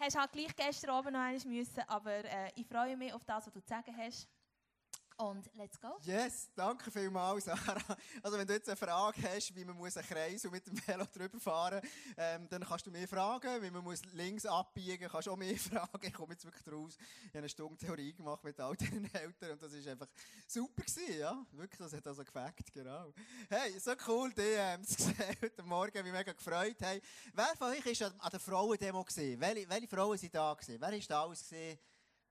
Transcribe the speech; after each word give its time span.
hast 0.00 0.18
halt 0.18 0.32
gleich 0.32 0.54
gestern 0.54 0.90
oben 0.90 1.12
noch 1.12 1.20
eines 1.20 1.44
müssen, 1.44 1.82
aber 1.86 2.24
äh, 2.24 2.50
ich 2.54 2.66
freue 2.66 2.96
mich 2.96 3.12
auf 3.12 3.24
das, 3.24 3.46
was 3.46 3.52
du 3.52 3.60
zu 3.60 3.68
sagen 3.68 3.94
hast. 3.96 4.28
Und 5.20 5.50
let's 5.56 5.80
go. 5.80 5.98
Yes, 6.04 6.48
danke 6.54 6.92
vielmals, 6.92 7.46
Sarah. 7.46 7.96
Also 8.22 8.38
wenn 8.38 8.46
du 8.46 8.52
jetzt 8.52 8.68
eine 8.68 8.76
Frage 8.76 9.20
hast, 9.24 9.52
wie 9.56 9.64
man 9.64 9.76
muss 9.76 9.96
einen 9.96 10.06
Kreis 10.06 10.44
und 10.44 10.52
mit 10.52 10.64
dem 10.64 10.78
Velo 10.86 11.04
drüber 11.12 11.40
fahren 11.40 11.80
ähm, 12.16 12.46
dann 12.48 12.62
kannst 12.62 12.86
du 12.86 12.92
mich 12.92 13.10
fragen. 13.10 13.60
Wie 13.60 13.70
man 13.70 13.82
muss 13.82 14.04
links 14.12 14.46
abbiegen 14.46 15.08
kannst 15.08 15.26
du 15.26 15.32
auch 15.32 15.36
mich 15.36 15.60
fragen. 15.70 16.06
Ich 16.06 16.12
komme 16.12 16.34
jetzt 16.34 16.44
wirklich 16.44 16.72
raus. 16.72 16.96
Ich 16.96 17.28
habe 17.30 17.38
eine 17.38 17.48
Stunde 17.48 17.76
Theorie 17.76 18.12
gemacht 18.12 18.44
mit 18.44 18.60
all 18.60 18.76
deinen 18.76 19.12
Eltern 19.12 19.50
und 19.50 19.62
das 19.62 19.72
ist 19.72 19.88
einfach 19.88 20.06
super 20.46 20.82
gewesen, 20.84 21.18
ja. 21.18 21.44
Wirklich, 21.50 21.80
das 21.80 21.92
hat 21.94 22.06
also 22.06 22.22
gefällt, 22.22 22.72
genau. 22.72 23.12
Hey, 23.50 23.76
so 23.80 23.94
cool, 24.06 24.32
die 24.32 24.42
ähm, 24.42 24.84
zu 24.84 25.02
sehen 25.02 25.16
heute 25.42 25.62
Morgen, 25.64 26.04
wie 26.04 26.12
mega 26.12 26.32
gefreut. 26.32 26.76
Hey, 26.78 27.02
wer 27.34 27.56
von 27.56 27.72
euch 27.72 27.84
ist 27.84 28.02
an 28.02 28.14
der 28.30 28.38
Frauendemo? 28.38 29.04
Welche, 29.04 29.68
welche 29.68 29.88
Frauen 29.88 30.16
sind 30.16 30.32
da 30.32 30.54
gewesen? 30.54 30.80
Wer 30.80 30.92
ist 30.92 31.10
da 31.10 31.24
alles 31.24 31.40
gesehen? 31.40 31.76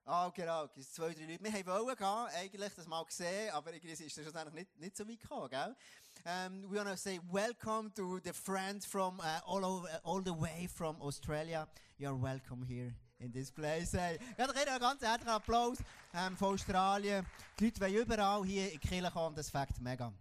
Ah, 0.10 0.30
genau, 0.34 0.70
es 0.78 0.94
zwei, 0.94 1.14
drei 1.14 1.26
Leute. 1.26 1.44
Wir 1.44 1.66
wollten 1.66 1.98
gehen, 1.98 2.28
eigentlich 2.42 2.74
das 2.74 2.88
mal 2.88 3.04
gesehen, 3.04 3.52
aber 3.52 3.74
irgendwie 3.74 3.92
ist 3.92 4.18
das 4.18 4.24
schlussendlich 4.24 4.54
nicht, 4.54 4.80
nicht 4.80 4.96
so 4.96 5.06
weit 5.06 5.20
gekommen, 5.20 5.50
gell? 5.50 5.76
Um, 6.24 6.64
we 6.72 6.78
want 6.78 6.88
to 6.88 6.96
say 6.96 7.20
welcome 7.30 7.92
to 7.94 8.18
the 8.24 8.32
friends 8.32 8.86
from 8.86 9.20
uh, 9.20 9.42
all, 9.46 9.66
over, 9.66 9.90
all 10.06 10.22
the 10.24 10.32
way 10.32 10.66
from 10.74 10.96
Australia. 11.02 11.68
You're 12.00 12.16
welcome 12.16 12.66
here 12.66 12.96
in 13.20 13.34
this 13.34 13.52
place. 13.52 13.92
Hey, 13.92 14.18
ja, 14.38 14.46
einen 14.46 14.80
ganz 14.80 15.02
herzlichen 15.02 15.28
Applaus 15.28 15.80
ähm, 16.14 16.38
von 16.38 16.54
Australien. 16.54 17.26
Die 17.60 17.66
Leute 17.66 17.82
wollen 17.82 17.96
überall 17.96 18.46
hier 18.46 18.72
in 18.72 18.80
die 18.80 18.88
Kirche 18.88 19.12
kommen, 19.12 19.36
das 19.36 19.50
fängt 19.50 19.78
mega. 19.82 20.14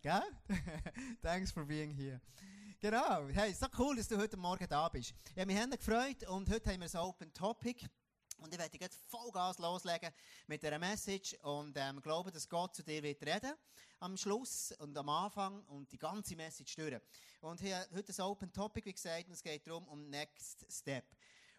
Gell? 0.00 0.22
Thanks 1.22 1.52
for 1.52 1.66
being 1.66 1.92
here. 1.92 2.22
Genau. 2.80 3.28
Hey, 3.28 3.52
so 3.52 3.66
cool, 3.78 3.96
dass 3.96 4.08
du 4.08 4.16
heute 4.16 4.38
Morgen 4.38 4.66
da 4.66 4.88
bist. 4.88 5.12
Ja, 5.36 5.46
wir 5.46 5.60
haben 5.60 5.72
gefreut 5.72 6.26
und 6.26 6.48
heute 6.48 6.70
haben 6.70 6.80
wir 6.80 6.88
ein 6.88 7.00
Open 7.00 7.30
Topic. 7.34 7.86
Und 8.40 8.52
ich 8.52 8.58
werde 8.58 8.78
jetzt 8.78 8.98
Vollgas 9.08 9.58
loslegen 9.58 10.12
mit 10.46 10.62
dieser 10.62 10.78
Message 10.78 11.34
und 11.42 11.76
ähm, 11.76 12.00
glaube, 12.00 12.32
dass 12.32 12.48
Gott 12.48 12.74
zu 12.74 12.82
dir 12.82 13.02
wird 13.02 13.22
reden 13.22 13.54
am 14.00 14.16
Schluss 14.16 14.72
und 14.78 14.96
am 14.96 15.08
Anfang 15.10 15.62
und 15.66 15.92
die 15.92 15.98
ganze 15.98 16.34
Message 16.34 16.74
durch. 16.74 17.00
Und 17.42 17.60
hier 17.60 17.86
heute 17.94 18.12
ein 18.16 18.24
Open 18.24 18.52
Topic, 18.52 18.86
wie 18.86 18.94
gesagt, 18.94 19.26
und 19.26 19.34
es 19.34 19.42
geht 19.42 19.66
darum 19.66 19.86
um 19.88 20.08
Next 20.08 20.64
Step. 20.70 21.04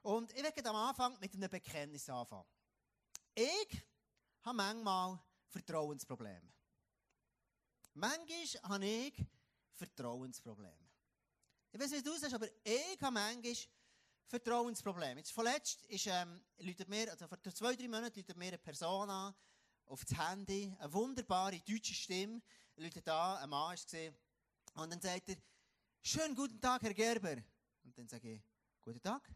Und 0.01 0.31
ich 0.31 0.43
werde 0.43 0.69
am 0.69 0.75
Anfang 0.75 1.19
mit 1.19 1.33
einem 1.35 1.49
Bekenntnis 1.49 2.09
anfangen. 2.09 2.45
Ich 3.35 3.85
habe 4.41 4.57
manchmal 4.57 5.19
Vertrauensprobleme. 5.49 6.51
Manchmal 7.93 8.71
habe 8.71 8.85
ich 8.85 9.25
Vertrauensprobleme. 9.73 10.89
Ich 11.71 11.79
weiß 11.79 11.91
nicht, 11.91 12.05
wie 12.05 12.09
du 12.09 12.15
es 12.15 12.33
aber 12.33 12.47
ich 12.63 13.01
habe 13.01 13.13
manchmal 13.13 13.55
Vertrauensproblem. 14.31 15.17
Jetzt 15.17 15.33
vorletzt 15.33 15.85
ist, 15.87 16.07
ähm, 16.07 16.41
mir, 16.87 17.11
also 17.11 17.27
vor 17.27 17.37
zwei, 17.43 17.75
drei 17.75 17.89
Monaten 17.89 18.17
läutet 18.17 18.37
mir 18.37 18.47
eine 18.47 18.57
Person 18.57 19.09
an, 19.09 19.35
auf 19.87 20.05
das 20.05 20.17
Handy, 20.17 20.73
eine 20.79 20.93
wunderbare 20.93 21.59
deutsche 21.59 21.93
Stimme, 21.93 22.41
läutet 22.77 23.09
an, 23.09 23.39
ein 23.39 23.49
Mann 23.49 23.73
ist 23.73 23.83
gesehen, 23.83 24.17
und 24.75 24.89
dann 24.89 25.01
sagt 25.01 25.27
er, 25.27 25.35
schönen 26.01 26.33
guten 26.33 26.61
Tag, 26.61 26.81
Herr 26.81 26.93
Gerber. 26.93 27.43
Und 27.83 27.97
dann 27.97 28.07
sage 28.07 28.35
ich, 28.35 28.41
guten 28.81 29.01
Tag. 29.01 29.29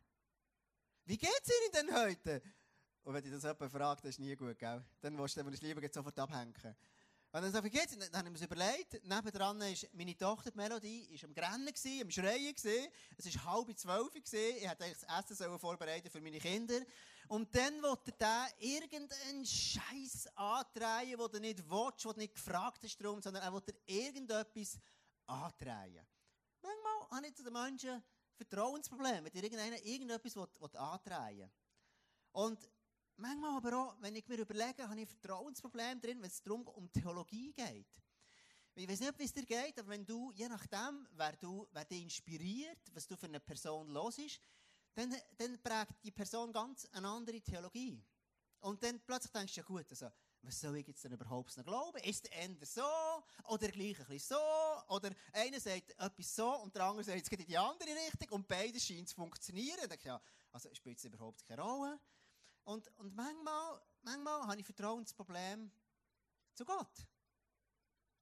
Wie 1.03 1.17
geht's 1.17 1.49
Ihnen 1.49 1.87
denn 1.89 1.95
heute? 1.95 2.41
Und 3.03 3.13
wenn 3.13 3.25
ich 3.25 3.31
das 3.31 3.43
jemand 3.43 3.71
fragt, 3.71 4.05
das 4.05 4.11
ist 4.11 4.19
nie 4.19 4.33
gut, 4.35 4.57
gell? 4.57 4.81
Dann 5.01 5.17
willst 5.17 5.35
du 5.35 5.43
dann 5.43 5.53
lieber 5.53 5.81
sofort 5.91 6.17
abhängen. 6.17 6.53
Und 7.35 7.41
dann 7.41 7.51
so, 7.51 7.61
wie 7.65 7.69
geht's? 7.69 7.97
Dann 7.97 8.13
haben 8.13 8.27
wir 8.27 8.31
uns 8.31 8.41
überlegt, 8.43 9.03
nebendran 9.03 9.59
ist 9.63 9.93
meine 9.93 10.15
Tochter, 10.15 10.51
die 10.51 10.57
Melodie, 10.57 11.03
ist 11.13 11.25
am 11.25 11.33
Grennen 11.33 11.65
gewesen, 11.65 12.03
am 12.03 12.09
Schreien 12.09 12.55
gewesen. 12.55 12.87
Es 13.17 13.25
ist 13.25 13.43
halb 13.43 13.77
zwölf 13.77 14.13
gewesen. 14.13 14.55
Ich 14.55 14.65
hätte 14.65 14.85
das 14.89 15.31
Essen 15.31 15.59
vorbereiten 15.59 16.09
für 16.09 16.21
meine 16.21 16.39
Kinder. 16.39 16.79
Und 17.27 17.53
dann 17.53 17.83
wollte 17.83 18.13
er 18.19 18.47
irgendeinen 18.57 19.45
Scheiß 19.45 20.29
antreiben, 20.33 21.17
den 21.17 21.31
du 21.33 21.39
nicht 21.41 21.69
willst, 21.69 22.05
den 22.05 22.11
du 22.13 22.19
nicht 22.19 22.35
gefragt 22.35 22.81
hast 22.85 22.97
darum, 23.03 23.21
sondern 23.21 23.43
er 23.43 23.51
wollte 23.51 23.75
irgendetwas 23.85 24.79
antreiben. 25.25 26.07
Manchmal 26.61 27.17
habe 27.17 27.27
ich 27.27 27.35
zu 27.35 27.43
den 27.43 27.51
Menschen 27.51 28.01
Vertrauensprobleme, 28.37 29.25
wenn 29.25 29.43
irgendeiner 29.43 29.83
irgendetwas 29.83 30.37
antreiben 30.73 31.39
will. 31.39 31.51
Und 32.31 32.59
Manchmal 33.17 33.55
aber 33.57 33.77
auch, 33.77 33.95
wenn 34.01 34.15
ich 34.15 34.27
mir 34.27 34.37
überlege, 34.37 34.83
habe 34.83 34.95
ich 34.95 35.01
ein 35.01 35.07
Vertrauensproblem 35.07 36.01
drin, 36.01 36.21
wenn 36.21 36.29
es 36.29 36.41
darum 36.41 36.67
um 36.67 36.91
Theologie 36.91 37.53
geht. 37.53 37.87
Ich 38.77 38.89
weiß 38.89 38.99
nicht, 38.99 39.19
wie 39.19 39.23
es 39.23 39.33
dir 39.33 39.45
geht, 39.45 39.79
aber 39.79 39.87
wenn 39.89 40.05
du, 40.05 40.33
je 40.33 40.49
nachdem, 40.49 41.07
wer, 41.11 41.31
du, 41.37 41.65
wer 41.71 41.85
dich 41.85 42.01
inspiriert, 42.01 42.79
was 42.93 43.07
du 43.07 43.15
für 43.15 43.27
eine 43.27 43.39
Person 43.39 43.87
los 43.87 44.17
ist, 44.17 44.41
dann, 44.93 45.15
dann 45.37 45.57
prägt 45.61 46.03
die 46.03 46.11
Person 46.11 46.51
ganz 46.51 46.85
eine 46.91 47.07
andere 47.07 47.39
Theologie. 47.39 48.03
Und 48.59 48.83
dann 48.83 48.99
plötzlich 48.99 49.31
denkst 49.31 49.53
du, 49.53 49.61
ja 49.61 49.65
gut, 49.65 49.85
also, 49.89 50.11
was 50.41 50.59
soll 50.59 50.75
ich 50.75 50.87
jetzt 50.87 51.03
denn 51.03 51.13
überhaupt 51.13 51.55
noch 51.55 51.63
glauben? 51.63 51.97
Ist 52.03 52.25
der 52.25 52.43
Ende 52.43 52.65
so? 52.65 52.83
Oder 53.45 53.69
gleich 53.69 53.99
ein 53.99 54.07
bisschen 54.07 54.37
so? 54.37 54.93
Oder 54.93 55.11
einer 55.31 55.59
sagt 55.59 55.91
etwas 55.91 56.35
so 56.35 56.49
und 56.61 56.75
der 56.75 56.83
andere 56.83 57.03
sagt, 57.05 57.21
es 57.21 57.29
geht 57.29 57.39
in 57.39 57.47
die 57.47 57.57
andere 57.57 57.89
Richtung 57.89 58.29
und 58.31 58.47
beides 58.47 58.85
scheint 58.85 59.07
zu 59.07 59.15
funktionieren. 59.15 59.77
Dann 59.79 59.89
denke 59.89 60.01
ich, 60.01 60.05
ja, 60.05 60.21
also 60.51 60.73
spielt 60.73 60.97
es 60.97 61.05
überhaupt 61.05 61.45
keine 61.45 61.61
Rolle. 61.61 61.99
Und, 62.65 62.87
und 62.97 63.15
manchmal, 63.15 63.81
manchmal 64.01 64.47
habe 64.47 64.59
ich 64.59 64.65
Vertrauensprobleme 64.65 65.71
zu 66.53 66.65
Gott. 66.65 67.07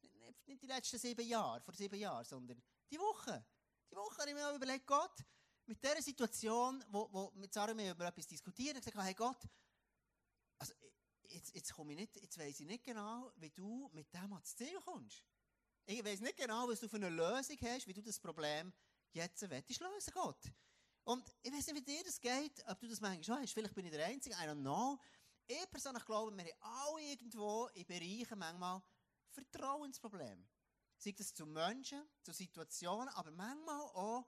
Nicht, 0.01 0.47
nicht 0.47 0.61
die 0.61 0.67
letzten 0.67 0.99
sieben 0.99 1.25
Jahre, 1.25 1.61
vor 1.61 1.73
sieben 1.73 1.99
Jahren, 1.99 2.25
sondern 2.25 2.61
die 2.91 2.99
Woche. 2.99 3.45
Die 3.89 3.95
Woche 3.95 4.17
habe 4.17 4.29
ich 4.29 4.35
mir 4.35 4.53
überlegt, 4.53 4.85
Gott, 4.85 5.23
mit 5.65 5.81
dieser 5.81 6.01
Situation, 6.01 6.83
wo, 6.89 7.07
wo 7.11 7.31
mit 7.35 7.53
Sarah 7.53 7.73
mir 7.73 7.91
über 7.91 8.07
etwas 8.07 8.27
diskutieren, 8.27 8.77
gesagt, 8.77 8.97
hey 8.97 9.13
Gott, 9.13 9.41
also 10.59 10.73
jetzt, 11.29 11.53
jetzt 11.55 11.73
komme 11.73 11.93
ich 11.93 11.99
nicht, 11.99 12.15
jetzt 12.17 12.37
weiss 12.37 12.59
ich 12.59 12.67
nicht 12.67 12.83
genau, 12.83 13.31
wie 13.37 13.49
du 13.49 13.89
mit 13.93 14.13
dem 14.13 14.33
ans 14.33 14.55
Ziel 14.55 14.77
kommst. 14.81 15.23
Ich 15.85 16.03
weiß 16.03 16.19
nicht 16.19 16.37
genau, 16.37 16.67
was 16.67 16.81
du 16.81 16.89
für 16.89 16.97
eine 16.97 17.09
Lösung 17.09 17.57
hast, 17.61 17.87
wie 17.87 17.93
du 17.93 18.01
das 18.01 18.19
Problem 18.19 18.73
jetzt 19.13 19.41
lösen 19.41 19.65
willst, 19.93 20.13
Gott. 20.13 20.51
Und 21.05 21.35
ich 21.41 21.51
weiß 21.51 21.67
nicht, 21.67 21.75
wie 21.75 21.81
dir 21.81 22.03
das 22.03 22.19
geht, 22.19 22.63
ob 22.67 22.79
du 22.79 22.87
das 22.87 23.01
manchmal 23.01 23.23
schon 23.23 23.41
hast. 23.41 23.53
Vielleicht 23.53 23.75
bin 23.75 23.85
ich 23.85 23.91
der 23.91 24.05
Einzige, 24.05 24.35
I 24.35 24.47
don't 24.47 24.61
know. 24.61 24.97
Ich 25.45 25.69
persönlich 25.69 26.05
glaube, 26.05 26.35
wir 26.35 26.43
haben 26.43 26.51
alle 26.61 27.03
irgendwo 27.03 27.67
in 27.73 27.85
Bereichen 27.85 28.39
manchmal 28.39 28.81
Vertrauensprobleme. 29.31 30.45
Sei 30.97 31.11
das 31.11 31.33
zu 31.33 31.45
Menschen, 31.45 32.01
zu 32.21 32.31
Situationen, 32.31 33.09
aber 33.09 33.31
manchmal 33.31 33.81
auch 33.81 34.25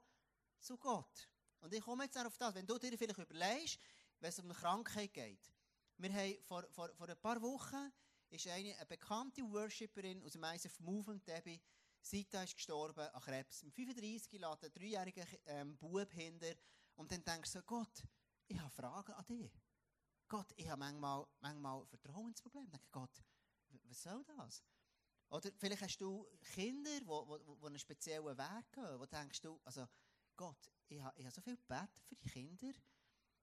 zu 0.60 0.76
Gott. 0.76 1.28
Und 1.60 1.72
ich 1.72 1.80
komme 1.80 2.04
jetzt 2.04 2.18
auf 2.18 2.36
das, 2.36 2.54
wenn 2.54 2.66
du 2.66 2.78
dir 2.78 2.98
vielleicht 2.98 3.18
überlegst, 3.18 3.78
wenn 4.20 4.28
es 4.28 4.38
um 4.38 4.44
eine 4.44 4.54
Krankheit 4.54 5.14
geht. 5.14 5.50
Wir 5.96 6.12
haben 6.12 6.36
vor, 6.44 6.66
vor, 6.70 6.94
vor 6.94 7.08
ein 7.08 7.18
paar 7.18 7.40
Wochen 7.40 7.90
ist 8.28 8.46
eine, 8.48 8.76
eine 8.76 8.86
bekannte 8.86 9.42
Worshipperin 9.42 10.22
aus 10.22 10.32
dem 10.32 10.44
ISF 10.44 10.78
Movement, 10.80 11.26
Debbie, 11.26 11.60
Sita 12.06 12.44
ist 12.44 12.54
gestorben 12.54 13.08
an 13.08 13.20
Krebs. 13.20 13.64
Mit 13.64 13.74
35 13.74 14.38
lässt 14.38 14.64
ein 14.64 14.72
dreijähriger 14.72 15.26
ähm, 15.46 15.76
Bub 15.76 16.12
hinter. 16.12 16.54
Und 16.94 17.10
dann 17.10 17.24
denkst 17.24 17.52
du, 17.52 17.62
Gott, 17.62 18.04
ich 18.46 18.58
habe 18.60 18.70
Fragen 18.70 19.12
an 19.12 19.24
dich. 19.26 19.50
Gott, 20.28 20.46
ich 20.56 20.68
habe 20.68 20.78
manchmal, 20.78 21.26
manchmal 21.40 21.84
Vertrauensprobleme. 21.86 22.66
Ich 22.66 22.70
denke, 22.70 22.86
Gott, 22.92 23.24
was 23.88 24.02
soll 24.02 24.24
das? 24.24 24.62
Oder 25.30 25.50
vielleicht 25.58 25.82
hast 25.82 25.98
du 25.98 26.28
Kinder, 26.54 27.00
die 27.00 27.06
wo, 27.06 27.26
wo, 27.26 27.60
wo 27.60 27.66
einen 27.66 27.78
speziellen 27.78 28.38
Weg 28.38 28.72
gehen, 28.72 29.00
wo 29.00 29.06
denkst 29.06 29.40
du, 29.40 29.60
also 29.64 29.84
Gott, 30.36 30.70
ich 30.86 31.00
habe, 31.00 31.18
ich 31.18 31.24
habe 31.24 31.34
so 31.34 31.40
viel 31.40 31.56
gebeten 31.56 32.00
für 32.04 32.14
die 32.14 32.28
Kinder 32.28 32.72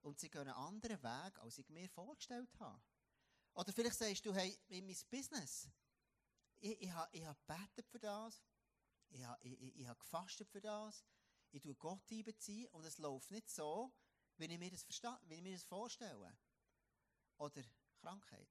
und 0.00 0.18
sie 0.18 0.30
gehen 0.30 0.48
einen 0.48 0.52
anderen 0.52 1.02
Weg, 1.02 1.38
als 1.38 1.58
ich 1.58 1.68
mir 1.68 1.88
vorgestellt 1.90 2.58
habe. 2.58 2.80
Oder 3.52 3.74
vielleicht 3.74 3.98
sagst 3.98 4.24
du, 4.24 4.32
hey, 4.32 4.58
in 4.68 4.86
mein 4.86 4.96
Business, 5.10 5.68
ich, 6.60 6.80
ich, 6.80 6.90
habe, 6.90 7.08
ich 7.12 7.24
habe 7.26 7.38
für 7.90 7.98
das, 7.98 8.40
ich 9.14 9.24
habe, 9.24 9.38
ich, 9.42 9.60
ich, 9.60 9.76
ich 9.76 9.86
habe 9.86 9.98
gefastet 9.98 10.48
für 10.48 10.60
das, 10.60 11.04
ich 11.52 11.62
tue 11.62 11.74
Gott 11.76 12.10
einbeziehen 12.10 12.66
und 12.72 12.84
es 12.84 12.98
läuft 12.98 13.30
nicht 13.30 13.48
so, 13.48 13.92
wie 14.36 14.46
ich 14.46 14.58
mir 14.58 14.70
das, 14.70 14.86
wie 14.88 15.34
ich 15.34 15.42
mir 15.42 15.52
das 15.52 15.62
vorstelle. 15.62 16.36
Oder 17.38 17.62
Krankheit. 18.00 18.48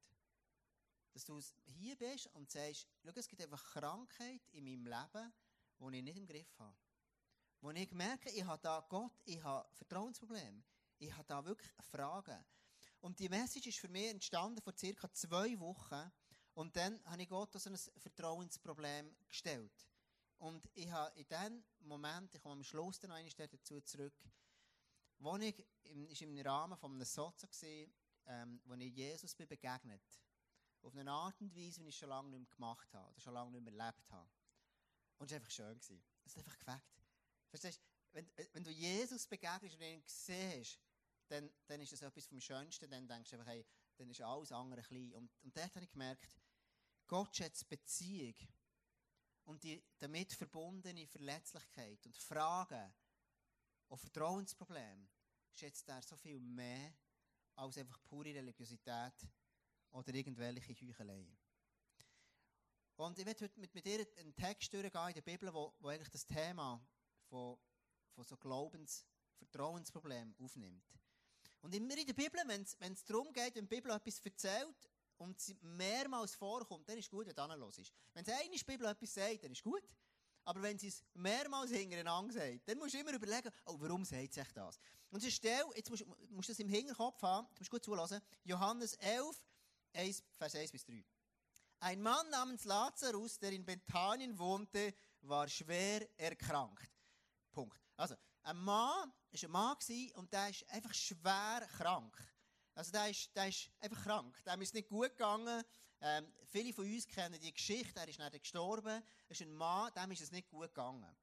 Dass 1.12 1.26
du 1.26 1.40
hier 1.66 1.98
bist 1.98 2.28
und 2.28 2.50
sagst, 2.50 2.88
schau, 3.04 3.12
es 3.14 3.28
gibt 3.28 3.42
einfach 3.42 3.64
Krankheit 3.74 4.42
in 4.52 4.64
meinem 4.64 4.88
Leben, 4.88 5.34
die 5.80 5.98
ich 5.98 6.04
nicht 6.04 6.18
im 6.18 6.26
Griff 6.26 6.60
habe. 6.60 6.78
Wo 7.60 7.72
ich 7.72 7.92
merke, 7.92 8.30
ich 8.32 8.44
habe 8.44 8.62
da 8.62 8.80
Gott, 8.90 9.22
ich 9.26 9.42
habe 9.44 9.70
Vertrauensprobleme. 9.76 10.64
Ich 10.98 11.14
habe 11.14 11.26
da 11.26 11.44
wirklich 11.44 11.72
Fragen. 11.92 12.44
Und 13.02 13.20
die 13.20 13.30
Message 13.30 13.68
ist 13.68 13.80
für 13.80 13.90
mich 13.90 14.08
entstanden 14.08 14.62
vor 14.62 14.76
circa 14.78 15.12
zwei 15.12 15.60
Wochen. 15.60 16.12
Und 16.54 16.76
dann 16.76 17.04
habe 17.06 17.22
ich 17.22 17.30
Gott 17.30 17.52
so 17.54 17.70
ein 17.70 17.78
Vertrauensproblem 17.78 19.14
gestellt. 19.28 19.93
Und 20.38 20.70
ich 20.74 20.90
habe 20.92 21.18
in 21.18 21.28
dem 21.28 21.64
Moment, 21.80 22.34
ich 22.36 22.42
komme 22.42 22.56
am 22.56 22.64
Schluss 22.64 23.00
dann 23.00 23.12
noch 23.12 23.34
dazu 23.34 23.82
zurück, 23.82 24.14
wo 25.20 25.38
ich, 25.38 25.66
im, 25.84 26.08
ist 26.08 26.22
im 26.22 26.38
Rahmen 26.40 26.78
von 26.78 26.92
einem 26.94 27.06
Sozo 27.06 27.48
ähm, 28.26 28.62
wo 28.66 28.74
ich 28.74 28.94
Jesus 28.94 29.36
bin 29.36 29.48
begegnet. 29.48 30.02
Auf 30.82 30.96
eine 30.96 31.12
Art 31.12 31.40
und 31.40 31.56
Weise, 31.56 31.84
wie 31.84 31.90
ich 31.90 31.98
schon 31.98 32.10
lange 32.10 32.30
nicht 32.30 32.40
mehr 32.40 32.56
gemacht 32.56 32.94
habe, 32.94 33.10
oder 33.10 33.20
schon 33.22 33.34
lange 33.34 33.52
nicht 33.52 33.64
mehr 33.64 33.74
erlebt 33.74 34.12
habe. 34.12 34.30
Und 35.18 35.28
es 35.28 35.32
war 35.32 35.38
einfach 35.38 35.52
schön. 35.52 35.78
Es 35.78 35.90
ist 36.26 36.38
einfach 36.38 36.58
gefällt. 36.58 36.84
Verstehst 37.50 37.80
du? 37.80 37.84
Wenn, 38.12 38.30
wenn 38.52 38.64
du 38.64 38.72
Jesus 38.72 39.26
begegnest 39.26 39.76
und 39.76 39.82
ihn 39.82 40.04
siehst, 40.06 40.80
dann, 41.28 41.50
dann 41.68 41.82
ist 41.82 41.94
es 41.94 42.02
etwas 42.02 42.26
vom 42.26 42.40
Schönsten, 42.40 42.90
dann 42.90 43.08
denkst 43.08 43.32
du 43.32 43.38
einfach, 43.38 43.52
hey, 43.52 43.66
dann 43.98 44.10
ist 44.10 44.22
alles 44.22 44.52
andere 44.52 44.82
klein. 44.82 45.14
Und, 45.14 45.32
und 45.42 45.56
dort 45.56 45.74
habe 45.76 45.86
ich 45.86 45.92
gemerkt, 45.92 46.38
Gott 47.08 47.36
schätzt 47.36 47.68
Beziehung 47.70 48.36
und 49.46 49.64
die 49.64 49.84
damit 50.00 50.34
verbundene 50.34 51.08
Verletzlichkeit 51.08 52.06
und 52.06 52.18
Fragen 52.18 52.94
und 53.88 53.98
Vertrauensprobleme 53.98 55.08
schätzt 55.52 55.88
er 55.90 56.02
so 56.02 56.16
viel 56.16 56.40
mehr 56.40 56.94
als 57.56 57.78
einfach 57.78 58.02
pure 58.04 58.34
Religiosität 58.34 59.14
oder 59.92 60.14
irgendwelche 60.14 60.74
Heucheleien. 60.74 61.38
Und 62.96 63.18
ich 63.18 63.26
werde 63.26 63.46
heute 63.46 63.60
mit, 63.60 63.74
mit 63.74 63.86
dir 63.86 64.06
einen 64.18 64.36
Text 64.36 64.74
durchgehen 64.74 65.08
in 65.08 65.14
der 65.14 65.22
Bibel, 65.22 65.54
wo, 65.54 65.74
wo 65.80 65.90
eigentlich 65.90 66.10
das 66.10 66.26
Thema 66.26 66.84
von, 67.28 67.58
von 68.12 68.24
so 68.24 68.38
Glaubens-, 68.38 69.06
Vertrauensproblemen 69.38 70.36
aufnimmt. 70.40 70.86
Und 71.62 71.74
immer 71.74 71.98
in 71.98 72.06
der 72.06 72.14
Bibel, 72.14 72.42
wenn 72.48 72.62
es 72.94 73.06
darum 73.06 73.32
geht, 73.34 73.56
wenn 73.56 73.68
die 73.68 73.76
Bibel 73.76 73.92
etwas 73.92 74.20
erzählt 74.20 74.90
und 75.24 75.40
es 75.40 75.56
mehrmals 75.62 76.36
vorkommt, 76.36 76.88
dann 76.88 76.98
ist 76.98 77.10
gut, 77.10 77.26
wenn 77.26 77.36
du 77.36 77.42
anhörst. 77.42 77.92
Wenn 78.14 78.26
es 78.26 78.32
eine 78.32 78.58
Bibel 78.66 78.88
etwas 78.88 79.14
sagt, 79.14 79.44
dann 79.44 79.52
ist 79.52 79.64
gut. 79.64 79.84
Aber 80.46 80.62
wenn 80.62 80.78
sie 80.78 80.90
es 80.90 81.02
mehrmals 81.14 81.72
hintereinander 81.72 82.34
sagt, 82.34 82.68
dann 82.68 82.78
musst 82.78 82.94
du 82.94 83.00
immer 83.00 83.14
überlegen, 83.14 83.50
oh, 83.66 83.76
warum 83.80 84.04
sagt 84.04 84.34
sich 84.34 84.52
das? 84.54 84.78
Und 85.10 85.24
ist 85.24 85.36
Stelle, 85.36 85.66
jetzt 85.76 85.90
musst 85.90 86.04
du 86.04 86.52
das 86.52 86.60
im 86.60 86.68
Hinterkopf 86.68 87.22
haben, 87.22 87.48
du 87.56 87.62
musst 87.62 87.72
gut 87.72 87.84
zulassen, 87.84 88.20
Johannes 88.44 88.96
11, 88.96 89.46
1, 89.94 90.24
Vers 90.38 90.56
1 90.56 90.72
bis 90.72 90.86
3. 90.86 91.04
Ein 91.80 92.02
Mann 92.02 92.30
namens 92.30 92.66
Lazarus, 92.66 93.40
der 93.40 93.52
in 93.52 93.66
Bethanien 93.66 94.38
wohnte, 94.38 94.94
war 95.22 95.48
schwer 95.48 96.08
erkrankt. 96.20 96.90
Punkt. 97.52 97.80
Also, 97.96 98.16
ein 98.44 98.58
Mann 98.58 99.10
war 99.10 99.44
ein 99.44 99.52
Mann 99.52 99.78
und 100.16 100.32
der 100.34 100.50
ist 100.50 100.70
einfach 100.70 100.94
schwer 100.94 101.68
krank. 101.78 102.18
Also, 102.76 102.92
der 102.92 103.10
ist, 103.10 103.36
der 103.36 103.48
ist 103.50 103.70
einfach 103.80 104.04
krank. 104.04 104.36
Dem 104.46 104.62
ist 104.62 104.74
nicht 104.74 104.88
gut 104.88 105.12
gegangen. 105.12 105.64
Ähm, 106.02 106.34
viele 106.46 106.74
von 106.74 106.86
uns 106.86 107.08
kennen 107.08 107.40
die 107.40 107.54
Geschichte. 107.54 108.00
Er 108.00 108.08
ist 108.08 108.20
nicht 108.20 108.40
gestorben. 108.40 108.88
Er 108.88 109.32
ist 109.32 109.42
ein 109.42 109.54
Mann, 109.54 109.92
dem 109.94 110.12
ist 110.12 110.22
es 110.22 110.32
nicht 110.32 110.50
gut 110.50 110.68
gegangen. 110.68 111.16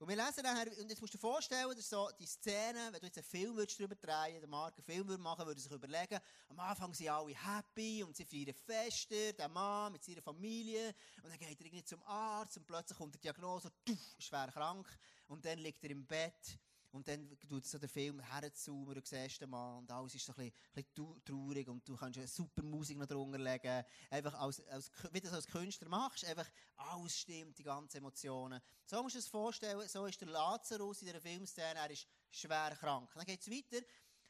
Und 0.00 0.08
wir 0.08 0.16
lesen 0.16 0.42
nachher, 0.42 0.66
und 0.80 0.88
jetzt 0.88 1.02
musst 1.02 1.12
du 1.12 1.18
dir 1.18 1.20
vorstellen, 1.20 1.68
das 1.68 1.80
ist 1.80 1.90
so 1.90 2.08
die 2.18 2.24
Szene, 2.24 2.88
wenn 2.90 3.00
du 3.00 3.06
jetzt 3.06 3.18
einen 3.18 3.26
Film 3.26 3.54
würdest 3.54 3.78
drüber 3.78 3.94
drehen, 3.94 4.40
der 4.40 4.48
Mark 4.48 4.74
einen 4.74 4.82
Film 4.82 5.06
würde 5.06 5.22
machen, 5.22 5.44
würde 5.44 5.60
sich 5.60 5.70
überlegen, 5.70 6.18
am 6.48 6.58
Anfang 6.58 6.94
sind 6.94 7.10
alle 7.10 7.34
happy 7.34 8.02
und 8.02 8.16
sie 8.16 8.24
feiern 8.24 8.54
Feste, 8.54 9.34
der 9.34 9.50
Mann 9.50 9.92
mit 9.92 10.02
seiner 10.02 10.22
Familie, 10.22 10.94
und 11.22 11.28
dann 11.28 11.38
geht 11.38 11.60
er 11.60 11.66
irgendwie 11.66 11.84
zum 11.84 12.02
Arzt 12.04 12.56
und 12.56 12.66
plötzlich 12.66 12.96
kommt 12.96 13.14
die 13.14 13.18
Diagnose, 13.18 13.70
tuff, 13.84 14.16
schwer 14.18 14.50
krank, 14.50 14.88
und 15.26 15.44
dann 15.44 15.58
liegt 15.58 15.84
er 15.84 15.90
im 15.90 16.06
Bett, 16.06 16.58
und 16.92 17.06
dann 17.06 17.38
tut 17.48 17.64
so 17.64 17.78
der 17.78 17.88
Film 17.88 18.20
herzoomen, 18.20 18.94
du 18.94 19.00
siehst 19.04 19.40
den 19.40 19.50
Mann, 19.50 19.78
und 19.78 19.90
alles 19.90 20.14
ist 20.14 20.26
so 20.26 20.32
ein 20.32 20.36
bisschen, 20.36 20.54
ein 20.74 20.84
bisschen 20.84 21.24
traurig, 21.24 21.68
und 21.68 21.88
du 21.88 21.96
kannst 21.96 22.18
eine 22.18 22.26
super 22.26 22.62
Musik 22.62 22.98
noch 22.98 23.06
drunter 23.06 23.38
legen. 23.38 23.84
Einfach 24.10 24.34
als, 24.34 24.60
als, 24.66 24.90
wie 25.12 25.20
du 25.20 25.26
das 25.26 25.34
als 25.34 25.46
Künstler 25.46 25.88
machst, 25.88 26.24
einfach 26.24 26.48
alles 26.76 27.18
stimmt, 27.18 27.58
die 27.58 27.62
ganzen 27.62 27.98
Emotionen. 27.98 28.60
So 28.86 29.02
musst 29.02 29.14
du 29.14 29.18
das 29.18 29.28
vorstellen, 29.28 29.88
so 29.88 30.06
ist 30.06 30.20
der 30.20 30.28
Lazarus 30.28 31.02
in 31.02 31.06
dieser 31.06 31.20
Filmszene, 31.20 31.78
er 31.78 31.90
ist 31.90 32.06
schwer 32.30 32.76
krank. 32.76 33.10
Dann 33.14 33.24
geht 33.24 33.40
es 33.40 33.50
weiter, 33.50 33.84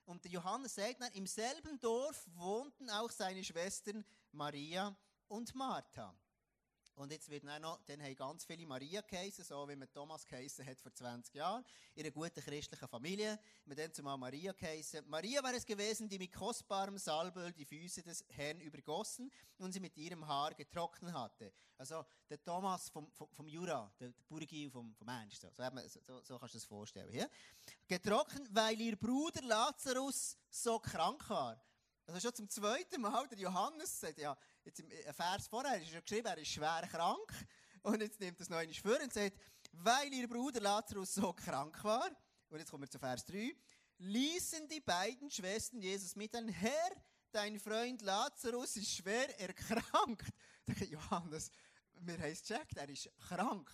und 0.05 0.25
der 0.25 0.31
Johannes 0.31 0.75
sagt 0.75 1.01
dann, 1.01 1.13
im 1.13 1.27
selben 1.27 1.79
Dorf 1.79 2.27
wohnten 2.35 2.91
auch 2.91 3.11
seine 3.11 3.45
Schwestern 3.45 4.05
Maria 4.33 4.97
und 5.29 5.55
Martha. 5.55 6.15
Und 6.95 7.13
jetzt 7.13 7.31
wird 7.31 7.45
dann 7.45 7.63
noch, 7.63 7.81
dann 7.87 8.03
haben 8.03 8.15
ganz 8.15 8.45
viele 8.45 8.67
Maria 8.67 9.01
geheissen, 9.01 9.45
so 9.45 9.69
wie 9.69 9.77
man 9.77 9.91
Thomas 9.91 10.27
geheissen 10.27 10.67
hat 10.67 10.81
vor 10.81 10.93
20 10.93 11.35
Jahren, 11.35 11.65
in 11.95 12.05
einer 12.05 12.11
guten 12.11 12.41
christlichen 12.41 12.89
Familie. 12.89 13.39
Man 13.65 13.77
dann 13.77 13.93
zumal 13.93 14.19
Maria 14.19 14.53
geheissen. 14.53 15.09
Maria 15.09 15.43
war 15.43 15.55
es 15.55 15.65
gewesen, 15.65 16.09
die 16.09 16.19
mit 16.19 16.33
kostbarem 16.33 16.99
Salböl 16.99 17.53
die 17.53 17.65
Füße 17.65 18.03
des 18.03 18.25
Herrn 18.29 18.61
übergossen 18.61 19.31
und 19.59 19.73
sie 19.73 19.81
mit 19.81 19.97
ihrem 19.97 20.27
Haar 20.27 20.55
getrocknet 20.55 21.13
hatte. 21.15 21.53
Also, 21.79 22.05
der 22.29 22.43
Thomas 22.43 22.91
vom, 22.91 23.11
vom, 23.13 23.29
vom 23.33 23.49
Jura, 23.49 23.91
der, 23.99 24.09
der 24.09 24.23
Burgil 24.29 24.71
vom, 24.71 24.95
vom 24.95 25.09
Ernst, 25.09 25.41
so, 25.41 25.49
so, 25.51 25.99
so, 26.07 26.23
so 26.23 26.39
kannst 26.39 26.55
du 26.55 26.59
das 26.59 26.67
vorstellen. 26.67 27.15
Ja? 27.15 27.27
Getrocknet, 27.89 28.55
weil 28.55 28.79
ihr 28.81 28.97
Bruder 28.97 29.43
Lazarus 29.43 30.37
so 30.51 30.79
krank 30.79 31.29
war. 31.31 31.59
Also 32.11 32.27
schon 32.27 32.35
zum 32.35 32.49
zweiten 32.49 33.01
Mal, 33.01 33.29
der 33.29 33.39
Johannes 33.39 34.01
sagt, 34.01 34.19
ja, 34.19 34.37
jetzt 34.65 34.81
im 34.81 34.91
äh, 34.91 35.13
Vers 35.13 35.47
vorher 35.47 35.81
ist 35.81 35.93
er 35.93 36.03
geschrieben, 36.03 36.27
er 36.27 36.39
ist 36.39 36.49
schwer 36.49 36.83
krank. 36.91 37.33
Und 37.83 38.01
jetzt 38.03 38.19
nimmt 38.19 38.41
es 38.41 38.49
noch 38.49 38.57
einmal 38.57 38.75
vor 38.75 39.01
und 39.01 39.13
sagt, 39.13 39.39
weil 39.71 40.13
ihr 40.13 40.29
Bruder 40.29 40.61
Lazarus 40.61 41.15
so 41.15 41.33
krank 41.33 41.85
war, 41.85 42.11
und 42.49 42.59
jetzt 42.59 42.69
kommen 42.69 42.83
wir 42.83 42.91
zu 42.91 42.99
Vers 42.99 43.25
3, 43.27 43.55
ließen 43.99 44.67
die 44.67 44.81
beiden 44.81 45.31
Schwestern 45.31 45.81
Jesus 45.81 46.17
mit 46.17 46.35
ein 46.35 46.49
Herr, 46.49 46.91
dein 47.31 47.61
Freund 47.61 48.03
Lazarus 48.03 48.75
ist 48.75 48.91
schwer 48.91 49.39
erkrankt. 49.39 50.35
Johannes, 50.91 51.53
wir 52.01 52.15
haben 52.19 52.25
es 52.25 52.43
gecheckt, 52.43 52.77
er 52.77 52.89
ist 52.89 53.09
krank. 53.29 53.71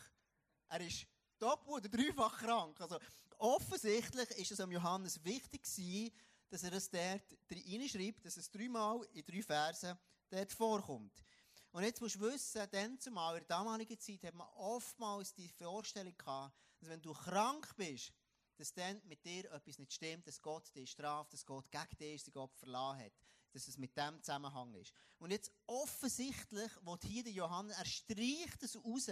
Er 0.68 0.80
ist 0.82 1.06
doppelt 1.38 1.86
oder 1.86 1.88
dreifach 1.88 2.36
krank. 2.36 2.78
Also 2.82 2.98
offensichtlich 3.38 4.28
ist 4.32 4.52
es 4.52 4.60
am 4.60 4.70
Johannes 4.70 5.24
wichtig 5.24 5.62
gewesen, 5.62 6.12
dass 6.48 6.62
er 6.62 6.72
es 6.72 6.90
dort 6.90 7.36
reinschreibt, 7.50 8.24
dass 8.24 8.36
es 8.36 8.50
dreimal 8.50 9.06
in 9.12 9.24
drei 9.24 9.42
Versen 9.42 9.98
dort 10.30 10.52
vorkommt. 10.52 11.24
Und 11.72 11.82
jetzt 11.82 12.00
musst 12.00 12.14
du 12.14 12.20
wissen, 12.20 12.62
dann 12.70 12.98
zumal 12.98 13.34
in 13.36 13.40
der 13.46 13.58
damaligen 13.58 13.98
Zeit 13.98 14.22
hat 14.22 14.34
man 14.34 14.48
oftmals 14.56 15.34
die 15.34 15.48
Vorstellung 15.48 16.16
gehabt, 16.16 16.56
dass 16.78 16.88
wenn 16.88 17.02
du 17.02 17.12
krank 17.12 17.74
bist, 17.76 18.12
dass 18.56 18.72
dann 18.72 19.00
mit 19.04 19.24
dir 19.24 19.50
etwas 19.52 19.78
nicht 19.78 19.92
stimmt, 19.92 20.26
dass 20.26 20.40
Gott 20.40 20.74
dich 20.74 20.90
straft, 20.90 21.32
dass 21.32 21.44
Gott 21.44 21.70
gegen 21.70 21.96
dich 21.98 22.14
ist, 22.14 22.26
dass 22.28 22.34
Gott 22.34 22.56
verlassen 22.56 23.04
hat. 23.04 23.12
Dass 23.52 23.68
es 23.68 23.78
mit 23.78 23.96
dem 23.96 24.22
Zusammenhang 24.22 24.74
ist. 24.74 24.92
Und 25.18 25.30
jetzt 25.30 25.50
offensichtlich 25.66 26.70
wird 26.82 27.04
hier 27.04 27.22
der 27.22 27.32
Johannes, 27.32 27.76
er 27.76 27.84
streicht 27.84 28.62
es 28.62 28.76
raus. 28.76 29.10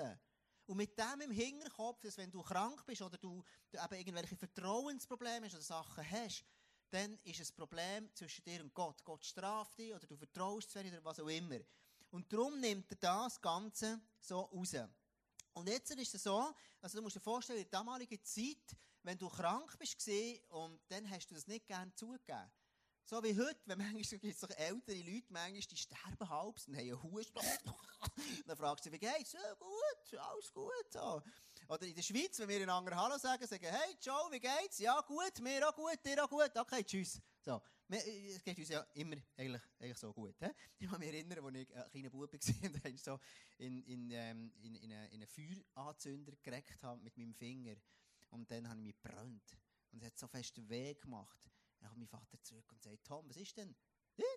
Und 0.66 0.78
mit 0.78 0.98
dem 0.98 1.20
im 1.20 1.30
Hinterkopf, 1.30 2.00
dass 2.00 2.16
wenn 2.16 2.30
du 2.30 2.42
krank 2.42 2.84
bist 2.86 3.02
oder 3.02 3.18
du, 3.18 3.42
du 3.70 3.78
eben 3.78 3.94
irgendwelche 3.94 4.36
Vertrauensprobleme 4.36 5.46
hast 5.46 5.54
oder 5.54 5.62
Sachen 5.62 6.10
hast, 6.10 6.44
dann 6.94 7.18
ist 7.24 7.40
ein 7.40 7.56
Problem 7.56 8.08
zwischen 8.14 8.44
dir 8.44 8.60
und 8.60 8.72
Gott. 8.72 9.02
Gott 9.04 9.24
straft 9.24 9.76
dich 9.78 9.92
oder 9.92 10.06
du 10.06 10.16
vertraust 10.16 10.70
zu 10.70 10.78
oder 10.78 11.02
was 11.02 11.18
auch 11.18 11.26
immer. 11.26 11.58
Und 12.12 12.32
darum 12.32 12.60
nimmt 12.60 12.88
er 12.92 12.96
das 12.96 13.40
Ganze 13.40 14.00
so 14.20 14.42
raus. 14.42 14.76
Und 15.54 15.68
jetzt 15.68 15.90
ist 15.90 16.14
es 16.14 16.22
so, 16.22 16.54
also 16.80 16.98
du 16.98 17.02
musst 17.02 17.16
dir 17.16 17.20
vorstellen, 17.20 17.58
in 17.58 17.68
der 17.68 17.80
damaligen 17.80 18.22
Zeit, 18.24 18.76
wenn 19.02 19.18
du 19.18 19.28
krank 19.28 19.76
bist 19.76 20.08
und 20.50 20.80
dann 20.88 21.10
hast 21.10 21.28
du 21.30 21.34
das 21.34 21.48
nicht 21.48 21.66
gerne 21.66 21.92
zugegeben. 21.96 22.50
So 23.04 23.22
wie 23.24 23.36
heute, 23.36 23.60
wenn 23.66 23.78
manchmal 23.92 24.20
gibt 24.20 24.24
es 24.24 24.42
ältere 24.50 24.96
Leute, 24.96 25.26
manchmal 25.30 25.60
die 25.60 25.76
sterben 25.76 26.28
halb 26.28 26.56
und 26.68 26.76
haben 26.76 26.90
einen 26.90 27.02
Husten. 27.02 27.40
dann 28.46 28.56
fragst 28.56 28.86
du, 28.86 28.92
wie 28.92 28.98
geht's? 29.00 29.32
Ja, 29.32 29.54
gut, 29.54 30.18
alles 30.20 30.52
gut. 30.52 30.92
So. 30.92 31.22
Oder 31.68 31.86
in 31.86 31.94
der 31.94 32.02
Schweiz, 32.02 32.38
wenn 32.38 32.48
wir 32.48 32.62
einander 32.62 32.94
Hallo 32.94 33.16
sagen, 33.16 33.46
sagen, 33.46 33.66
hey 33.66 33.96
Joe, 34.00 34.30
wie 34.30 34.40
geht's? 34.40 34.78
Ja, 34.78 35.00
gut, 35.00 35.40
mir 35.40 35.66
auch 35.66 35.74
gut, 35.74 35.98
dir 36.04 36.22
auch 36.22 36.28
gut. 36.28 36.50
Okay, 36.54 36.84
tschüss. 36.84 37.20
So. 37.40 37.60
Es 37.88 38.42
geht 38.42 38.58
uns 38.58 38.68
ja 38.68 38.80
immer 38.94 39.16
eigentlich, 39.36 39.62
eigentlich 39.78 39.98
so 39.98 40.12
gut. 40.12 40.34
He? 40.40 40.48
Ich 40.78 40.90
kann 40.90 40.98
mich 40.98 41.08
erinnern, 41.08 41.44
als 41.44 41.54
ich 41.54 41.74
ein 41.74 41.90
kleiner 41.90 42.10
Bub 42.10 42.32
war 42.32 42.70
und 42.70 42.84
dann 42.84 42.96
so 42.96 43.18
in, 43.58 43.82
in, 43.84 44.10
ähm, 44.10 44.52
in, 44.62 44.74
in, 44.74 44.90
in 44.90 44.92
einen 44.92 45.26
Feueranzünder 45.26 46.32
gereckt 46.42 46.82
habe 46.82 47.00
mit 47.02 47.16
meinem 47.16 47.34
Finger. 47.34 47.76
Und 48.30 48.50
dann 48.50 48.68
habe 48.68 48.80
ich 48.80 48.86
mich 48.86 49.02
gebrannt. 49.02 49.56
Und 49.92 50.02
es 50.02 50.06
hat 50.06 50.18
so 50.18 50.26
fest 50.26 50.68
weh 50.68 50.94
gemacht. 50.94 51.38
Dann 51.78 51.88
kommt 51.88 52.00
mein 52.00 52.08
Vater 52.08 52.42
zurück 52.42 52.70
und 52.72 52.82
sagt, 52.82 53.04
Tom, 53.04 53.28
was 53.28 53.36
ist 53.36 53.56
denn? 53.56 53.74
Nicht? 54.16 54.28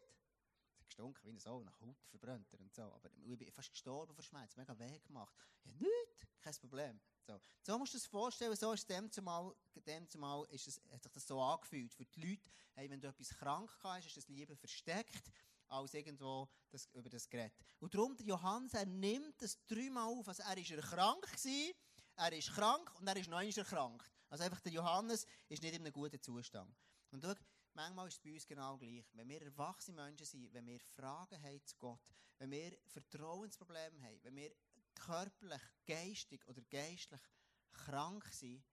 Es 0.74 0.80
hat 0.80 0.88
gestunken 0.88 1.26
wie 1.26 1.40
Sau, 1.40 1.64
nach 1.64 1.80
Haut 1.82 1.98
verbrannt 2.10 2.54
und 2.56 2.74
so. 2.74 2.84
Aber 2.84 3.10
ich 3.12 3.38
bin 3.38 3.52
fast 3.52 3.72
gestorben 3.72 4.14
vor 4.14 4.24
Schmerz, 4.24 4.56
mega 4.56 4.78
weh 4.78 5.00
gemacht. 5.00 5.36
Ja, 5.64 5.74
nicht, 5.74 6.28
kein 6.42 6.54
Problem. 6.56 7.00
So, 7.28 7.42
so 7.62 7.78
musst 7.78 7.94
du 7.94 7.98
es 7.98 8.06
vorstellen, 8.06 8.56
so 8.56 8.72
ist 8.72 8.90
dem 8.90 9.12
zumal, 9.12 9.54
dem 9.86 10.08
zumal 10.08 10.48
ist 10.50 10.68
es, 10.68 10.82
hat 10.94 11.04
sich 11.04 11.12
das 11.12 11.28
so 11.28 11.42
angefühlt. 11.42 11.94
Für 11.94 12.06
die 12.06 12.22
Leute, 12.22 12.50
hey, 12.74 12.90
wenn 12.90 13.02
du 13.02 13.08
etwas 13.10 13.30
krank 13.30 13.70
hast, 13.84 14.08
ist 14.08 14.16
es 14.16 14.30
lieber 14.30 14.56
versteckt, 14.56 15.30
als 15.68 15.94
irgendwo 15.94 16.48
das, 16.70 16.88
über 16.94 17.10
das 17.10 17.30
Gerät. 17.30 17.52
Und 17.82 17.94
darum, 17.94 18.16
der 18.16 18.26
Johannes, 18.26 18.74
er 18.74 18.86
nimmt 18.86 19.42
das 19.42 19.60
dreimal 19.68 20.08
auf. 20.08 20.30
Also 20.30 20.42
er 20.44 20.58
ist 20.58 20.72
krank 20.90 21.22
gewesen, 21.24 21.74
er 22.16 22.32
ist 22.32 22.54
krank 22.54 22.96
und 22.98 23.08
er 23.08 23.18
ist 23.18 23.30
noch 23.30 23.42
erkrankt. 23.42 24.10
Also 24.30 24.46
einfach 24.46 24.62
der 24.62 24.72
Johannes 24.72 25.26
ist 25.50 25.62
nicht 25.62 25.76
in 25.76 25.82
einem 25.82 25.92
guten 25.92 26.22
Zustand. 26.22 26.74
Und 27.12 27.24
schau, 27.24 27.34
manchmal 27.74 28.08
ist 28.08 28.16
es 28.16 28.20
bei 28.20 28.34
uns 28.34 28.48
genau 28.48 28.78
gleich. 28.78 29.06
Wenn 29.14 29.28
wir 29.28 29.42
erwachsene 29.42 30.02
Menschen 30.02 30.26
sind, 30.26 30.54
wenn 30.54 30.66
wir 30.66 30.80
Fragen 30.80 31.42
haben 31.44 31.66
zu 31.66 31.76
Gott, 31.78 32.00
wenn 32.38 32.52
wir 32.52 32.78
Vertrauensprobleme 32.86 34.02
haben, 34.02 34.24
wenn 34.24 34.36
wir 34.36 34.52
körperlich, 35.00 35.62
geistig 35.86 36.46
oder 36.48 36.62
geistlich 36.64 37.22
krank 37.72 38.26
sind, 38.32 38.64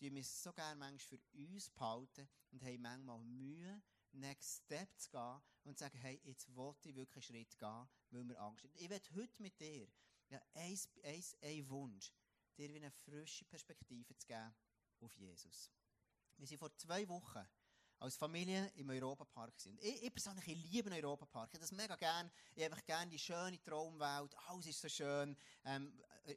die 0.00 0.14
wir 0.14 0.24
so 0.24 0.52
gerne 0.52 0.76
manchmal 0.76 1.18
für 1.18 1.20
uns 1.32 1.70
behalten 1.70 2.28
und 2.50 2.62
haben 2.62 2.82
manchmal 2.82 3.24
Mühe, 3.24 3.82
Next 4.12 4.64
Step 4.64 4.88
zu 4.98 5.10
gehen 5.10 5.40
und 5.64 5.78
zu 5.78 5.84
sagen, 5.84 5.98
hey, 5.98 6.20
jetzt 6.24 6.54
wollte 6.54 6.88
ich 6.88 6.96
wirklich 6.96 7.28
einen 7.30 7.44
Schritt 7.44 7.58
gehen, 7.58 7.88
weil 8.10 8.28
wir 8.28 8.40
Angst 8.40 8.64
haben. 8.64 8.72
Ich 8.76 8.88
werde 8.88 9.14
heute 9.14 9.42
mit 9.42 9.60
dir 9.60 9.88
ja, 10.30 10.40
ein, 10.54 10.78
ein, 11.02 11.24
ein 11.42 11.68
Wunsch, 11.68 12.12
dir 12.56 12.74
eine 12.74 12.90
frische 12.90 13.44
Perspektive 13.44 14.16
zu 14.16 14.26
geben 14.26 14.54
auf 15.00 15.16
Jesus. 15.16 15.70
Wir 16.36 16.46
sind 16.46 16.58
vor 16.58 16.74
zwei 16.76 17.06
Wochen 17.08 17.46
als 17.98 18.16
Familie 18.16 18.70
im 18.76 18.90
Europapark 18.90 19.58
sind. 19.58 19.82
Ich, 19.82 20.02
ich 20.02 20.12
persönlich 20.14 20.46
ich 20.46 20.70
liebe 20.70 20.90
den 20.90 21.04
Europapark. 21.04 21.50
Ich 21.50 21.54
habe 21.54 21.60
das 21.60 21.72
mega 21.72 21.96
gern. 21.96 22.30
Ich 22.54 22.64
habe 22.64 22.80
gerne 22.82 23.10
die 23.10 23.18
schöne 23.18 23.60
Traumwelt. 23.62 24.34
Alles 24.48 24.66
ist 24.66 24.80
so 24.80 24.88
schön. 24.88 25.36
Ähm, 25.64 25.92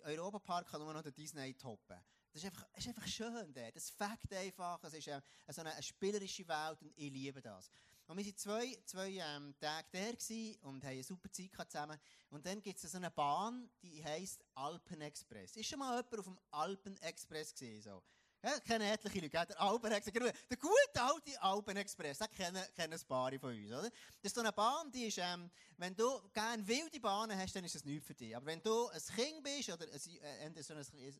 Europapark 0.06 0.68
kann 0.68 0.82
nur 0.82 0.94
noch 0.94 1.04
den 1.04 1.14
Disney 1.14 1.54
toppen. 1.54 1.98
Das 2.34 2.44
ist 2.44 2.46
einfach, 2.46 2.66
ist 2.76 2.88
einfach 2.88 3.08
schön 3.08 3.54
dort. 3.54 3.76
Das 3.76 3.90
fängt 3.90 4.34
einfach. 4.34 4.82
Es 4.84 4.94
ist 4.94 5.10
eine, 5.10 5.22
so 5.50 5.62
eine, 5.62 5.74
eine, 5.74 5.84
spielerische 5.84 6.48
Welt 6.48 6.82
und 6.82 6.94
ich 6.96 7.12
liebe 7.12 7.42
das. 7.42 7.70
Und 8.08 8.18
wir 8.18 8.26
waren 8.26 8.38
zwei, 8.38 8.78
zwei 8.86 9.10
ähm, 9.10 9.54
Tage 9.60 9.88
da 9.92 10.68
und 10.68 10.84
haben 10.84 10.92
eine 10.92 11.04
super 11.04 11.32
Zeit 11.32 11.52
zusammen. 11.70 12.00
Und 12.30 12.46
dann 12.46 12.62
gibt 12.62 12.82
es 12.82 12.90
so 12.92 12.98
eine 12.98 13.12
Bahn, 13.12 13.70
die 13.82 14.04
heisst 14.04 14.44
Alpenexpress. 14.56 15.58
Ist 15.58 15.70
schon 15.70 15.80
mal 15.80 15.98
jemand 15.98 16.20
auf 16.20 16.26
dem 16.26 16.40
Alpenexpress 16.52 17.52
gesehen? 17.54 17.82
So? 17.82 18.02
Ja, 18.44 18.60
kennen 18.60 18.88
etliche 18.88 19.20
Leute. 19.20 19.30
Der 19.30 19.62
Alpenexpress, 19.62 20.34
der 20.50 20.58
gute 20.58 21.02
alte 21.02 21.42
Alpenexpress, 21.44 22.18
den 22.18 22.32
kennen, 22.32 22.64
kennen 22.76 22.94
ein 22.94 23.08
paar 23.08 23.32
von 23.40 23.56
uns, 23.56 23.68
oder? 23.68 23.84
Das 23.84 23.92
ist 24.24 24.36
so 24.36 24.42
eine 24.42 24.52
Bahn, 24.52 24.92
die 24.92 25.06
ist, 25.06 25.20
ähm, 25.20 25.52
wenn 25.78 25.96
du 25.96 26.28
gerne 26.34 26.68
wilde 26.68 27.00
Bahnen 27.00 27.38
hast, 27.38 27.56
dann 27.56 27.64
ist 27.64 27.76
das 27.76 27.86
nichts 27.86 28.08
für 28.08 28.16
dich. 28.16 28.36
Aber 28.36 28.48
wenn 28.48 28.60
du 28.64 28.88
ein 28.88 29.02
Kind 29.16 29.44
bist, 29.44 29.70
oder 29.70 29.86
ein, 29.86 30.56
äh, 30.56 30.64
so 30.64 30.74
ein, 30.74 30.80
ein, 30.80 31.16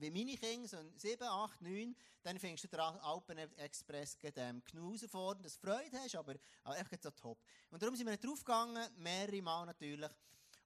wie 0.00 0.10
meine 0.12 0.36
Kinder, 0.36 0.68
so 0.68 0.76
ein 0.76 0.92
7, 0.96 1.26
8, 1.26 1.62
9, 1.62 1.96
dann 2.22 2.38
findest 2.38 2.64
du 2.64 2.68
den 2.68 2.78
Alpenexpress 2.80 4.18
ähm, 4.36 4.62
herausfordernd, 4.72 5.44
dass 5.44 5.58
du 5.58 5.66
Freude 5.66 5.98
hast, 5.98 6.14
aber 6.14 6.34
äh, 6.34 6.80
echt 6.80 7.02
so 7.02 7.10
top. 7.10 7.38
Und 7.70 7.82
darum 7.82 7.96
sind 7.96 8.06
wir 8.06 8.16
draufgegangen, 8.16 8.88
mehrere 8.98 9.42
Mal 9.42 9.66
natürlich. 9.66 10.10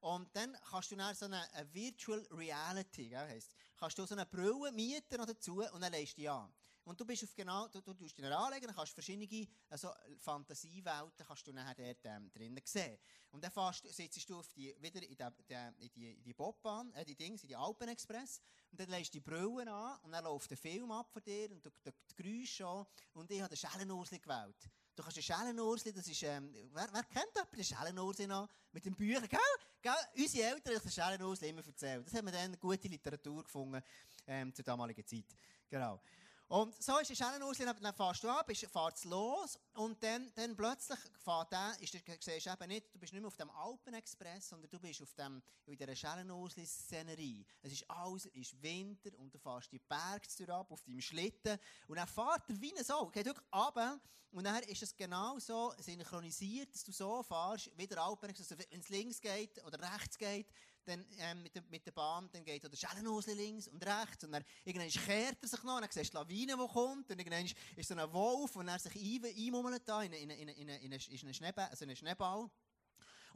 Und 0.00 0.28
dann 0.36 0.56
kannst 0.70 0.90
du 0.90 0.96
dann 0.96 1.14
so 1.14 1.24
eine, 1.24 1.42
eine 1.54 1.74
Virtual 1.74 2.24
Reality, 2.30 3.08
gell, 3.08 3.28
heisst, 3.28 3.54
kannst 3.76 3.98
du 3.98 4.06
so 4.06 4.14
eine 4.14 4.26
Brille 4.26 4.72
mieten 4.72 5.16
noch 5.16 5.26
dazu 5.26 5.62
und 5.72 5.80
dann 5.80 5.92
leist 5.92 6.12
du 6.12 6.22
die 6.22 6.28
an. 6.28 6.52
Und 6.86 7.00
du 7.00 7.04
bist 7.04 7.24
auf 7.24 7.34
genau, 7.34 7.66
du, 7.66 7.80
du 7.80 7.94
tust 7.94 8.16
dich 8.16 8.24
anlegen, 8.24 8.66
dann 8.66 8.76
kannst 8.76 8.92
du 8.92 9.02
verschiedene 9.02 9.48
also 9.68 9.90
Fantasiewelten 10.18 11.26
kannst 11.26 11.44
du 11.44 11.52
nachher 11.52 11.74
dort 11.74 12.04
ähm, 12.04 12.30
drinnen 12.30 12.62
sehen. 12.64 12.96
Und 13.32 13.42
dann 13.42 13.50
fährst, 13.50 13.92
sitzt 13.92 14.30
du 14.30 14.38
auf 14.38 14.52
die, 14.52 14.72
wieder 14.80 15.02
in 15.02 15.16
die, 15.16 15.84
in 15.84 15.90
die, 15.92 16.22
die 16.22 16.32
Bobbahn, 16.32 16.92
äh, 16.92 17.04
die 17.04 17.16
Dings, 17.16 17.42
in 17.42 17.48
die 17.48 17.56
Alpenexpress, 17.56 18.40
und 18.70 18.78
dann 18.78 18.88
legst 18.90 19.12
du 19.12 19.18
die 19.18 19.20
Brille 19.20 19.68
an, 19.68 19.98
und 20.02 20.12
dann 20.12 20.22
läuft 20.22 20.48
der 20.48 20.56
Film 20.56 20.92
ab 20.92 21.10
von 21.12 21.24
dir, 21.24 21.50
und 21.50 21.66
du, 21.66 21.70
du, 21.82 21.90
die 22.08 22.22
Geräusche 22.22 22.64
an, 22.64 22.86
und 23.14 23.32
ich 23.32 23.40
habe 23.40 23.48
den 23.48 23.58
Schellenursli 23.58 24.20
gewählt. 24.20 24.70
Du 24.96 25.02
kannst 25.02 25.18
den 25.18 25.22
Schellenursli, 25.22 25.92
das 25.92 26.08
ist, 26.08 26.22
ähm, 26.22 26.50
wer, 26.72 26.88
wer 26.90 27.02
kennt 27.02 27.28
jemanden 27.34 27.56
den 27.56 27.64
Schellenursli 27.64 28.26
noch? 28.26 28.48
Mit 28.72 28.86
den 28.86 28.96
Büchern, 28.96 29.28
gell? 29.28 29.38
gell? 29.82 29.92
Unsere 30.16 30.48
Eltern 30.48 30.74
haben 30.74 30.82
den 30.82 30.90
Schellenursli 30.90 31.48
immer 31.50 31.66
erzählt. 31.66 32.06
Das 32.06 32.14
haben 32.14 32.24
wir 32.24 32.32
dann 32.32 32.58
gute 32.58 32.88
Literatur 32.88 33.44
gefunden, 33.44 33.82
ähm, 34.26 34.54
zur 34.54 34.64
damaligen 34.64 35.06
Zeit. 35.06 35.26
Genau. 35.68 36.00
Und 36.48 36.80
so 36.80 36.96
ist 36.98 37.10
es 37.10 37.20
auch 37.22 37.40
Ausländer, 37.40 37.74
dann 37.74 37.92
fährst 37.92 38.22
du 38.22 38.28
ab, 38.28 38.48
fährst 38.54 39.04
los 39.06 39.58
und 39.74 40.00
dann, 40.00 40.30
dann 40.36 40.54
plötzlich 40.54 40.98
fährt 41.18 41.50
der, 41.50 41.74
ist, 41.80 41.92
du 41.92 41.98
siehst 42.20 42.46
eben 42.46 42.68
nicht, 42.68 42.94
du 42.94 43.00
bist 43.00 43.12
nicht 43.12 43.20
mehr 43.20 43.26
auf 43.26 43.36
dem 43.36 43.50
Alpenexpress, 43.50 44.50
sondern 44.50 44.70
du 44.70 44.78
bist 44.78 45.02
auf 45.02 45.12
dem, 45.14 45.42
in 45.66 45.76
dieser 45.76 45.96
Schellenausli-Szenerie. 45.96 47.44
Es 47.62 47.72
ist 47.72 47.90
alles, 47.90 48.26
ist 48.26 48.62
Winter 48.62 49.10
und 49.18 49.34
du 49.34 49.40
fährst 49.40 49.72
die 49.72 49.80
Berge 49.80 50.54
ab 50.54 50.70
auf 50.70 50.84
deinem 50.84 51.00
Schlitten 51.00 51.58
und 51.88 51.96
dann 51.96 52.06
fährt 52.06 52.48
er 52.48 52.60
wie 52.60 52.76
ein 52.76 52.84
Sau, 52.84 53.06
geht 53.06 53.26
wirklich 53.26 53.46
runter 53.52 54.00
und 54.30 54.44
dann 54.44 54.62
ist 54.64 54.82
es 54.84 54.94
genau 54.94 55.40
so 55.40 55.72
synchronisiert, 55.78 56.72
dass 56.72 56.84
du 56.84 56.92
so 56.92 57.24
fährst, 57.24 57.72
wie 57.76 57.88
der 57.88 58.00
Alpenexpress, 58.00 58.52
also 58.52 58.64
wenn 58.70 58.80
es 58.80 58.88
links 58.88 59.20
geht 59.20 59.64
oder 59.64 59.80
rechts 59.94 60.16
geht, 60.16 60.46
dann, 60.86 61.04
ähm, 61.18 61.42
mit, 61.42 61.54
der, 61.54 61.62
mit 61.68 61.84
der 61.86 61.92
Bahn, 61.92 62.28
dann 62.32 62.44
geht 62.44 62.62
der 62.62 62.76
Schellenhosli 62.76 63.34
links 63.34 63.68
und 63.68 63.84
rechts, 63.84 64.24
und 64.24 64.32
dann, 64.32 64.44
irgendwann 64.64 64.88
kehrt 64.88 65.38
er 65.40 65.48
sich 65.48 65.62
noch, 65.62 65.76
und 65.76 65.82
dann 65.82 65.90
siehst 65.90 66.14
du 66.14 66.18
die 66.18 66.22
Lawine, 66.24 66.56
die 66.56 66.72
kommt, 66.72 67.10
und 67.10 67.18
irgendwann 67.18 67.46
ist 67.76 67.88
so 67.88 67.94
ein 67.94 68.12
Wolf, 68.12 68.56
und 68.56 68.68
er 68.68 68.78
sich 68.78 68.94
einmummelt 68.94 69.82
da 69.86 70.02
in, 70.02 70.12
in, 70.12 70.30
in, 70.30 70.48
in, 70.48 70.68
in, 70.68 70.92
in 70.92 70.92
einen, 70.92 71.34
Schneeball, 71.34 71.68
also 71.68 71.84
einen 71.84 71.96
Schneeball. 71.96 72.50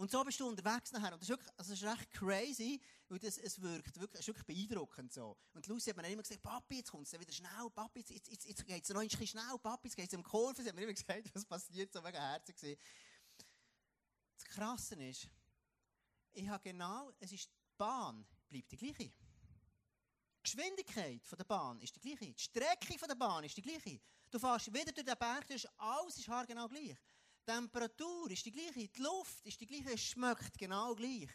Und 0.01 0.11
so 0.11 0.25
bist 0.25 0.41
du 0.41 0.49
unterwegs 0.49 0.93
nachher. 0.93 1.13
Und 1.13 1.21
das 1.21 1.29
ist 1.29 1.29
wirklich, 1.29 1.51
also 1.59 1.73
das 1.73 1.83
ist 1.83 1.87
recht 1.87 2.11
crazy, 2.11 2.81
weil 3.11 3.19
das, 3.19 3.37
es 3.37 3.61
wirkt 3.61 4.01
wirklich, 4.01 4.15
es 4.15 4.21
ist 4.21 4.29
wirklich 4.29 4.47
beeindruckend 4.47 5.13
so. 5.13 5.37
Und 5.53 5.67
Lucy 5.67 5.91
hat 5.91 5.97
mir 5.99 6.05
dann 6.05 6.13
immer 6.13 6.23
gesagt, 6.23 6.41
Papi, 6.41 6.77
jetzt 6.77 6.91
kommt 6.91 7.07
es 7.07 7.21
wieder 7.21 7.31
schnell, 7.31 7.69
Papi, 7.75 8.01
jetzt, 8.01 8.29
jetzt, 8.29 8.47
jetzt 8.47 8.67
geht 8.67 8.83
es 8.83 8.89
noch 8.89 9.03
ein 9.03 9.09
bisschen 9.09 9.27
schnell, 9.27 9.59
Papi, 9.63 9.89
jetzt 9.89 9.97
geht 9.97 10.09
es 10.09 10.15
um 10.15 10.23
Kurve. 10.23 10.63
Sie 10.63 10.69
hat 10.71 10.75
mir 10.75 10.85
immer 10.85 10.95
gesagt, 10.95 11.31
was 11.35 11.45
passiert, 11.45 11.93
so 11.93 12.01
mega 12.01 12.19
herzig 12.19 12.57
gewesen. 12.57 12.81
Das 14.39 14.45
Krasse 14.47 14.95
ist, 14.95 15.29
ich 16.33 16.49
habe 16.49 16.63
genau, 16.63 17.13
es 17.19 17.33
ist, 17.33 17.47
die 17.47 17.77
Bahn 17.77 18.27
bleibt 18.49 18.71
die 18.73 18.77
gleiche. 18.77 19.05
Die 19.05 20.43
Geschwindigkeit 20.43 21.27
von 21.27 21.37
der 21.37 21.45
Bahn 21.45 21.81
ist 21.81 21.95
die 21.97 22.01
gleiche. 22.01 22.33
Die 22.33 22.43
Strecke 22.43 22.99
von 22.99 23.09
der 23.09 23.17
Bahn 23.17 23.45
ist 23.45 23.57
die 23.57 23.63
gleiche. 23.63 24.01
Du 24.31 24.39
fährst 24.39 24.73
wieder 24.73 24.93
durch 24.93 25.07
den 25.07 25.19
Berg, 25.19 25.47
durch, 25.47 25.67
alles 25.77 26.19
ist 26.19 26.29
haargenau 26.29 26.69
gleich. 26.69 26.97
Die 27.41 27.53
Temperatur 27.53 28.31
ist 28.31 28.47
die 28.47 28.53
gleiche, 28.53 28.89
die 28.89 29.03
Luft 29.03 29.45
ist 29.45 29.61
die 29.61 29.67
gleiche, 29.67 29.93
es 29.93 30.03
schmeckt 30.03 30.57
genau 30.57 30.95
gleich. 30.95 31.29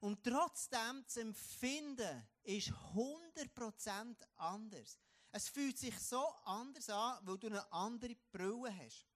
Und 0.00 0.22
trotzdem 0.24 1.02
das 1.04 1.16
Empfinden 1.16 2.28
ist 2.42 2.68
100% 2.68 4.16
anders. 4.36 4.98
Es 5.30 5.48
fühlt 5.48 5.78
sich 5.78 5.98
so 5.98 6.26
anders 6.44 6.90
an, 6.90 7.18
weil 7.22 7.38
du 7.38 7.46
eine 7.46 7.72
andere 7.72 8.14
Brille 8.30 8.76
hast. 8.76 9.06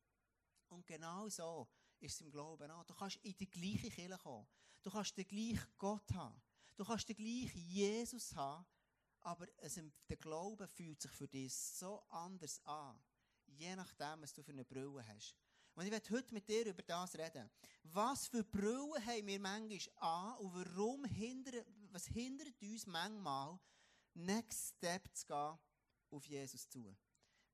Und 0.68 0.86
genau 0.86 1.28
so 1.28 1.68
ist 2.00 2.14
es 2.14 2.20
im 2.20 2.30
Glauben 2.30 2.70
auch. 2.70 2.84
Du 2.84 2.94
kannst 2.94 3.16
in 3.16 3.36
die 3.36 3.50
gleiche 3.50 3.90
Kirche 3.90 4.16
kommen. 4.18 4.46
Du 4.86 4.92
kannst 4.92 5.16
den 5.16 5.26
gleichen 5.26 5.66
Gott 5.78 6.12
haben. 6.12 6.40
Du 6.76 6.84
kannst 6.84 7.08
den 7.08 7.16
gleichen 7.16 7.58
Jesus 7.58 8.32
haben. 8.36 8.64
Aber 9.22 9.48
es, 9.56 9.80
der 10.08 10.16
Glaube 10.16 10.68
fühlt 10.68 11.02
sich 11.02 11.10
für 11.10 11.26
dich 11.26 11.52
so 11.52 12.04
anders 12.08 12.64
an. 12.64 12.96
Je 13.46 13.74
nachdem, 13.74 14.22
was 14.22 14.32
du 14.32 14.44
für 14.44 14.52
eine 14.52 14.64
Brille 14.64 15.04
hast. 15.08 15.34
Und 15.74 15.86
ich 15.86 15.90
werde 15.90 16.08
heute 16.10 16.32
mit 16.32 16.48
dir 16.48 16.66
über 16.66 16.84
das 16.84 17.18
reden. 17.18 17.50
Was 17.82 18.28
für 18.28 18.44
Brille 18.44 19.04
haben 19.04 19.26
wir 19.26 19.40
manchmal 19.40 19.80
an 19.96 20.38
und 20.38 20.54
warum 20.54 21.04
hindert, 21.04 21.66
was 21.90 22.06
hindert 22.06 22.54
uns 22.62 22.86
manchmal, 22.86 23.58
Next 24.14 24.76
Step 24.76 25.12
zu 25.16 25.26
gehen 25.26 25.58
auf 26.10 26.24
Jesus 26.26 26.68
zu? 26.68 26.96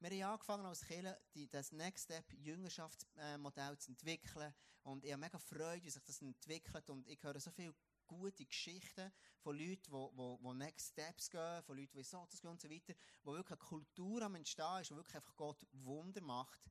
Wir 0.02 0.24
haben 0.24 0.32
angefangen 0.32 0.66
als 0.66 0.84
Kirche, 0.84 1.16
das 1.48 1.70
Next 1.70 2.06
Step 2.06 2.32
Jüngerschaftsmodell 2.32 3.78
zu 3.78 3.92
entwickeln. 3.92 4.52
Und 4.82 5.04
ich 5.04 5.12
habe 5.12 5.20
mega 5.20 5.38
Freude, 5.38 5.84
wie 5.84 5.90
sich 5.90 6.02
das 6.02 6.20
entwickelt. 6.20 6.90
Und 6.90 7.06
ich 7.06 7.22
höre 7.22 7.38
so 7.38 7.52
viele 7.52 7.72
gute 8.08 8.44
Geschichten 8.44 9.12
von 9.38 9.56
Leuten, 9.56 9.92
die, 9.92 10.16
die, 10.16 10.38
die 10.42 10.54
Next 10.54 10.88
Steps 10.88 11.30
gehen, 11.30 11.62
von 11.62 11.76
Leuten, 11.76 11.96
die 11.96 12.02
so 12.02 12.26
gehen 12.26 12.50
und 12.50 12.60
so 12.60 12.68
weiter, 12.68 12.94
wo 13.22 13.32
wirklich 13.34 13.60
eine 13.60 13.68
Kultur 13.68 14.22
am 14.22 14.34
Entstehen 14.34 14.80
ist, 14.80 14.90
wo 14.90 14.96
wirklich 14.96 15.14
einfach 15.14 15.36
Gott 15.36 15.64
Wunder 15.70 16.20
macht, 16.20 16.68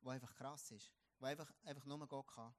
wo 0.00 0.08
einfach 0.08 0.34
krass 0.34 0.70
ist, 0.70 0.90
wo 1.18 1.26
einfach, 1.26 1.52
einfach 1.64 1.84
nur 1.84 2.08
Gott 2.08 2.28
kann. 2.28 2.54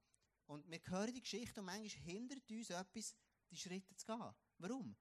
Und 0.45 0.69
wir 0.69 0.79
hören 0.85 1.15
die 1.15 1.21
Geschichte 1.21 1.61
und 1.61 1.65
manchmal 1.65 2.03
hindert 2.03 2.47
uns 2.51 2.69
etwas, 2.69 3.15
die 3.49 3.57
Schritte 3.57 3.95
zu 3.95 4.05
gehen. 4.05 4.35
Warum? 4.59 4.95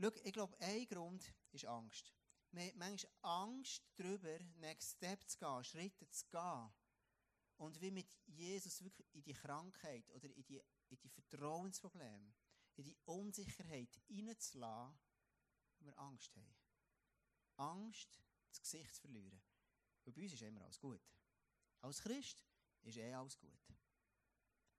Schau, 0.00 0.10
ich 0.22 0.32
glaube, 0.32 0.56
ein 0.60 0.86
Grund 0.86 1.24
ist 1.50 1.64
Angst. 1.64 2.14
Wir 2.52 2.62
haben 2.62 2.78
manchmal 2.78 3.12
Angst 3.22 3.82
darüber, 3.96 4.38
Next 4.56 4.96
Step 4.96 5.28
zu 5.28 5.38
gehen, 5.38 5.64
Schritte 5.64 6.08
zu 6.10 6.26
gehen. 6.30 6.72
Und 7.58 7.80
wie 7.80 7.90
mit 7.90 8.16
Jesus 8.26 8.82
wirklich 8.82 9.12
in 9.14 9.22
die 9.22 9.34
Krankheit 9.34 10.08
oder 10.10 10.30
in 10.30 10.44
die, 10.44 10.62
in 10.88 10.98
die 10.98 11.08
Vertrauensprobleme, 11.08 12.34
in 12.76 12.84
die 12.84 12.96
Unsicherheit 13.04 14.00
hineinzulassen, 14.06 14.98
wo 15.78 15.86
wir 15.86 15.98
Angst 15.98 16.34
haben. 16.36 16.56
Angst, 17.56 18.16
das 18.50 18.60
Gesicht 18.60 18.94
zu 18.94 19.00
verlieren. 19.02 19.42
Bei 20.04 20.12
uns 20.12 20.32
ist 20.32 20.42
immer 20.42 20.62
alles 20.62 20.78
gut. 20.78 21.02
Als 21.80 22.00
Christ 22.00 22.44
ist 22.82 22.96
eh 22.96 23.12
alles 23.12 23.38
gut. 23.38 23.58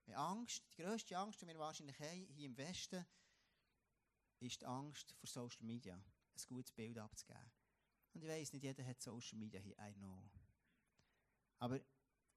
Wir 0.05 0.17
Angst, 0.17 0.63
die 0.71 0.81
grösste 0.81 1.17
Angst, 1.17 1.41
die 1.41 1.47
wir 1.47 1.59
wahrscheinlich 1.59 1.99
haben, 1.99 2.25
hier 2.29 2.47
im 2.47 2.57
Westen, 2.57 3.05
ist 4.39 4.61
die 4.61 4.65
Angst 4.65 5.13
vor 5.19 5.27
Social 5.27 5.65
Media, 5.65 5.95
ein 5.95 6.47
gutes 6.47 6.71
Bild 6.71 6.97
abzugeben. 6.97 7.58
Und 8.19 8.25
ich 8.25 8.31
weiss, 8.31 8.51
nicht 8.51 8.63
jeder 8.63 8.85
hat 8.85 9.01
Social 9.01 9.37
Media 9.37 9.61
hier, 9.61 9.77
I 9.79 9.93
know. 9.93 10.29
Aber 11.57 11.79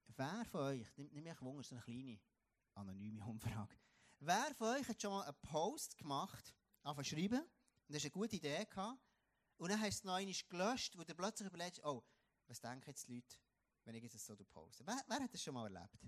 wer 0.06 0.44
von 0.44 0.60
euch, 0.60 0.96
nimmt 0.96 1.12
mich 1.12 1.42
Wunder, 1.42 1.64
so 1.64 1.74
eine 1.74 1.82
kleine 1.82 2.20
anonyme 2.74 3.26
Umfrage. 3.26 3.76
Wer 4.20 4.54
von 4.54 4.76
euch 4.76 4.86
hat 4.86 5.02
schon 5.02 5.10
mal 5.10 5.24
einen 5.24 5.36
Post 5.42 5.98
gemacht, 5.98 6.54
anfangen 6.84 7.04
schreiben, 7.04 7.42
und 7.88 7.94
hast 7.96 8.04
eine 8.04 8.12
gute 8.12 8.36
Idee 8.36 8.64
gehabt, 8.64 9.02
und 9.56 9.70
dann 9.72 9.80
hast 9.80 10.04
du 10.04 10.06
noch 10.06 10.14
einmal 10.14 10.32
gelöscht, 10.48 10.96
wo 10.96 11.02
du 11.02 11.16
plötzlich 11.16 11.48
überlegst, 11.48 11.84
oh, 11.84 12.04
was 12.46 12.60
denken 12.60 12.88
jetzt 12.88 13.08
die 13.08 13.16
Leute, 13.16 13.36
wenn 13.82 13.96
ich 13.96 14.04
jetzt 14.04 14.24
so 14.24 14.36
poste? 14.36 14.86
Wer, 14.86 15.02
wer 15.08 15.18
hat 15.18 15.34
das 15.34 15.42
schon 15.42 15.54
mal 15.54 15.64
erlebt? 15.64 15.98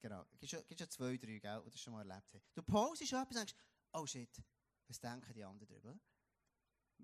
Genau, 0.00 0.24
es 0.30 0.40
gibt 0.40 0.80
schon 0.80 0.90
zwei, 0.90 1.18
drei, 1.18 1.38
gell, 1.38 1.62
die 1.66 1.70
das 1.70 1.80
schon 1.82 1.92
mal 1.92 2.08
erlebt 2.08 2.32
haben. 2.32 2.42
Du 2.54 2.62
postest 2.62 3.12
etwas 3.12 3.26
und 3.28 3.36
denkst, 3.36 3.54
oh 3.92 4.06
shit, 4.06 4.42
was 4.88 4.98
denken 4.98 5.34
die 5.34 5.44
anderen 5.44 5.68
darüber? 5.68 6.00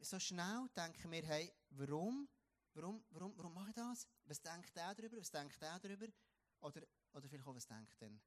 So 0.02 0.18
schnell 0.18 0.68
denken 0.76 1.10
wir, 1.10 1.22
hey, 1.24 1.52
warum, 1.70 2.28
warum, 2.74 3.04
warum, 3.10 3.36
warum 3.36 3.54
mache 3.54 3.70
ich 3.70 3.74
das? 3.74 4.06
Was 4.24 4.40
denkt 4.40 4.74
der 4.76 4.94
darüber? 4.94 5.18
Was 5.18 5.30
denkt 5.30 5.60
der 5.60 5.78
darüber? 5.78 6.06
Oder, 6.60 6.82
oder 7.12 7.28
vielleicht 7.28 7.46
auch, 7.46 7.54
was 7.54 7.66
denkt 7.66 8.00
denn, 8.00 8.20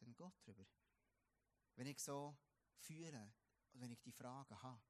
denn 0.00 0.14
Gott 0.14 0.34
darüber? 0.44 0.64
Wenn 1.74 1.86
ich 1.86 2.00
so 2.00 2.36
führe 2.78 3.32
oder 3.72 3.80
wenn 3.80 3.92
ich 3.92 4.00
die 4.00 4.12
Fragen 4.12 4.62
habe. 4.62 4.82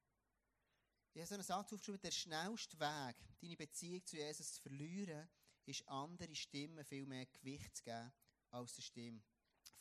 Ich 1.12 1.20
habe 1.20 1.26
so 1.26 1.34
einen 1.34 1.44
Satz 1.44 1.72
aufgeschrieben, 1.72 2.00
der 2.00 2.10
schnellste 2.10 2.78
Weg, 2.78 3.16
deine 3.40 3.56
Beziehung 3.56 4.04
zu 4.04 4.16
Jesus 4.16 4.54
zu 4.54 4.62
verlieren, 4.62 5.28
ist 5.64 5.88
andere 5.88 6.34
Stimmen 6.34 6.84
viel 6.84 7.06
mehr 7.06 7.26
Gewicht 7.26 7.76
zu 7.76 7.82
geben 7.84 8.12
als 8.50 8.74
der 8.74 8.82
Stimme 8.82 9.22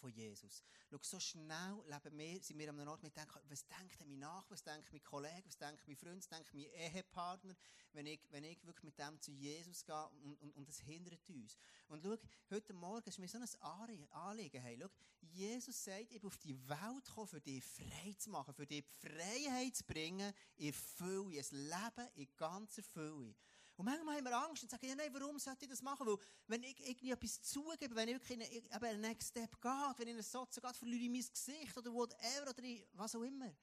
von 0.05 0.13
Jesus. 0.13 0.63
Schau, 0.91 0.99
so 1.01 1.19
schnell 1.19 1.83
leben 1.87 2.15
wir, 2.15 2.43
sind 2.43 2.59
wir 2.59 2.69
an 2.69 2.79
einem 2.79 2.89
Ort, 2.89 3.01
wir 3.01 3.09
denken, 3.09 3.39
was 3.49 3.65
denkt 3.65 3.99
mein 4.05 4.19
Nachbar, 4.19 4.51
was 4.51 4.61
denkt 4.61 4.91
mein 4.91 5.01
Kollege, 5.01 5.47
was 5.47 5.57
denkt 5.57 5.87
mein 5.87 5.95
Freund, 5.95 6.17
was 6.17 6.27
denkt 6.27 6.53
mein 6.53 6.65
Ehepartner, 6.65 7.55
wenn 7.91 8.05
ich, 8.05 8.19
wenn 8.29 8.43
ich 8.43 8.63
wirklich 8.63 8.83
mit 8.83 8.99
dem 8.99 9.19
zu 9.19 9.31
Jesus 9.31 9.83
gehe 9.83 10.07
und, 10.23 10.35
und, 10.41 10.55
und 10.57 10.69
das 10.69 10.79
hindert 10.81 11.27
uns. 11.27 11.57
Und 11.87 12.03
schau, 12.03 12.15
heute 12.51 12.73
Morgen 12.73 13.09
ist 13.09 13.17
mir 13.17 13.27
so 13.27 13.39
ein 13.39 14.07
Anliegen, 14.11 14.61
hey, 14.61 14.77
schau, 14.79 14.89
Jesus 15.21 15.83
sagt, 15.83 16.11
ich 16.11 16.21
bin 16.21 16.27
auf 16.27 16.37
die 16.37 16.55
Welt 16.69 17.05
gekommen, 17.05 17.27
für 17.27 17.41
dich 17.41 17.63
frei 17.63 18.13
zu 18.15 18.29
machen, 18.29 18.53
für 18.53 18.67
dich 18.67 18.85
Freiheit 18.99 19.75
zu 19.75 19.85
bringen, 19.85 20.31
in 20.57 20.71
Fülle, 20.71 21.39
ein 21.39 21.49
Leben 21.49 22.09
in 22.13 22.27
ganzer 22.37 22.83
Fülle. 22.83 23.33
Und 23.77 23.85
manchmal 23.85 24.17
haben 24.17 24.25
wir 24.25 24.37
Angst 24.37 24.63
und 24.63 24.69
sagen, 24.69 24.87
ja, 24.87 24.95
nein, 24.95 25.13
warum 25.13 25.37
sollte 25.37 25.65
ich 25.65 25.69
das 25.69 25.81
machen? 25.81 26.07
Weil, 26.07 26.17
wenn 26.47 26.63
ich 26.63 26.79
irgendwie 26.79 27.11
etwas 27.11 27.41
zugebe, 27.41 27.93
wenn 27.95 28.07
ich 28.07 28.15
wirklich 28.15 28.61
in 28.61 28.71
einen 28.71 29.01
Next 29.01 29.29
Step 29.29 29.59
gehe, 29.61 29.93
wenn 29.97 30.07
ich 30.07 30.13
in 30.13 30.17
einen 30.17 30.23
Satz 30.23 30.61
gehe, 30.61 30.73
verliere 30.73 31.03
ich 31.03 31.09
mein 31.09 31.33
Gesicht 31.33 31.77
oder 31.77 31.93
whatever 31.93 32.49
oder 32.49 32.63
was 32.93 33.15
auch 33.15 33.23
immer. 33.23 33.53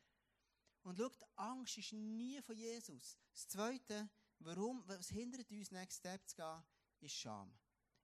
Und 0.83 0.99
schau, 0.99 1.09
die 1.09 1.25
Angst 1.37 1.78
ist 1.78 1.92
nie 1.92 2.42
von 2.42 2.57
Jesus. 2.57 3.16
Das 3.33 3.49
Zweite, 3.49 4.11
warum, 4.40 4.83
was 4.87 5.09
hindert 5.09 5.50
uns, 5.50 5.71
Next 5.71 5.99
Step 5.99 6.28
zu 6.28 6.37
gehen, 6.37 6.62
ist 7.00 7.14
Scham. 7.14 7.57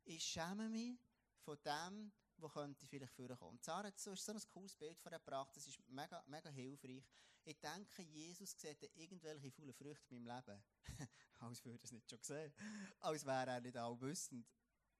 Ich 0.05 0.25
schäme 0.25 0.69
mich 0.69 0.99
von 1.41 1.59
dem, 1.63 2.13
wo 2.39 2.49
könnte 2.49 2.87
vielleicht 2.87 3.13
vorkommen. 3.13 3.59
Sarah 3.63 3.89
hat 3.89 3.99
so, 3.99 4.15
so 4.15 4.33
ein 4.33 4.41
cooles 4.53 4.75
Bild 4.77 4.99
von 5.01 5.13
gebracht, 5.13 5.57
das 5.57 5.67
ist 5.67 5.79
mega, 5.89 6.23
mega 6.27 6.51
hilfreich. 6.51 7.05
Ich 7.45 7.59
denke, 7.61 8.03
Jesus 8.03 8.59
sieht 8.59 8.83
irgendwelche 8.95 9.51
faulen 9.51 9.75
Früchte 9.75 10.15
in 10.15 10.25
meinem 10.25 10.37
Leben. 10.37 10.63
als 11.41 11.65
würde 11.65 11.79
er 11.79 11.85
es 11.85 11.93
nicht 11.93 12.11
schon 12.11 12.23
sehen. 12.23 12.53
Als 13.01 13.25
wäre 13.25 13.51
er 13.51 13.61
nicht 13.61 13.77
allwissend. 13.77 14.47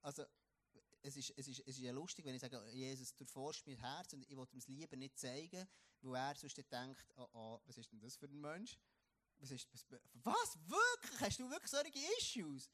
Also, 0.01 0.23
es 1.01 1.15
ist, 1.15 1.33
es, 1.37 1.47
ist, 1.47 1.59
es 1.59 1.67
ist 1.67 1.79
ja 1.79 1.91
lustig, 1.91 2.25
wenn 2.25 2.35
ich 2.35 2.41
sage, 2.41 2.61
Jesus, 2.71 3.15
du 3.15 3.25
forschst 3.25 3.65
mein 3.67 3.77
Herz 3.77 4.13
und 4.13 4.23
ich 4.23 4.35
will 4.35 4.47
ihm 4.51 4.57
es 4.57 4.67
lieber 4.67 4.97
nicht 4.97 5.17
zeigen, 5.17 5.67
wo 6.01 6.13
er 6.13 6.35
sonst 6.35 6.57
denkt, 6.71 7.05
oh, 7.15 7.27
oh, 7.33 7.61
was 7.65 7.77
ist 7.77 7.91
denn 7.91 7.99
das 7.99 8.17
für 8.17 8.25
ein 8.25 8.39
Mensch? 8.39 8.77
Was 9.37 9.51
ist, 9.51 9.69
was, 9.71 9.85
was? 10.13 10.57
Wirklich? 10.67 11.19
Hast 11.21 11.39
du 11.39 11.49
wirklich 11.49 11.71
solche 11.71 11.99
Issues? 12.17 12.69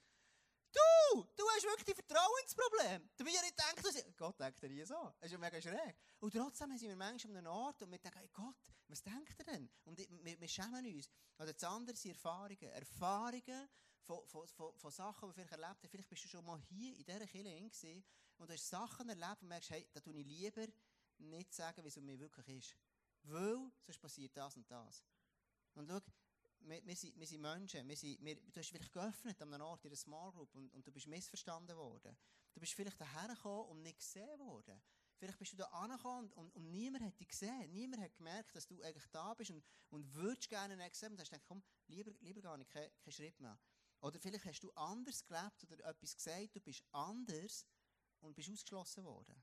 Du, 1.23 1.49
hast 1.49 1.63
wirklich 1.63 1.97
ein 1.97 2.03
Vertrauensproblem. 2.05 3.09
Nicht 3.19 3.57
gedacht, 3.57 3.85
dass 3.85 4.15
Gott 4.17 4.39
denkt 4.39 4.61
dir 4.61 4.69
nie 4.69 4.85
so. 4.85 5.13
Das 5.19 5.27
ist 5.27 5.31
ja 5.31 5.37
mega 5.37 5.61
schräg. 5.61 5.95
Und 6.19 6.33
trotzdem 6.33 6.77
sind 6.77 6.89
wir 6.89 6.95
manchmal 6.95 7.37
an 7.37 7.45
einem 7.45 7.53
Ort 7.53 7.81
und 7.81 7.91
wir 7.91 7.99
denken, 7.99 8.19
hey 8.19 8.29
Gott, 8.33 8.55
was 8.87 9.03
denkt 9.03 9.35
er 9.39 9.45
denn? 9.45 9.69
Und 9.85 9.97
wir, 9.97 10.39
wir 10.39 10.47
schämen 10.47 10.85
uns. 10.85 11.09
Oder 11.37 11.53
das 11.53 11.63
andere 11.63 11.95
sind 11.95 12.11
Erfahrungen. 12.11 12.69
Erfahrungen 12.71 13.69
von, 14.01 14.25
von, 14.27 14.47
von, 14.47 14.77
von 14.77 14.91
Sachen, 14.91 15.21
die 15.21 15.27
du 15.27 15.33
vielleicht 15.33 15.51
erlebt 15.51 15.83
hast. 15.83 15.91
Vielleicht 15.91 16.09
bist 16.09 16.23
du 16.25 16.27
schon 16.27 16.45
mal 16.45 16.59
hier 16.69 16.95
in 16.97 17.05
dieser 17.05 17.27
Kirche 17.27 18.03
und 18.37 18.51
hast 18.51 18.69
Sachen 18.69 19.09
erlebt 19.09 19.41
und 19.41 19.47
merkst, 19.47 19.69
hey, 19.71 19.87
da 19.93 19.99
tue 19.99 20.17
ich 20.19 20.25
lieber 20.25 20.67
nicht 21.17 21.53
sagen, 21.53 21.83
wie 21.83 21.87
es 21.87 21.97
um 21.97 22.05
mich 22.05 22.19
wirklich 22.19 22.47
ist. 22.49 22.75
Weil, 23.23 23.71
sonst 23.85 23.99
passiert 23.99 24.35
das 24.37 24.55
und 24.55 24.69
das. 24.69 25.03
Und 25.73 25.87
schau, 25.87 25.99
wir, 26.67 26.85
wir, 26.85 26.95
sind, 26.95 27.17
wir 27.19 27.27
sind 27.27 27.41
Menschen. 27.41 27.87
Wir 27.87 27.95
sind, 27.95 28.23
wir, 28.23 28.35
du 28.35 28.59
hast 28.59 28.69
vielleicht 28.69 28.91
geöffnet 28.91 29.41
an 29.41 29.53
einem 29.53 29.63
Ort 29.63 29.85
in 29.85 29.89
einer 29.89 29.97
Small 29.97 30.31
Group 30.31 30.53
und, 30.55 30.69
und 30.73 30.85
du 30.85 30.91
bist 30.91 31.07
missverstanden 31.07 31.75
worden. 31.75 32.15
Du 32.53 32.59
bist 32.59 32.73
vielleicht 32.73 32.99
daher 32.99 33.27
gekommen 33.35 33.69
und 33.69 33.81
nicht 33.81 33.99
gesehen 33.99 34.39
worden. 34.39 34.81
Vielleicht 35.17 35.39
bist 35.39 35.53
du 35.53 35.57
da 35.57 35.65
angekommen 35.65 36.25
und, 36.25 36.33
und, 36.33 36.55
und, 36.55 36.71
niemand 36.71 37.05
hat 37.05 37.19
dich 37.19 37.27
gesehen. 37.27 37.71
Niemand 37.71 38.03
hat 38.03 38.15
gemerkt, 38.15 38.55
dass 38.55 38.67
du 38.67 38.81
eigentlich 38.81 39.07
da 39.11 39.33
bist 39.33 39.51
und, 39.51 39.63
und 39.89 40.13
würdest 40.13 40.49
gerne 40.49 40.75
nicht 40.75 40.95
sehen. 40.95 41.11
Und 41.11 41.19
hast 41.19 41.29
gedacht, 41.29 41.45
komm, 41.47 41.63
lieber, 41.87 42.11
lieber 42.19 42.41
gar 42.41 42.57
nicht, 42.57 42.69
keinen 42.69 42.91
kein 42.99 43.13
Schritt 43.13 43.39
mehr. 43.39 43.57
Oder 44.01 44.19
vielleicht 44.19 44.45
hast 44.45 44.59
du 44.61 44.71
anders 44.73 45.23
gelebt 45.23 45.63
oder 45.63 45.85
etwas 45.85 46.15
gesagt, 46.15 46.55
du 46.55 46.59
bist 46.59 46.83
anders 46.91 47.65
und 48.19 48.35
bist 48.35 48.49
ausgeschlossen 48.49 49.03
worden. 49.05 49.41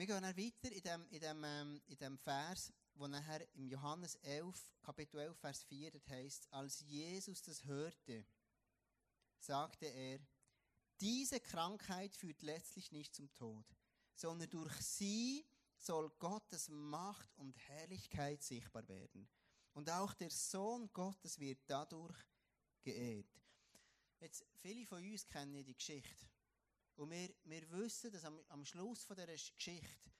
Wir 0.00 0.06
gehen 0.06 0.22
dann 0.22 0.34
weiter 0.34 0.72
in 0.72 0.80
dem, 0.80 1.06
in 1.10 1.20
dem, 1.20 1.44
ähm, 1.44 1.82
in 1.86 1.98
dem 1.98 2.16
Vers, 2.16 2.72
wo 2.94 3.06
nachher 3.06 3.46
im 3.54 3.68
Johannes 3.68 4.14
11, 4.22 4.72
Kapitel 4.80 5.20
11, 5.20 5.36
Vers 5.36 5.62
4, 5.64 5.90
das 5.90 6.08
heißt, 6.08 6.50
als 6.54 6.80
Jesus 6.80 7.42
das 7.42 7.62
hörte, 7.66 8.24
sagte 9.38 9.84
er, 9.84 10.18
diese 11.02 11.38
Krankheit 11.38 12.16
führt 12.16 12.40
letztlich 12.40 12.90
nicht 12.92 13.14
zum 13.14 13.30
Tod, 13.34 13.66
sondern 14.14 14.48
durch 14.48 14.72
sie 14.80 15.44
soll 15.76 16.08
Gottes 16.18 16.70
Macht 16.70 17.36
und 17.36 17.58
Herrlichkeit 17.68 18.42
sichtbar 18.42 18.88
werden. 18.88 19.28
Und 19.74 19.90
auch 19.90 20.14
der 20.14 20.30
Sohn 20.30 20.88
Gottes 20.94 21.38
wird 21.38 21.60
dadurch 21.66 22.16
geehrt. 22.80 23.28
Jetzt, 24.18 24.46
viele 24.62 24.86
von 24.86 25.04
uns 25.04 25.26
kennen 25.26 25.62
die 25.62 25.74
Geschichte. 25.74 26.26
Und 27.00 27.10
wir, 27.12 27.34
wir 27.44 27.70
wissen, 27.70 28.12
dass 28.12 28.26
am, 28.26 28.38
am 28.48 28.62
Schluss 28.62 29.04
von 29.04 29.16
dieser 29.16 29.32
Geschichte 29.32 30.10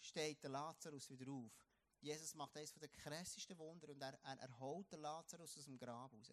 steht 0.00 0.42
der 0.42 0.48
Lazarus 0.48 1.10
wieder 1.10 1.30
auf. 1.30 1.52
Jesus 2.00 2.34
macht 2.34 2.56
eines 2.56 2.72
der 2.72 2.88
krassesten 2.88 3.58
Wunder 3.58 3.90
und 3.90 4.00
er, 4.00 4.18
er 4.22 4.38
erholt 4.38 4.90
den 4.90 5.00
Lazarus 5.00 5.58
aus 5.58 5.66
dem 5.66 5.76
Grab 5.76 6.14
raus. 6.14 6.32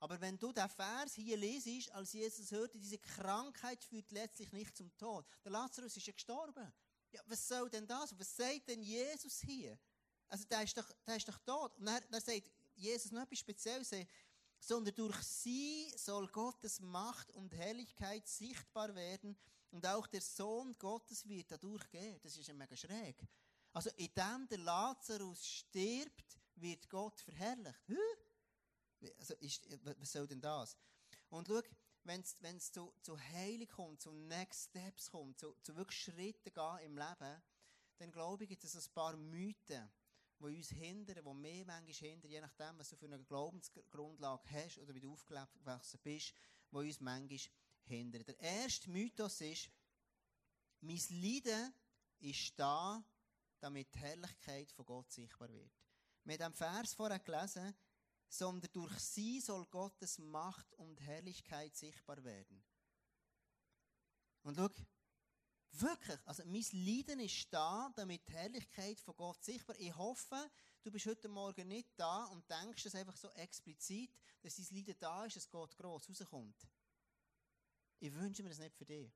Aber 0.00 0.20
wenn 0.20 0.38
du 0.38 0.52
den 0.52 0.68
Vers 0.68 1.14
hier 1.14 1.38
lesest, 1.38 1.90
als 1.92 2.12
Jesus 2.12 2.50
hörte, 2.50 2.78
diese 2.78 2.98
Krankheit 2.98 3.82
führt 3.82 4.10
letztlich 4.10 4.52
nicht 4.52 4.76
zum 4.76 4.94
Tod. 4.98 5.24
Der 5.44 5.52
Lazarus 5.52 5.96
ist 5.96 6.06
ja 6.06 6.12
gestorben. 6.12 6.70
Ja, 7.10 7.22
was 7.24 7.48
soll 7.48 7.70
denn 7.70 7.86
das? 7.86 8.18
Was 8.18 8.36
sagt 8.36 8.68
denn 8.68 8.82
Jesus 8.82 9.40
hier? 9.40 9.78
Also, 10.28 10.44
der 10.44 10.62
ist 10.62 10.76
doch, 10.76 10.92
der 11.06 11.16
ist 11.16 11.26
doch 11.26 11.38
tot. 11.38 11.74
Und 11.78 11.86
dann, 11.86 12.02
dann 12.10 12.20
sagt 12.20 12.50
Jesus 12.74 13.12
noch 13.12 13.22
etwas 13.22 13.38
Spezielles 13.38 13.94
sondern 14.60 14.94
durch 14.94 15.16
sie 15.22 15.90
soll 15.96 16.28
Gottes 16.28 16.80
Macht 16.80 17.32
und 17.32 17.54
Herrlichkeit 17.54 18.28
sichtbar 18.28 18.94
werden 18.94 19.36
und 19.70 19.86
auch 19.86 20.06
der 20.06 20.20
Sohn 20.20 20.76
Gottes 20.78 21.26
wird 21.28 21.50
dadurch 21.50 21.88
gehen. 21.90 22.20
Das 22.22 22.36
ist 22.36 22.46
ja 22.46 22.54
mega 22.54 22.76
schräg. 22.76 23.16
Also, 23.72 23.90
indem 23.96 24.46
der 24.48 24.58
Lazarus 24.58 25.46
stirbt, 25.46 26.38
wird 26.56 26.88
Gott 26.88 27.20
verherrlicht. 27.20 27.80
Also, 29.18 29.34
ist, 29.34 29.66
was 29.98 30.12
soll 30.12 30.26
denn 30.26 30.40
das? 30.40 30.76
Und 31.30 31.46
schau, 31.48 31.62
wenn 32.04 32.20
es 32.20 32.72
zu, 32.72 32.92
zu 33.02 33.18
Heilung 33.18 33.68
kommt, 33.68 34.00
zu 34.00 34.12
Next 34.12 34.70
Steps 34.70 35.10
kommt, 35.10 35.38
zu, 35.38 35.54
zu 35.62 35.76
wirklich 35.76 36.02
Schritten 36.02 36.52
gehen 36.52 36.78
im 36.84 36.98
Leben, 36.98 37.42
dann 37.98 38.10
glaube 38.10 38.44
ich, 38.44 38.50
gibt 38.50 38.64
es 38.64 38.74
ein 38.74 38.92
paar 38.94 39.16
Mythen, 39.16 39.88
die 40.40 40.56
uns 40.56 40.70
hindern, 40.70 41.22
die 41.24 41.34
mehr 41.34 41.64
manchmal 41.66 42.10
hindern, 42.10 42.30
je 42.30 42.40
nachdem, 42.40 42.78
was 42.78 42.88
du 42.88 42.96
für 42.96 43.06
eine 43.06 43.22
Glaubensgrundlage 43.24 44.50
hast 44.50 44.78
oder 44.78 44.94
wie 44.94 45.00
du 45.00 45.12
aufgewachsen 45.12 46.00
bist, 46.02 46.32
die 46.70 46.76
uns 46.76 47.00
manchmal 47.00 47.38
hindern. 47.84 48.24
Der 48.24 48.40
erste 48.40 48.90
Mythos 48.90 49.40
ist, 49.40 49.70
mein 50.80 51.00
Leiden 51.10 51.74
ist 52.20 52.58
da, 52.58 53.04
damit 53.58 53.94
die 53.94 53.98
Herrlichkeit 53.98 54.72
von 54.72 54.86
Gott 54.86 55.10
sichtbar 55.10 55.50
wird. 55.50 55.72
Wir 56.24 56.38
haben 56.38 56.54
Vers 56.54 56.94
vorher 56.94 57.18
gelesen, 57.18 57.74
sondern 58.28 58.72
durch 58.72 58.98
sie 58.98 59.40
soll 59.40 59.66
Gottes 59.66 60.18
Macht 60.18 60.72
und 60.74 61.00
Herrlichkeit 61.00 61.74
sichtbar 61.76 62.22
werden. 62.24 62.62
Und 64.42 64.56
schau, 64.56 64.68
Wirklich, 65.80 66.18
also 66.26 66.42
mein 66.44 66.64
Leiden 66.72 67.20
ist 67.20 67.46
da, 67.50 67.90
damit 67.96 68.28
die 68.28 68.32
Herrlichkeit 68.32 69.00
von 69.00 69.16
Gott 69.16 69.42
sichtbar 69.42 69.78
Ich 69.78 69.96
hoffe, 69.96 70.50
du 70.82 70.90
bist 70.90 71.06
heute 71.06 71.28
Morgen 71.28 71.68
nicht 71.68 71.88
da 71.96 72.24
und 72.24 72.44
denkst 72.50 72.84
es 72.84 72.94
einfach 72.94 73.16
so 73.16 73.30
explizit, 73.30 74.14
dass 74.42 74.56
dein 74.56 74.66
Leiden 74.76 74.96
da 74.98 75.24
ist, 75.24 75.36
dass 75.36 75.48
Gott 75.48 75.74
gross 75.78 76.06
rauskommt. 76.10 76.68
Ich 77.98 78.12
wünsche 78.12 78.42
mir 78.42 78.50
das 78.50 78.58
nicht 78.58 78.76
für 78.76 78.84
dich. 78.84 79.10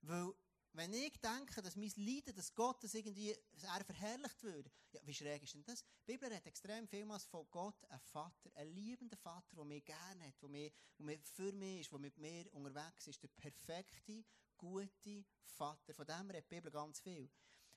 Weil, 0.00 0.32
wenn 0.72 0.94
ich 0.94 1.20
denke, 1.20 1.60
dass 1.60 1.76
mein 1.76 1.92
Leiden, 1.96 2.34
dass 2.34 2.54
Gott 2.54 2.82
das 2.82 2.94
irgendwie 2.94 3.36
er 3.62 3.84
verherrlicht 3.84 4.42
würde, 4.42 4.70
ja, 4.92 5.00
wie 5.04 5.14
schräg 5.14 5.42
ist 5.42 5.54
denn 5.54 5.64
das? 5.64 5.84
Die 6.06 6.12
Bibel 6.12 6.34
hat 6.34 6.46
extrem 6.46 6.88
vielmals 6.88 7.24
von 7.24 7.46
Gott 7.50 7.84
einen 7.90 8.00
Vater, 8.00 8.50
einen 8.54 8.74
liebenden 8.74 9.18
Vater, 9.18 9.56
der 9.56 9.64
mich 9.66 9.84
gerne 9.84 10.26
hat, 10.26 10.42
der, 10.42 10.70
der 10.98 11.18
für 11.22 11.52
mich 11.52 11.80
ist, 11.80 11.92
der 11.92 11.98
mit 11.98 12.16
mir 12.16 12.50
unterwegs 12.54 13.08
ist, 13.08 13.22
der 13.22 13.28
perfekte, 13.28 14.24
gute 14.64 15.24
Vater. 15.44 15.92
Von 15.92 16.06
dem 16.06 16.30
redet 16.30 16.50
die 16.50 16.54
Bibel 16.54 16.70
ganz 16.70 17.00
viel. 17.00 17.30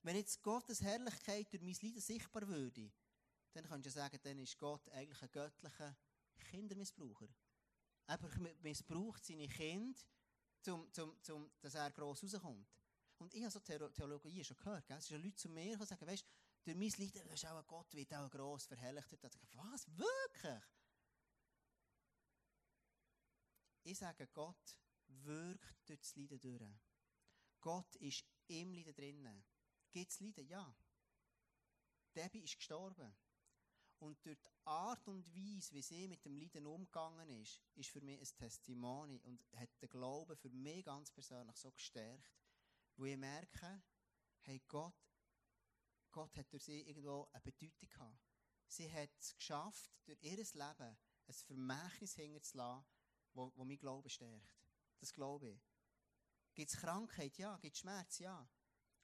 Wenn 0.03 0.15
jetzt 0.15 0.41
Gottes 0.41 0.81
Herrlichkeit 0.81 1.51
durch 1.51 1.61
mein 1.61 1.75
Leiden 1.81 2.01
sichtbar 2.01 2.47
würde, 2.47 2.91
dann 3.53 3.65
könntest 3.65 3.95
du 3.95 3.99
sagen, 3.99 4.19
dann 4.23 4.39
ist 4.39 4.57
Gott 4.57 4.89
eigentlich 4.91 5.21
ein 5.21 5.31
göttlicher 5.31 5.97
Kindermissbraucher. 6.39 7.27
Aber 8.05 8.29
missbraucht 8.61 9.25
seine 9.25 9.49
Kinder, 9.49 9.99
zum, 10.61 10.91
zum, 10.93 11.21
zum, 11.21 11.51
dass 11.59 11.75
er 11.75 11.91
gross 11.91 12.23
rauskommt. 12.23 12.67
Und 13.17 13.33
ich 13.33 13.41
habe 13.41 13.51
so 13.51 13.59
Theologie 13.59 14.43
schon 14.43 14.57
gehört. 14.57 14.87
Gell? 14.87 14.97
Es 14.97 15.07
sind 15.07 15.21
Leute 15.21 15.35
zu 15.35 15.49
mir, 15.49 15.77
die 15.77 15.85
sagen, 15.85 16.07
weißt 16.07 16.25
durch 16.63 16.77
mein 16.77 16.91
Leiden 16.97 17.29
ist 17.29 17.45
auch 17.45 17.65
Gott 17.65 17.93
wird 17.93 18.13
auch 18.13 18.29
gross 18.29 18.65
verherrlicht. 18.65 19.11
Ich, 19.11 19.19
was? 19.53 19.87
Wirklich? 19.97 20.63
Ich 23.83 23.97
sage, 23.97 24.27
Gott 24.27 24.77
wirkt 25.07 25.89
durch 25.89 25.99
das 25.99 26.15
Leiden 26.15 26.39
durch. 26.39 26.79
Gott 27.61 27.95
ist 27.97 28.25
im 28.47 28.73
Leiden 28.73 28.95
drinnen. 28.95 29.43
Gibt 29.91 30.11
es 30.11 30.19
Leiden? 30.19 30.47
Ja. 30.47 30.75
Debbie 32.15 32.43
ist 32.43 32.57
gestorben. 32.57 33.15
Und 33.99 34.23
durch 34.25 34.37
die 34.39 34.49
Art 34.65 35.07
und 35.07 35.25
Weise, 35.33 35.73
wie 35.73 35.81
sie 35.81 36.07
mit 36.07 36.23
dem 36.23 36.35
Leiden 36.35 36.67
umgegangen 36.67 37.29
ist, 37.29 37.61
ist 37.73 37.89
für 37.89 38.01
mich 38.01 38.19
ein 38.19 38.37
Testimony 38.37 39.19
und 39.21 39.41
hat 39.55 39.69
den 39.81 39.89
Glauben 39.89 40.37
für 40.37 40.49
mich 40.49 40.85
ganz 40.85 41.09
persönlich 41.11 41.55
so 41.57 41.71
gestärkt, 41.71 42.31
wo 42.95 43.05
ich 43.05 43.17
merke, 43.17 43.81
hey, 44.41 44.61
Gott, 44.67 44.93
Gott 46.11 46.35
hat 46.37 46.51
durch 46.53 46.63
sie 46.63 46.81
irgendwo 46.81 47.27
eine 47.31 47.41
Bedeutung 47.41 47.89
gehabt. 47.89 48.19
Sie 48.67 48.91
hat 48.91 49.09
es 49.19 49.35
geschafft, 49.35 49.91
durch 50.05 50.21
ihr 50.21 50.37
Leben 50.37 50.97
ein 51.27 51.33
Vermächtnis 51.33 52.15
hinterzulassen, 52.15 52.85
wo 53.33 53.51
mein 53.55 53.77
Glaube 53.77 54.09
stärkt. 54.09 54.66
Das 54.99 55.13
glaube 55.13 55.49
ich. 55.49 55.59
Gibt 56.53 56.71
es 56.71 56.77
Krankheit? 56.77 57.37
Ja. 57.37 57.57
Gibt 57.57 57.75
es 57.75 57.81
Schmerz? 57.81 58.19
Ja. 58.19 58.49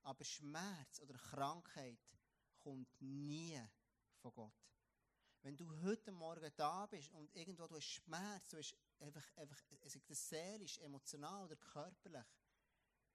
Aber 0.01 0.23
Schmerz 0.23 0.99
oder 0.99 1.13
Krankheit 1.13 1.99
kommt 2.57 3.01
nie 3.01 3.61
von 4.19 4.33
Gott. 4.33 4.53
Wenn 5.41 5.57
du 5.57 5.69
heute 5.81 6.11
Morgen 6.11 6.51
da 6.55 6.85
bist 6.85 7.11
und 7.11 7.33
irgendwo 7.35 7.67
du 7.67 7.75
hast 7.75 7.85
Schmerz, 7.85 8.49
du 8.49 8.57
hast 8.57 8.75
einfach, 8.99 9.25
einfach 9.37 9.61
das 9.81 10.29
seelisch, 10.29 10.77
emotional 10.79 11.43
oder 11.43 11.57
körperlich, 11.57 12.25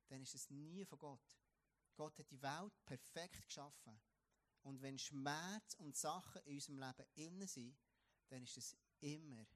dann 0.08 0.22
ist 0.22 0.34
es 0.34 0.50
nie 0.50 0.84
von 0.84 0.98
Gott. 0.98 1.38
Gott 1.96 2.18
hat 2.18 2.30
die 2.30 2.42
Welt 2.42 2.84
perfekt 2.84 3.46
geschaffen. 3.46 3.98
Und 4.62 4.82
wenn 4.82 4.98
Schmerz 4.98 5.74
und 5.74 5.96
Sachen 5.96 6.42
in 6.42 6.54
unserem 6.54 6.78
Leben 6.78 7.06
innen 7.14 7.48
sind, 7.48 7.78
dann 8.28 8.42
ist 8.42 8.56
es 8.58 8.76
immer 9.00 9.46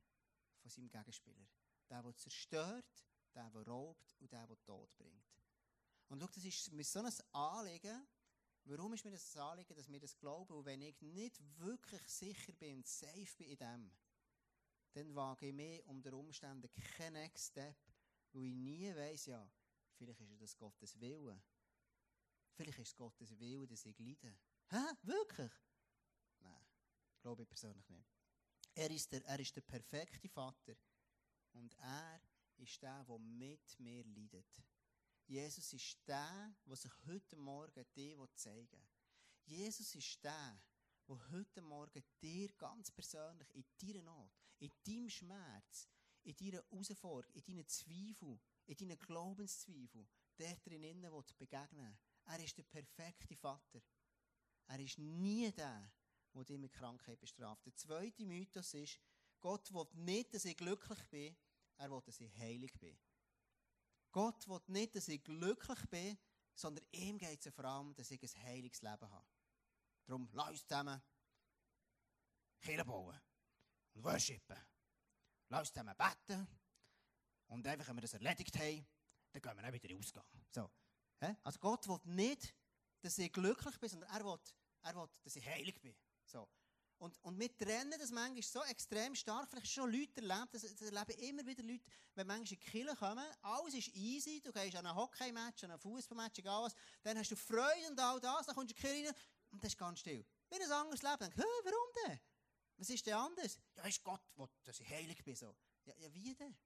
von 0.61 0.71
seinem 0.71 0.89
Gegenspieler. 0.89 1.47
Der, 1.89 2.03
der 2.03 2.17
zerstört, 2.17 3.05
der, 3.35 3.51
der 3.51 3.67
raubt 3.67 4.17
und 4.21 4.33
der, 4.33 4.47
der 4.47 4.61
Tod 4.63 4.95
bringt. 4.97 5.27
Und 6.09 6.21
schau, 6.21 6.27
das 6.27 6.45
ist 6.45 6.73
mir 6.73 6.85
so 6.85 7.01
ein 7.01 7.13
Anliegen. 7.33 8.07
Warum 8.65 8.93
ist 8.93 9.05
mir 9.05 9.11
das 9.11 9.35
ein 9.37 9.43
Anliegen, 9.43 9.75
dass 9.75 9.91
wir 9.91 9.99
das 9.99 10.17
glauben? 10.19 10.55
Und 10.55 10.65
wenn 10.65 10.83
ich 10.83 11.01
nicht 11.01 11.41
wirklich 11.59 12.03
sicher 12.07 12.53
bin 12.53 12.77
und 12.77 12.87
safe 12.87 13.37
bin 13.37 13.49
in 13.49 13.57
dem, 13.57 13.93
dann 14.93 15.15
wage 15.15 15.47
ich 15.47 15.55
mir 15.55 15.85
unter 15.87 16.13
Umständen 16.13 16.71
keinen 16.75 17.15
Next 17.15 17.51
Step, 17.51 17.77
weil 18.33 18.45
ich 18.45 18.55
nie 18.55 18.95
weiss, 18.95 19.27
ja, 19.27 19.51
vielleicht 19.97 20.21
ist 20.21 20.41
das 20.41 20.57
Gottes 20.57 21.01
Wille. 21.01 21.43
Vielleicht 22.55 22.79
ist 22.79 22.89
es 22.89 22.97
Gottes 22.97 23.39
Wille, 23.39 23.67
dass 23.67 23.87
ich 23.87 23.99
leide. 23.99 24.39
Hä? 24.69 24.85
Wirklich? 25.03 25.53
Nein, 26.41 26.67
glaube 27.21 27.43
ich 27.43 27.49
persönlich 27.49 27.89
nicht. 27.89 28.09
Er 28.75 28.91
ist 28.91 29.11
der, 29.13 29.25
er 29.25 29.41
ist 29.41 29.57
der 29.57 29.63
perfekte 29.63 30.29
Vater. 30.29 30.75
Und 31.53 31.75
er 31.75 32.21
ist 32.63 32.83
der, 32.83 33.05
der 33.05 33.19
mit 33.19 33.79
mir 33.81 34.05
leidet. 34.05 34.63
Jesus 35.27 35.73
ist 35.73 35.99
der, 36.07 36.55
der 36.65 36.77
sich 36.77 36.93
heute 37.07 37.37
Morgen 37.37 37.85
dir 37.95 38.29
zeigen 38.35 38.71
will. 38.71 38.89
Jesus 39.45 39.95
ist 39.95 40.23
der, 40.23 40.63
der 41.09 41.31
heute 41.31 41.61
Morgen 41.61 42.03
dir 42.21 42.53
ganz 42.53 42.91
persönlich 42.91 43.49
in 43.55 43.65
deiner 43.81 44.03
Not, 44.03 44.33
in 44.59 44.71
deinem 44.85 45.11
Schmerz, 45.11 45.89
in 46.23 46.37
deiner 46.37 46.63
Herausforderung, 46.71 47.35
in 47.35 47.43
deinen 47.45 47.69
Zweifeln, 47.69 48.41
in 48.67 48.77
deinen 48.77 48.99
Glaubenszweifeln, 48.99 50.09
der 50.39 50.57
drinnen 50.57 51.25
begegnen. 51.39 51.99
Er 52.25 52.39
ist 52.39 52.57
der 52.57 52.63
perfekte 52.63 53.37
Vater. 53.37 53.83
Er 54.69 54.79
ist 54.79 54.99
nie 54.99 55.51
der, 55.51 55.93
der 56.35 56.45
dich 56.45 56.59
mit 56.59 56.73
Krankheit 56.73 57.21
bestraft. 57.21 57.67
Der 57.67 57.75
zweite 57.75 58.25
Mythos 58.25 58.75
ist, 58.75 59.01
Gott 59.41 59.73
will 59.73 59.89
nicht, 59.95 60.33
dass 60.33 60.45
ich 60.45 60.57
glücklich 60.57 61.05
bin, 61.11 61.37
er 61.79 61.91
will, 61.91 62.03
dass 62.03 62.21
ich 62.21 62.37
heilig 62.39 62.73
bin. 62.79 62.99
Gott 64.13 64.47
will 64.49 64.61
nicht, 64.67 64.95
dass 64.95 65.09
ich 65.09 65.23
glücklich 65.23 65.89
bin, 65.89 66.19
sondern 66.55 66.85
ihm 66.93 67.19
geht 67.19 67.45
es 67.45 67.55
vor 67.55 67.65
allem, 67.65 67.95
dass 67.95 68.11
ich 68.11 68.23
ein 68.23 68.43
heiliges 68.43 68.83
Leben 68.83 69.11
habe. 69.11 69.27
Darum, 70.07 70.29
lass 70.33 70.51
uns 70.51 70.67
zusammen 70.67 71.03
Kirche 72.61 72.85
bauen 72.85 73.19
und 73.95 74.05
worshipen. 74.05 74.57
Lass 75.49 75.61
uns 75.61 75.73
zusammen 75.73 75.97
beten 75.97 76.47
und 77.49 77.67
einfach, 77.67 77.89
wenn 77.89 77.97
wir 77.97 78.03
das 78.03 78.15
erledigt 78.15 78.57
haben, 78.59 78.87
dann 79.33 79.43
gehen 79.43 79.57
wir 79.57 79.69
auch 79.69 79.73
wieder 79.73 79.89
in 79.91 79.97
den 79.97 79.99
Ausgang. 79.99 80.25
So. 80.51 80.71
Also 81.43 81.59
Gott 81.61 81.87
will 81.89 82.01
nicht, 82.05 82.55
dass 83.01 83.19
ich 83.19 83.33
glücklich 83.33 83.79
bin, 83.79 83.89
sondern 83.89 84.11
er 84.11 84.25
will, 84.25 84.39
er 84.83 84.95
will 84.95 85.09
dass 85.23 85.37
ich 85.37 85.47
heilig 85.47 85.81
bin. 85.81 85.97
So. 86.25 86.49
Und, 87.03 87.19
und 87.25 87.37
wir 87.37 87.53
trennen 87.59 87.99
das 87.99 88.13
manchmal 88.13 88.43
so 88.43 88.63
extrem 88.63 89.17
stark. 89.17 89.51
Vielleicht 89.51 89.73
schon 89.73 89.91
Leute 89.91 90.23
erlebt, 90.23 90.55
das, 90.55 90.63
das 90.63 90.83
erleben 90.83 91.19
immer 91.19 91.45
wieder 91.45 91.65
Leute, 91.65 91.83
wenn 92.15 92.29
manche 92.29 92.55
in 92.55 92.61
die 92.61 92.71
Kirche 92.71 92.95
kommen, 92.95 93.25
alles 93.43 93.75
ist 93.75 93.89
easy, 93.97 94.41
du 94.41 94.53
gehst 94.53 94.77
an 94.77 94.87
ein 94.87 94.95
Hockey-Match, 94.95 95.65
an 95.65 95.73
ein 95.73 95.81
Fußballmatch, 95.81 96.39
egal 96.39 96.63
was, 96.63 96.77
dann 97.03 97.19
hast 97.19 97.33
du 97.33 97.35
Freude 97.35 97.89
und 97.91 97.99
all 97.99 98.21
das, 98.21 98.47
dann 98.47 98.55
kommst 98.55 98.71
du 98.71 98.77
in 98.77 98.81
die 98.81 99.03
Kirche 99.03 99.09
rein 99.09 99.15
und 99.51 99.65
das 99.65 99.73
ist 99.73 99.79
ganz 99.79 99.99
still. 99.99 100.25
Wenn 100.49 100.63
ein 100.63 100.71
anderes 100.71 101.03
Leben 101.03 101.19
denkt, 101.19 101.39
warum 101.39 101.89
denn? 102.07 102.21
Was 102.77 102.89
ist 102.89 103.05
denn 103.05 103.15
anders? 103.15 103.59
Ja, 103.75 103.83
ist 103.83 104.05
Gott, 104.05 104.23
will, 104.37 104.49
dass 104.63 104.79
ich 104.79 104.89
heilig 104.89 105.25
bin. 105.25 105.35
So. 105.35 105.57
Ja, 105.85 105.95
ja, 105.99 106.15
wie 106.15 106.37
denn? 106.37 106.57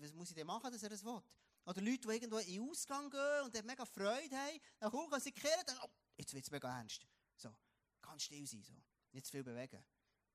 Was 0.00 0.14
muss 0.14 0.30
ich 0.30 0.36
denn 0.36 0.46
machen, 0.46 0.72
dass 0.72 0.82
er 0.82 0.88
das 0.88 1.04
will? 1.04 1.20
Oder 1.66 1.82
Leute, 1.82 1.98
die 1.98 2.14
irgendwo 2.14 2.38
in 2.38 2.46
den 2.46 2.70
Ausgang 2.70 3.10
gehen 3.10 3.42
und 3.44 3.64
mega 3.66 3.84
Freude 3.84 4.38
haben, 4.38 4.58
dann 4.78 4.90
kommen 4.90 5.20
sie 5.20 5.28
in 5.28 5.34
die 5.34 5.40
Kirche 5.42 5.58
und 5.58 5.68
denken, 5.68 5.82
oh, 5.84 5.90
jetzt 6.16 6.32
wird 6.32 6.44
es 6.44 6.50
mega 6.50 6.78
ernst. 6.78 7.06
So, 7.36 7.54
ganz 8.00 8.22
still 8.22 8.46
sein. 8.46 8.62
So 8.62 8.72
nicht 9.16 9.26
zu 9.26 9.32
viel 9.32 9.44
bewegen. 9.44 9.84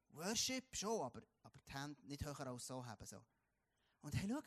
Worship 0.09 0.75
schon, 0.75 1.01
aber, 1.01 1.21
aber 1.43 1.59
die 1.59 1.73
Hände 1.73 2.05
nicht 2.05 2.25
höher 2.25 2.47
als 2.47 2.67
so 2.67 2.85
haben. 2.85 3.05
So. 3.05 3.23
Und 4.01 4.13
hey, 4.15 4.27
schau, 4.29 4.41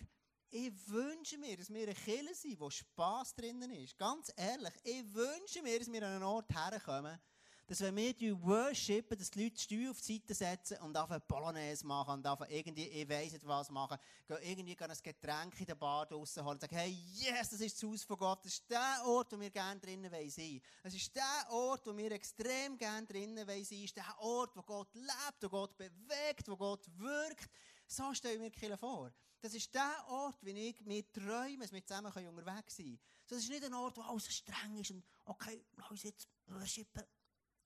ich 0.51 0.89
wünsche 0.89 1.39
mir, 1.39 1.57
dass 1.57 1.73
wir 1.73 1.83
eine 1.83 1.95
Kirche 1.95 2.35
sind, 2.35 2.61
wo 2.61 2.69
Spass 2.71 3.35
drinnen 3.35 3.71
ist. 3.71 3.97
Ganz 3.97 4.33
ehrlich, 4.37 4.75
ich 4.85 5.15
wünsche 5.15 5.63
mir, 5.63 5.79
dass 5.79 5.91
wir 5.91 6.03
an 6.03 6.15
einen 6.15 6.23
Ort 6.23 6.51
herkommen, 6.55 7.19
dass 7.67 7.81
wenn 7.81 7.97
wir 7.97 8.43
worshipen, 8.43 9.17
dass 9.17 9.31
die 9.31 9.45
Leute 9.45 9.57
die 9.57 9.63
Steuer 9.63 9.91
auf 9.91 10.01
die 10.01 10.15
Seite 10.15 10.35
setzen 10.35 10.79
und 10.79 10.97
eine 10.97 11.21
Polonaise 11.21 11.87
machen 11.87 12.15
und 12.15 12.27
auf 12.27 12.41
irgendwie, 12.49 12.87
ich 12.87 13.09
weiss 13.09 13.33
nicht 13.33 13.47
was 13.47 13.71
machen, 13.71 13.97
gehen 14.29 14.39
irgendwie 14.43 14.77
ein 14.79 14.97
Getränk 15.03 15.59
in 15.59 15.67
der 15.67 15.75
Bar 15.75 16.07
draussen 16.07 16.45
holen 16.45 16.55
und 16.55 16.61
sagen, 16.61 16.77
hey, 16.77 16.91
yes, 17.15 17.51
das 17.51 17.61
ist 17.61 17.83
das 17.83 17.89
Haus 17.89 18.05
von 18.05 18.19
Gott, 18.19 18.45
das 18.45 18.53
ist 18.53 18.71
der 18.71 19.03
Ort, 19.07 19.33
wo 19.33 19.41
wir 19.41 19.51
gerne 19.51 19.81
drinnen 19.81 20.11
sein 20.11 20.31
wollen. 20.37 20.61
Das 20.83 20.95
ist 20.95 21.17
der 21.17 21.47
Ort, 21.51 21.87
wo 21.87 21.97
wir 21.97 22.13
extrem 22.13 22.77
gerne 22.77 23.07
drinnen 23.07 23.39
sein 23.39 23.49
wollen. 23.49 23.85
Ist 23.85 23.97
der 23.97 24.19
Ort, 24.19 24.57
wo 24.57 24.63
Gott 24.63 24.95
lebt, 24.95 25.43
wo 25.43 25.49
Gott 25.49 25.77
bewegt, 25.77 26.49
wo 26.49 26.57
Gott 26.57 26.87
wirkt. 26.99 27.51
So 27.87 28.13
stellen 28.13 28.43
wir 28.43 28.51
die 28.51 28.77
vor. 28.77 29.13
Das 29.41 29.53
ist 29.53 29.75
der 29.75 30.05
Ort, 30.09 30.37
wie 30.43 30.69
ich 30.69 30.81
mir 30.87 31.05
träume, 31.13 31.59
dass 31.59 31.73
wir 31.73 31.85
zusammen 31.85 32.11
unterwegs 32.13 32.77
sein 32.77 32.87
können. 32.87 33.01
Das 33.27 33.39
ist 33.39 33.51
nicht 33.51 33.65
ein 33.65 33.75
Ort, 33.75 33.97
wo 33.97 34.03
alles 34.03 34.35
streng 34.35 34.79
ist 34.79 34.91
und 34.91 35.05
okay, 35.25 35.65
lass 35.77 35.91
uns 35.91 36.03
jetzt 36.03 36.29
worshipen. 36.47 37.05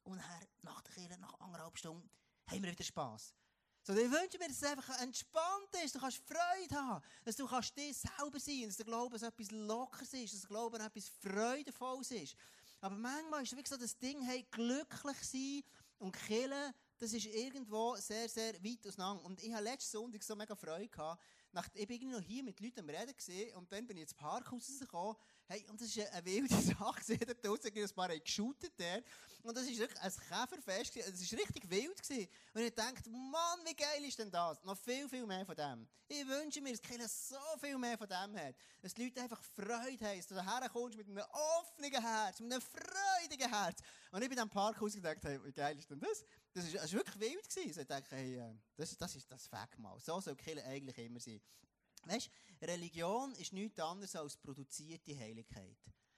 Und 0.08 0.16
nachher, 0.16 0.48
nach 0.62 0.80
der 0.80 0.94
Kirche, 0.94 1.20
nach 1.20 1.38
anderthalb 1.38 1.76
Stunden, 1.76 2.08
haben 2.46 2.62
wir 2.62 2.70
wieder 2.72 2.82
Spass. 2.82 3.34
So, 3.82 3.92
ich 3.92 4.10
wünsche 4.10 4.38
mir, 4.38 4.48
dass 4.48 4.56
es 4.56 4.64
einfach 4.64 5.00
entspannt 5.02 5.68
ist, 5.84 5.94
du 5.94 5.98
kannst 5.98 6.22
Freude 6.26 6.74
haben, 6.74 7.04
dass 7.24 7.36
du 7.36 7.46
kannst 7.46 7.76
dir 7.76 7.92
selber 7.92 8.40
sein, 8.40 8.62
dass 8.64 8.76
der 8.76 8.86
Glaube 8.86 9.16
etwas 9.16 9.50
Lockeres 9.50 10.14
ist, 10.14 10.32
dass 10.32 10.40
der 10.40 10.48
Glaube 10.48 10.78
etwas 10.78 11.10
Freudevolles 11.20 12.10
ist. 12.12 12.36
Aber 12.80 12.96
manchmal 12.96 13.42
ist 13.42 13.52
wirklich 13.52 13.68
so 13.68 13.76
das 13.76 13.98
Ding, 13.98 14.22
hey, 14.22 14.46
glücklich 14.50 15.18
sein 15.22 15.62
und 15.98 16.12
killen, 16.12 16.72
das 16.96 17.12
ist 17.12 17.26
irgendwo 17.26 17.94
sehr, 17.96 18.30
sehr 18.30 18.54
weit 18.64 18.86
auseinander. 18.86 19.22
Und 19.24 19.42
ich 19.42 19.52
hatte 19.52 19.64
letzten 19.64 19.90
Sonntag 19.98 20.22
so 20.22 20.34
mega 20.34 20.56
Freude 20.56 20.88
gehabt, 20.88 21.22
nach, 21.52 21.68
ich 21.74 21.86
bin 21.86 22.08
noch 22.08 22.20
hier 22.20 22.42
mit 22.42 22.60
Leuten 22.60 22.80
am 22.80 22.88
Reden 22.88 23.14
gesehen 23.14 23.54
und 23.56 23.70
dann 23.70 23.86
bin 23.86 23.98
ich 23.98 24.04
ins 24.04 24.14
Parkhaus 24.14 24.70
rausgekommen. 24.70 25.16
Hey, 25.50 25.64
und 25.70 25.80
das 25.80 25.88
ist 25.88 26.12
eine, 26.12 26.24
wilde 26.26 26.54
Sache. 26.60 27.16
Da 27.16 27.32
draussen 27.32 27.72
ein 27.74 27.88
paar 27.94 28.18
geshootet. 28.18 28.74
Und 29.42 29.56
das 29.56 29.64
ist 29.64 29.78
wirklich 29.78 29.98
ein 29.98 30.12
Käferfest. 30.12 30.96
Es 30.98 31.32
war 31.32 31.38
richtig 31.38 31.70
wild. 31.70 32.28
Und 32.52 32.60
ich 32.60 32.74
dachte, 32.74 33.08
Mann, 33.08 33.60
wie 33.64 33.74
geil 33.74 34.04
ist 34.06 34.18
denn 34.18 34.30
das? 34.30 34.62
Noch 34.62 34.76
viel, 34.76 35.08
viel 35.08 35.24
mehr 35.24 35.46
von 35.46 35.56
dem. 35.56 35.88
Ich 36.06 36.26
wünsche 36.26 36.60
mir, 36.60 36.72
dass 36.72 36.82
Kirche 36.82 37.08
so 37.08 37.36
viel 37.58 37.78
mehr 37.78 37.96
von 37.96 38.06
dem 38.06 38.36
hat. 38.36 38.56
Dass 38.82 38.92
die 38.92 39.04
Leute 39.04 39.22
einfach 39.22 39.42
Freude 39.42 40.04
haben. 40.04 40.18
Dass 40.18 40.26
du 40.26 40.34
daher 40.34 40.68
kommst 40.68 40.98
mit 40.98 41.08
einem 41.08 41.24
offenen 41.30 41.92
Herz, 41.92 42.40
mit 42.40 42.52
einem 42.52 42.60
freudigen 42.60 43.48
Herz. 43.48 43.78
Und 44.12 44.22
ich 44.22 44.28
bin 44.28 44.38
am 44.38 44.50
Parkhaus 44.50 44.92
gedacht, 44.92 45.22
hey, 45.22 45.42
wie 45.42 45.52
geil 45.52 45.78
ist 45.78 45.88
denn 45.88 46.00
das? 46.00 46.26
Das 46.52 46.70
das 46.70 46.84
ist 46.84 46.92
wirklich 46.92 47.20
wild 47.20 47.48
gewesen. 47.48 47.80
Ich 47.80 47.86
dachte, 47.86 48.16
hey, 48.16 48.36
äh, 48.36 48.54
das, 48.76 48.94
das 48.98 49.16
ist 49.16 49.30
das 49.32 49.46
Fakt 49.46 49.78
mal. 49.78 49.98
So 49.98 50.20
soll 50.20 50.36
Kirche 50.36 50.62
eigentlich 50.64 50.98
immer 50.98 51.20
sein. 51.20 51.40
Weißt, 52.08 52.30
Religion 52.62 53.34
ist 53.34 53.52
nichts 53.52 53.78
anderes 53.78 54.16
als 54.16 54.36
produzierte 54.36 55.16
Heiligkeit. 55.18 55.76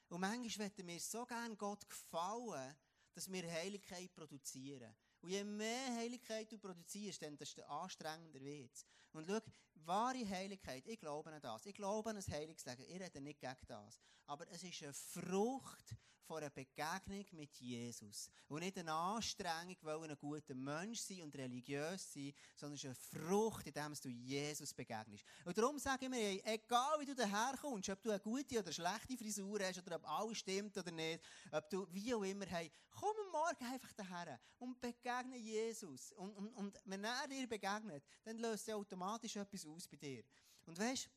Und 0.08 0.20
manchmal 0.20 0.68
möchten 0.68 0.86
wir 0.86 1.00
so 1.00 1.26
gerne 1.26 1.56
Gott 1.56 1.88
gefallen, 1.88 2.76
dass 3.12 3.30
wir 3.30 3.50
Heiligkeit 3.50 4.14
produzieren. 4.14 4.94
Und 5.20 5.30
je 5.30 5.42
mehr 5.42 5.94
Heiligkeit 5.96 6.50
du 6.50 6.58
produzierst, 6.58 7.20
desto 7.22 7.62
anstrengender 7.62 8.40
wird 8.40 8.72
es. 8.72 8.86
Und 9.12 9.26
schau, 9.26 9.40
wahre 9.86 10.28
Heiligkeit, 10.28 10.86
ich 10.86 10.98
glaube 10.98 11.32
an 11.32 11.40
das. 11.40 11.66
Ich 11.66 11.74
glaube 11.74 12.10
an 12.10 12.16
ein 12.16 12.22
Heiligsleben. 12.22 12.84
Ich 12.88 13.00
rede 13.00 13.20
nicht 13.20 13.40
gegen 13.40 13.66
das. 13.66 14.00
Aber 14.26 14.48
es 14.50 14.62
ist 14.62 14.82
eine 14.82 14.92
Frucht 14.92 15.96
von 16.30 16.36
einer 16.38 16.50
Begegnung 16.50 17.26
mit 17.32 17.56
Jesus. 17.56 18.30
Und 18.46 18.60
nicht 18.60 18.78
eine 18.78 18.92
Anstrengung, 18.92 19.76
weil 19.82 20.10
ein 20.10 20.16
guter 20.16 20.54
Mensch 20.54 21.00
sein 21.00 21.22
und 21.22 21.34
religiös 21.34 22.12
sein, 22.12 22.32
sondern 22.54 22.76
es 22.76 22.84
ist 22.84 23.14
eine 23.14 23.26
Frucht, 23.26 23.66
indem 23.66 23.92
du 24.00 24.08
Jesus 24.08 24.72
begegnest. 24.72 25.24
Und 25.44 25.58
darum 25.58 25.76
sage 25.80 26.04
ich 26.04 26.08
mir, 26.08 26.40
egal 26.46 27.00
wie 27.00 27.06
du 27.06 27.16
daherkommst, 27.16 27.88
ob 27.88 28.00
du 28.00 28.10
eine 28.10 28.20
gute 28.20 28.60
oder 28.60 28.70
schlechte 28.70 29.16
Frisur 29.16 29.58
hast, 29.60 29.84
oder 29.84 29.96
ob 29.96 30.08
alles 30.08 30.38
stimmt 30.38 30.78
oder 30.78 30.92
nicht, 30.92 31.20
ob 31.50 31.68
du 31.68 31.84
wie 31.90 32.14
auch 32.14 32.22
immer, 32.22 32.46
hey, 32.46 32.70
komm 32.90 33.16
am 33.26 33.32
Morgen 33.32 33.64
einfach 33.64 33.92
daher 33.94 34.38
und 34.58 34.80
begegne 34.80 35.36
Jesus 35.36 36.12
und, 36.12 36.30
und, 36.36 36.48
und 36.54 36.78
wenn 36.84 37.02
er 37.02 37.26
dir 37.26 37.48
begegnet, 37.48 38.04
dann 38.22 38.38
löst 38.38 38.68
er 38.68 38.76
automatisch 38.76 39.34
etwas 39.34 39.64
aus 39.70 39.86
bei 39.88 39.96
dir. 39.96 40.24
Und 40.66 40.78
weißt 40.78 41.08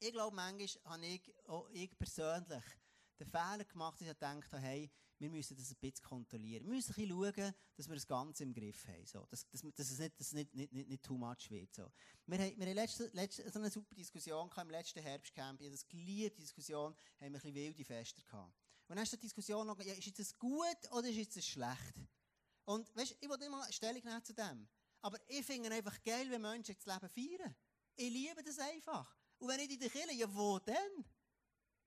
ich 0.00 0.12
glaube, 0.12 0.36
manchmal 0.36 0.92
habe 0.92 1.06
ich, 1.06 1.22
auch 1.46 1.68
ich 1.70 1.98
persönlich, 1.98 2.64
den 3.18 3.26
Fehler 3.26 3.64
gemacht, 3.64 4.00
dass 4.00 4.08
ich 4.08 4.12
gedacht 4.12 4.52
habe, 4.52 4.62
hey, 4.62 4.90
wir 5.18 5.30
müssen 5.30 5.56
das 5.56 5.70
ein 5.70 5.76
bisschen 5.80 6.04
kontrollieren. 6.04 6.64
Wir 6.64 6.74
müssen 6.74 6.90
ein 6.90 6.94
bisschen 6.94 7.10
schauen, 7.10 7.54
dass 7.76 7.88
wir 7.88 7.94
das 7.94 8.06
Ganze 8.06 8.42
im 8.42 8.52
Griff 8.52 8.86
haben. 8.88 9.06
So. 9.06 9.26
Dass, 9.30 9.48
dass, 9.48 9.62
dass 9.62 9.90
es 9.90 9.98
nicht, 9.98 10.20
dass 10.20 10.26
es 10.26 10.32
nicht, 10.32 10.54
nicht, 10.54 10.72
nicht, 10.72 10.88
nicht 10.88 11.02
too 11.02 11.16
much 11.16 11.48
wird. 11.50 11.72
So. 11.72 11.90
Wir 12.26 12.38
haben, 12.38 12.58
wir 12.58 12.66
haben 12.66 12.74
letzte, 12.74 13.06
letzte, 13.12 13.48
so 13.50 13.58
eine 13.58 13.70
super 13.70 13.94
Diskussion 13.94 14.50
gehabt, 14.50 14.66
im 14.66 14.70
letzten 14.70 15.00
Herbstcamp. 15.00 15.60
Ich 15.60 15.66
habe 15.66 15.76
das 15.76 15.86
geliebt, 15.86 16.38
Diskussion, 16.38 16.92
haben 16.92 16.96
wir 17.20 17.26
ein 17.26 17.32
bisschen 17.32 17.54
wilde 17.54 17.84
Fester 17.84 18.22
gehabt. 18.22 18.52
Und 18.88 18.96
dann 18.96 19.04
ist 19.04 19.12
die 19.12 19.18
Diskussion 19.18 19.66
noch, 19.66 19.80
ja, 19.80 19.94
ist 19.94 20.06
jetzt 20.06 20.18
das 20.18 20.36
gut 20.36 20.90
oder 20.90 21.08
ist 21.08 21.16
jetzt 21.16 21.36
das 21.36 21.46
schlecht? 21.46 21.94
Und 22.64 22.94
weißt, 22.94 23.16
ich 23.20 23.28
wollte 23.28 23.48
mal 23.48 23.72
Stellung 23.72 24.02
nehmen 24.02 24.24
zu 24.24 24.34
dem. 24.34 24.68
Aber 25.00 25.18
ich 25.28 25.44
finde 25.46 25.70
einfach 25.70 26.02
geil, 26.02 26.30
wenn 26.30 26.42
Menschen 26.42 26.74
das 26.74 26.86
Leben 26.86 27.08
feiern. 27.08 27.54
Ich 27.96 28.10
liebe 28.10 28.42
das 28.42 28.58
einfach. 28.58 29.16
Und 29.38 29.48
wenn 29.48 29.56
nicht 29.56 29.72
in 29.72 29.80
der 29.80 29.90
Kirche, 29.90 30.14
ja, 30.14 30.34
wo 30.34 30.58
denn? 30.58 31.04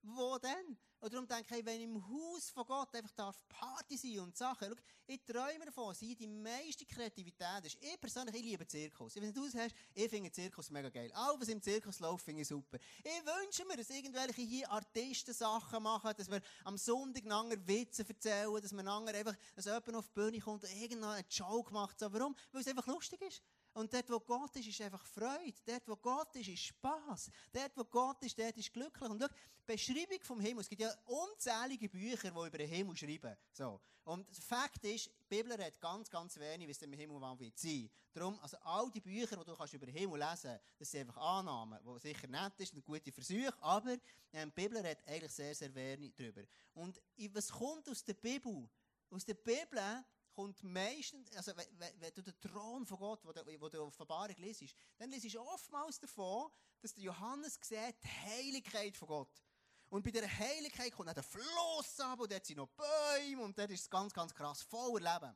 Wo 0.02 0.38
denn? 0.38 0.78
Und 1.00 1.14
darum 1.14 1.28
denke 1.28 1.58
ich, 1.58 1.66
wenn 1.66 1.82
im 1.82 2.08
Haus 2.08 2.50
von 2.50 2.66
Gott 2.66 2.96
einfach 2.96 3.12
darf 3.12 3.48
Party 3.48 3.98
sein 3.98 4.20
und 4.20 4.36
Sachen. 4.36 4.70
Schau, 4.70 4.82
ich 5.06 5.24
träume 5.24 5.66
davon, 5.66 5.94
sie 5.94 6.16
die 6.16 6.26
meiste 6.26 6.86
Kreativität 6.86 7.66
ist. 7.66 7.78
Ich 7.80 8.02
persönlich, 8.02 8.36
ich 8.36 8.42
liebe 8.42 8.66
Zirkus. 8.66 9.16
Wenn 9.16 9.32
du 9.32 9.46
das 9.46 9.54
hast, 9.56 9.76
ich 9.94 10.10
finde 10.10 10.32
Zirkus 10.32 10.72
mega 10.72 10.90
geil. 10.90 11.12
Alles, 11.14 11.42
was 11.42 11.48
im 11.50 11.62
Zirkus 11.62 12.00
läuft, 12.00 12.26
finde 12.26 12.42
ich 12.42 12.48
super. 12.48 12.80
Ich 13.04 13.26
wünsche 13.26 13.64
mir, 13.66 13.78
dass 13.78 13.92
irgendwelche 13.92 14.42
hier 14.42 14.72
Artisten 14.72 15.34
Sachen 15.36 15.84
machen, 15.84 16.14
dass 16.18 16.32
wir 16.32 16.42
am 16.64 16.78
Sonntag 16.78 17.24
einander 17.24 17.56
Witze 17.68 18.04
erzählen, 18.08 18.60
dass 18.60 18.72
man 18.72 18.88
einfach, 18.88 19.36
dass 19.56 19.66
jemand 19.66 19.96
auf 19.96 20.08
die 20.08 20.14
Bühne 20.14 20.40
kommt 20.40 20.64
und 20.64 20.74
irgendeinen 20.74 21.26
Joke 21.30 21.72
macht. 21.72 22.00
So, 22.00 22.12
warum? 22.12 22.36
Weil 22.52 22.62
es 22.62 22.68
einfach 22.68 22.88
lustig 22.88 23.22
ist. 23.22 23.44
Und 23.78 23.94
dort, 23.94 24.10
wo 24.10 24.20
Gott 24.20 24.56
ist, 24.56 24.68
ist 24.68 24.82
einfach 24.82 25.06
Freude. 25.06 25.54
Dort, 25.64 25.88
wo 25.88 25.96
Gott 25.98 26.36
ist, 26.36 26.48
ist 26.48 26.64
Spass. 26.64 27.30
Dort, 27.54 27.78
wo 27.78 27.84
Gott 27.84 28.24
ist, 28.24 28.38
dort 28.38 28.58
ist 28.58 28.74
glücklich. 28.74 29.08
Und 29.08 29.22
schau, 29.22 29.28
Beschreibung 29.68 30.20
vom 30.22 30.40
Himmel. 30.40 30.62
Es 30.62 30.70
gibt 30.70 30.82
ja 30.82 30.92
unzählige 31.06 31.88
Bücher, 31.88 32.32
die 32.32 32.48
über 32.48 32.58
den 32.58 32.68
Himmel 32.68 32.98
schreiben. 32.98 33.38
So. 33.52 33.80
Und 34.04 34.26
Fakt 34.36 34.84
ist, 34.84 35.06
die 35.06 35.36
Bibel 35.36 35.56
hat 35.64 35.80
ganz, 35.80 36.10
ganz 36.10 36.40
wenig, 36.40 36.66
wie 36.66 36.72
es 36.72 36.82
im 36.82 36.92
Himmel 36.94 37.22
wird 37.38 37.56
sein. 37.60 37.88
Darum, 38.14 38.40
also 38.40 38.58
all 38.64 38.90
die 38.90 39.00
Bücher, 39.00 39.38
die 39.38 39.46
du 39.46 39.56
kannst 39.56 39.74
über 39.76 39.86
den 39.86 39.94
Himmel 39.94 40.22
lesen 40.22 40.50
kannst, 40.50 40.64
das 40.80 40.90
sind 40.90 41.02
einfach 41.02 41.18
Annahmen, 41.18 41.78
die 41.86 42.00
sicher 42.00 42.28
nett 42.28 42.60
ist, 42.60 42.74
ein 42.74 42.82
guter 42.84 43.12
Versuch, 43.12 43.52
aber 43.62 43.96
ähm, 44.34 44.52
die 44.58 44.62
Bibel 44.64 44.84
hat 44.84 45.08
eigentlich 45.08 45.34
sehr, 45.34 45.54
sehr 45.54 45.76
wenig 45.76 46.16
darüber. 46.16 46.42
Und 46.74 47.00
was 47.32 47.52
kommt 47.52 47.88
aus 47.90 48.04
der 48.04 48.16
Bibel? 48.16 48.68
Aus 49.12 49.24
der 49.24 49.36
Bibel 49.36 50.04
kommt 50.38 50.62
meistens, 50.62 51.36
also 51.36 51.52
wenn, 51.58 52.00
wenn, 52.00 52.14
du 52.14 52.22
den 52.22 52.40
Thron 52.40 52.86
von 52.86 53.00
Gott, 53.00 53.26
wo 53.26 53.32
du, 53.32 53.44
wo 53.60 53.70
du 53.70 53.82
Offenbarung 53.82 54.36
liest, 54.38 54.76
dann 55.00 55.10
liest 55.10 55.34
du 55.34 55.42
oftmals 55.42 56.00
davon, 56.00 56.52
dass 56.80 56.94
der 56.94 57.06
Johannes 57.06 57.58
sieht 57.60 57.96
die 58.04 58.08
Heiligkeit 58.08 58.96
von 58.96 59.08
Gott. 59.08 59.42
Und 59.90 60.04
bei 60.04 60.12
dieser 60.12 60.30
Heiligkeit 60.30 60.92
kommt 60.92 61.08
dann 61.08 61.16
der 61.16 61.24
Fluss 61.24 62.00
ab 62.02 62.20
und 62.20 62.32
dort 62.32 62.46
sind 62.46 62.58
noch 62.58 62.70
Bäume 62.70 63.42
und 63.42 63.58
dort 63.58 63.72
ist 63.72 63.82
es 63.82 63.90
ganz, 63.90 64.14
ganz 64.14 64.32
krass, 64.32 64.62
voller 64.62 65.12
Leben. 65.12 65.36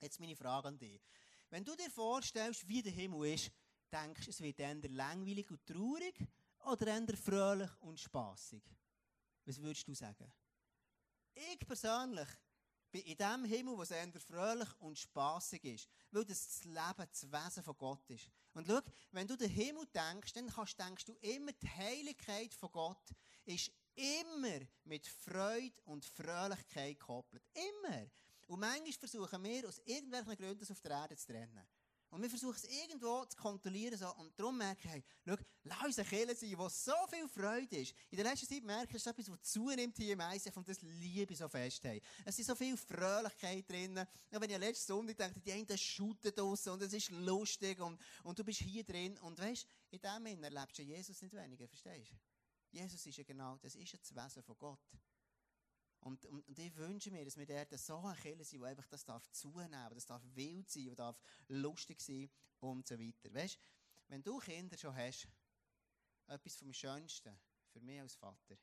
Jetzt 0.00 0.20
meine 0.20 0.36
Frage 0.36 0.68
an 0.68 0.78
dich. 0.78 1.02
Wenn 1.50 1.64
du 1.64 1.74
dir 1.74 1.90
vorstellst, 1.90 2.68
wie 2.68 2.80
der 2.80 2.92
Himmel 2.92 3.34
ist, 3.34 3.50
denkst 3.90 4.26
du, 4.26 4.30
es 4.30 4.40
wird 4.40 4.60
eher 4.60 4.76
langweilig 4.90 5.50
und 5.50 5.66
traurig 5.66 6.14
oder 6.64 6.86
eher 6.86 7.16
fröhlich 7.16 7.70
und 7.80 7.98
spaßig? 7.98 8.62
Was 9.46 9.60
würdest 9.60 9.88
du 9.88 9.94
sagen? 9.94 10.32
Ich 11.34 11.58
persönlich 11.66 12.28
in 12.92 13.16
dem 13.16 13.44
Himmel, 13.44 13.76
wo 13.76 13.82
es 13.82 13.90
eher 13.90 14.08
fröhlich 14.20 14.68
und 14.78 14.98
spaßig 14.98 15.64
ist. 15.64 15.88
Weil 16.10 16.24
das 16.24 16.64
Leben, 16.64 17.08
das 17.10 17.30
Wesen 17.30 17.62
von 17.62 17.76
Gott 17.76 18.08
ist. 18.10 18.30
Und 18.54 18.66
schau, 18.66 18.80
wenn 19.12 19.28
du 19.28 19.36
den 19.36 19.50
Himmel 19.50 19.86
denkst, 19.86 20.32
dann 20.32 20.48
kannst, 20.48 20.78
denkst 20.78 21.04
du 21.04 21.14
immer, 21.20 21.52
die 21.52 21.68
Heiligkeit 21.68 22.54
von 22.54 22.72
Gott 22.72 23.14
ist 23.44 23.70
immer 23.94 24.60
mit 24.84 25.06
Freude 25.06 25.74
und 25.84 26.04
Fröhlichkeit 26.04 26.98
gekoppelt. 26.98 27.42
Immer. 27.54 28.06
Und 28.46 28.60
manchmal 28.60 28.92
versuchen 28.92 29.44
wir, 29.44 29.68
aus 29.68 29.80
irgendwelchen 29.84 30.36
Gründen 30.36 30.60
das 30.60 30.70
auf 30.70 30.80
der 30.80 30.92
Erde 30.92 31.16
zu 31.16 31.26
trennen. 31.26 31.66
Und 32.10 32.22
wir 32.22 32.30
versuchen 32.30 32.56
es 32.56 32.64
irgendwo 32.64 33.24
zu 33.26 33.36
kontrollieren. 33.36 33.98
So. 33.98 34.12
Und 34.14 34.32
darum 34.38 34.56
merke 34.56 34.80
ich, 34.84 34.90
hey, 34.90 35.04
schau, 35.26 35.36
lass 35.64 35.84
uns 35.84 35.98
eine 35.98 36.08
Kirche 36.08 36.34
sein, 36.34 36.58
wo 36.58 36.68
so 36.68 36.94
viel 37.10 37.28
Freude 37.28 37.76
ist. 37.76 37.94
In 38.10 38.16
der 38.16 38.24
letzten 38.24 38.48
Zeit 38.48 38.64
merke 38.64 38.90
ich, 38.90 38.96
es 38.96 39.02
ist 39.02 39.06
etwas, 39.06 39.26
das 39.26 39.42
zunimmt 39.52 39.96
hier 39.96 40.14
im 40.14 40.20
ICF 40.20 40.56
und 40.56 40.68
das 40.68 40.80
Liebe 40.82 41.36
so 41.36 41.48
fest 41.48 41.84
haben. 41.84 42.00
Es 42.24 42.38
ist 42.38 42.46
so 42.46 42.54
viel 42.54 42.76
Fröhlichkeit 42.76 43.68
drin. 43.68 43.98
Und 43.98 44.40
wenn 44.40 44.50
ich 44.50 44.58
letzten 44.58 44.86
Sonntag 44.86 45.18
dachte, 45.18 45.40
die 45.40 45.52
einen 45.52 45.78
shooten 45.78 46.34
draussen 46.34 46.72
und 46.72 46.82
es 46.82 46.92
ist 46.92 47.10
lustig 47.10 47.78
und, 47.80 48.00
und 48.22 48.38
du 48.38 48.44
bist 48.44 48.60
hier 48.60 48.84
drin. 48.84 49.18
Und 49.18 49.38
weißt, 49.38 49.66
in 49.90 50.00
dem 50.00 50.24
Sinne 50.24 50.46
erlebst 50.46 50.78
du 50.78 50.82
Jesus 50.82 51.20
nicht 51.20 51.34
weniger, 51.34 51.68
verstehst 51.68 52.12
du? 52.12 52.16
Jesus 52.70 53.04
ist 53.06 53.16
ja 53.16 53.24
genau, 53.24 53.56
das 53.56 53.74
ist 53.74 53.92
ja 53.92 53.98
das 53.98 54.14
Wesen 54.14 54.42
von 54.42 54.56
Gott. 54.58 54.80
Und, 56.08 56.24
und, 56.24 56.48
und 56.48 56.58
ich 56.58 56.74
wünsche 56.74 57.10
mir, 57.10 57.22
dass 57.22 57.36
wir 57.36 57.44
dort 57.44 57.78
so 57.78 57.98
ein 57.98 58.16
Kirche 58.16 58.42
sind, 58.42 58.60
wo 58.62 58.64
einfach 58.64 58.86
das 58.86 59.04
darf 59.04 59.30
zunehmen, 59.30 59.90
das 59.92 60.06
darf 60.06 60.22
wild 60.34 60.70
sein, 60.70 60.86
das 60.86 60.96
darf 60.96 61.22
lustig 61.48 62.00
sein 62.00 62.30
und 62.60 62.86
so 62.86 62.98
weiter. 62.98 63.34
Weißt, 63.34 63.58
wenn 64.08 64.22
du 64.22 64.38
Kinder 64.38 64.78
schon 64.78 64.96
hast, 64.96 65.28
etwas 66.26 66.56
vom 66.56 66.72
Schönsten 66.72 67.38
für 67.66 67.82
mich 67.82 68.00
als 68.00 68.14
Vater 68.14 68.56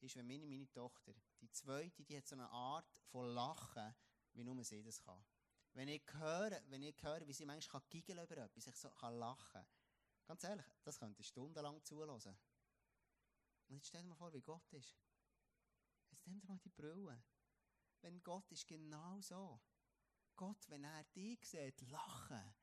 ist, 0.00 0.16
wenn 0.16 0.26
meine, 0.26 0.44
meine 0.44 0.72
Tochter, 0.72 1.14
die 1.40 1.52
zweite, 1.52 2.02
die 2.02 2.16
hat 2.16 2.26
so 2.26 2.34
eine 2.34 2.50
Art 2.50 2.92
von 3.12 3.32
Lachen, 3.32 3.94
wie 4.32 4.42
nur 4.42 4.64
sie 4.64 4.82
das 4.82 5.00
kann. 5.00 5.24
Wenn 5.74 5.86
ich 5.86 6.02
höre, 6.14 6.60
wenn 6.66 6.82
ich 6.82 7.00
höre 7.00 7.24
wie 7.28 7.32
sie 7.32 7.46
manchmal 7.46 7.82
giggeln 7.90 8.18
über 8.18 8.38
etwas, 8.38 8.66
ich 8.66 8.74
so 8.74 8.90
kann 8.90 9.20
lachen. 9.20 9.64
Ganz 10.26 10.42
ehrlich, 10.42 10.66
das 10.82 10.98
könnte 10.98 11.20
ich 11.20 11.28
stundenlang 11.28 11.80
zulassen. 11.84 12.36
Und 13.68 13.76
jetzt 13.76 13.86
stell 13.86 14.02
dir 14.02 14.08
mal 14.08 14.16
vor, 14.16 14.32
wie 14.32 14.42
Gott 14.42 14.72
ist. 14.72 14.96
Dir 16.24 16.40
mal 16.44 16.58
die 16.58 16.70
Brille. 16.70 17.22
Wenn 18.00 18.22
Gott 18.22 18.50
ist 18.50 18.66
genau 18.66 19.20
so. 19.20 19.60
Gott, 20.36 20.68
wenn 20.68 20.84
er 20.84 21.04
dich 21.14 21.44
sieht, 21.48 21.80
lachen. 21.90 22.54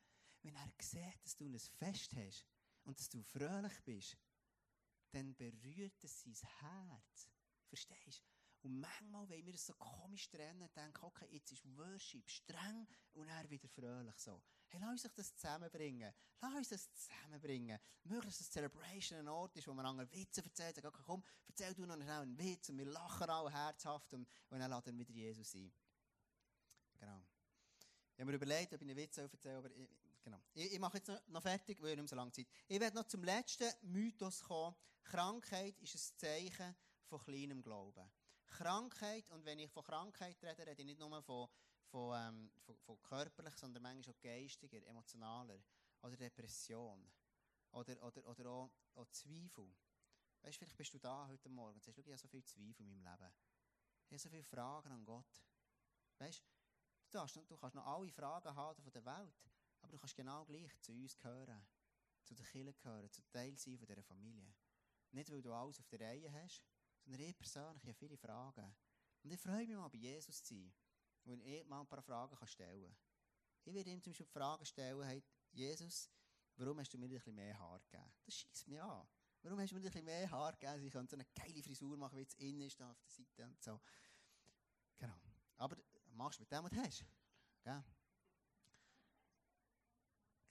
Wenn 0.42 0.56
er 0.56 0.72
sieht, 0.82 1.24
dass 1.24 1.36
du 1.36 1.46
ein 1.46 1.60
Fest 1.60 2.14
hast 2.16 2.46
und 2.84 3.00
dass 3.00 3.10
du 3.10 3.22
fröhlich 3.24 3.84
bist, 3.84 4.18
dann 5.12 5.36
berührt 5.36 6.04
es 6.04 6.22
sein 6.22 6.36
Herz. 6.60 7.30
Verstehst 7.68 8.24
du? 8.26 8.68
Und 8.68 8.80
manchmal 8.80 9.30
wollen 9.30 9.46
wir 9.46 9.54
es 9.54 9.66
so 9.66 9.74
komisch 9.76 10.30
trennen 10.30 10.62
und 10.62 10.76
denken, 10.76 11.06
okay, 11.06 11.28
jetzt 11.30 11.52
ist 11.52 11.66
Worship 11.78 12.30
streng 12.30 12.88
und 13.14 13.28
er 13.28 13.50
wieder 13.50 13.70
fröhlich 13.70 14.18
so. 14.18 14.42
Hey, 14.72 14.80
lass 14.82 15.04
uns 15.04 15.14
das 15.16 15.36
zusammenbringen. 15.36 16.14
Lass 16.42 16.56
uns 16.56 16.70
das 16.70 16.94
zusammenbringen. 16.94 17.80
Möglichst, 18.04 18.40
dass 18.40 18.52
Celebration 18.52 19.20
ein 19.20 19.28
Ort 19.28 19.56
ist, 19.58 19.68
wo 19.68 19.74
man 19.74 19.86
anderen 19.86 20.12
Witze 20.12 20.44
erzählt. 20.44 20.76
Sagt, 20.76 20.86
okay, 20.86 21.02
komm, 21.06 21.24
erzähl 21.48 21.74
du 21.74 21.86
noch 21.86 21.96
einen 21.96 22.38
Witz 22.38 22.70
und 22.70 22.78
wir 22.78 22.86
lachen 22.86 23.30
alle 23.30 23.52
herzhaft 23.52 24.14
und, 24.14 24.28
und 24.50 24.60
dann 24.60 24.70
laden 24.70 24.98
wir 24.98 25.08
wieder 25.08 25.12
Jesus 25.12 25.56
ein. 25.56 25.72
Genau. 27.00 27.24
Ich 28.14 28.22
habe 28.22 28.32
mir 28.32 28.36
überlegt, 28.36 28.74
ob 28.74 28.82
ich 28.82 28.88
einen 28.88 28.98
Witz 28.98 29.18
erzähle, 29.18 29.58
aber 29.58 29.72
ich, 29.72 29.90
genau. 30.24 30.40
Ich, 30.54 30.74
ich, 30.74 30.80
mache 30.80 30.98
jetzt 30.98 31.08
noch, 31.08 31.28
noch 31.28 31.42
fertig, 31.42 31.82
weil 31.82 31.92
ich 31.92 31.98
nicht 31.98 32.10
so 32.10 32.16
lange 32.16 32.32
Zeit 32.32 32.48
Ich 32.68 32.80
werde 32.80 32.96
noch 32.96 33.08
zum 33.08 33.24
letzten 33.24 33.72
Mythos 33.82 34.42
kommen. 34.42 34.76
Krankheit 35.04 35.80
ist 35.80 35.96
ein 35.96 36.18
Zeichen 36.18 36.76
von 37.06 37.20
kleinem 37.20 37.64
Glauben. 37.64 38.08
Krankheit, 38.46 39.30
und 39.32 39.46
wenn 39.46 39.60
ich 39.60 39.72
von 39.72 39.84
Krankheit 39.84 40.38
rede, 40.44 40.66
rede 40.66 40.82
ich 40.82 40.86
nicht 40.86 41.00
nur 41.00 41.24
von, 41.24 41.48
von, 41.90 42.16
ähm, 42.16 42.52
von, 42.66 42.78
von 42.78 43.02
körperlich, 43.02 43.56
sondern 43.56 43.84
manchmal 43.84 44.16
auch 44.16 44.20
geistiger, 44.20 44.86
emotionaler. 44.86 45.60
Oder 46.02 46.16
Depression. 46.16 47.12
Oder, 47.72 48.02
oder, 48.04 48.26
oder 48.26 48.50
auch, 48.50 48.72
auch 48.96 49.08
Zweifel. 49.08 49.70
Weißt 50.42 50.56
du, 50.56 50.60
vielleicht 50.60 50.78
bist 50.78 50.94
du 50.94 51.00
da 51.00 51.28
heute 51.28 51.50
Morgen 51.50 51.76
und 51.76 51.84
sagst, 51.84 52.00
ich 52.00 52.08
habe 52.08 52.18
so 52.18 52.28
viele 52.28 52.46
Zweifel 52.46 52.82
in 52.82 52.88
meinem 52.88 53.04
Leben. 53.04 53.34
Ich 54.06 54.12
habe 54.12 54.20
so 54.20 54.30
viele 54.30 54.44
Fragen 54.44 54.92
an 54.92 55.06
Gott. 55.06 55.44
Weißt 56.18 56.40
du, 56.40 56.46
darfst, 57.12 57.36
du 57.36 57.58
kannst 57.58 57.76
noch 57.76 57.86
alle 57.86 58.12
Fragen 58.12 58.56
haben 58.56 58.82
von 58.82 58.92
der 58.92 59.06
Welt, 59.06 59.50
aber 59.82 59.92
du 59.92 59.98
kannst 59.98 60.16
genau 60.16 60.46
gleich 60.46 60.80
zu 60.82 60.92
uns 60.94 61.18
gehören, 61.18 61.68
zu 62.24 62.36
den 62.36 62.46
Kindern 62.46 62.76
gehören, 62.78 63.12
zu 63.12 63.22
Teil 63.30 63.58
sein 63.58 63.78
von 63.78 63.88
dieser 63.88 64.04
Familie. 64.04 64.54
Nicht, 65.12 65.32
weil 65.32 65.42
du 65.42 65.52
alles 65.52 65.80
auf 65.80 65.88
der 65.90 66.02
Reihe 66.02 66.32
hast, 66.32 66.64
sondern 67.04 67.22
ich 67.22 67.38
persönlich 67.38 67.84
habe 67.84 67.94
viele 67.94 68.18
Fragen. 68.18 68.76
Und 69.24 69.32
ich 69.32 69.40
freue 69.40 69.68
mich 69.68 69.76
mal, 69.76 69.90
bei 69.90 69.98
Jesus 69.98 70.44
zu 70.44 70.54
sein, 70.54 70.74
wo 71.30 71.36
ich 71.44 71.66
mal 71.66 71.82
ein 71.82 71.88
paar 71.88 72.02
Fragen 72.02 72.36
stellen 72.48 72.84
kann. 72.84 72.98
Ich 73.66 73.74
werde 73.74 73.90
ihm 73.92 74.02
zum 74.02 74.12
Beispiel 74.12 74.26
Fragen 74.26 74.66
stellen, 74.66 75.04
hey, 75.04 75.24
Jesus, 75.52 76.10
warum 76.56 76.80
hast 76.80 76.92
du 76.94 76.98
mir 76.98 77.06
ein 77.06 77.12
bisschen 77.12 77.36
mehr 77.36 77.58
Haar 77.58 77.80
gegeben? 77.80 78.12
Das 78.26 78.36
schießt 78.36 78.68
mich 78.68 78.82
an. 78.82 79.08
Warum 79.42 79.60
hast 79.60 79.70
du 79.72 79.76
mir 79.76 79.82
ein 79.82 79.84
bisschen 79.84 80.06
mehr 80.06 80.30
Haar 80.32 80.54
gegeben? 80.54 80.86
Ich 80.86 80.92
könnte 80.92 81.12
so 81.12 81.16
eine 81.18 81.26
geile 81.36 81.64
Frisur 81.64 81.96
machen, 81.98 82.18
wie 82.18 82.24
es 82.24 82.34
innen 82.36 82.62
ist, 82.62 82.82
auf 82.82 83.00
der 83.00 83.10
Seite 83.10 83.46
und 83.46 83.62
so. 83.62 83.80
Genau. 84.98 85.16
Aber 85.58 85.78
machst 86.12 86.40
mit 86.40 86.52
dem, 86.52 86.64
was 86.64 86.72
du 86.72 86.78
hast. 86.78 87.06
Gell? 87.64 87.84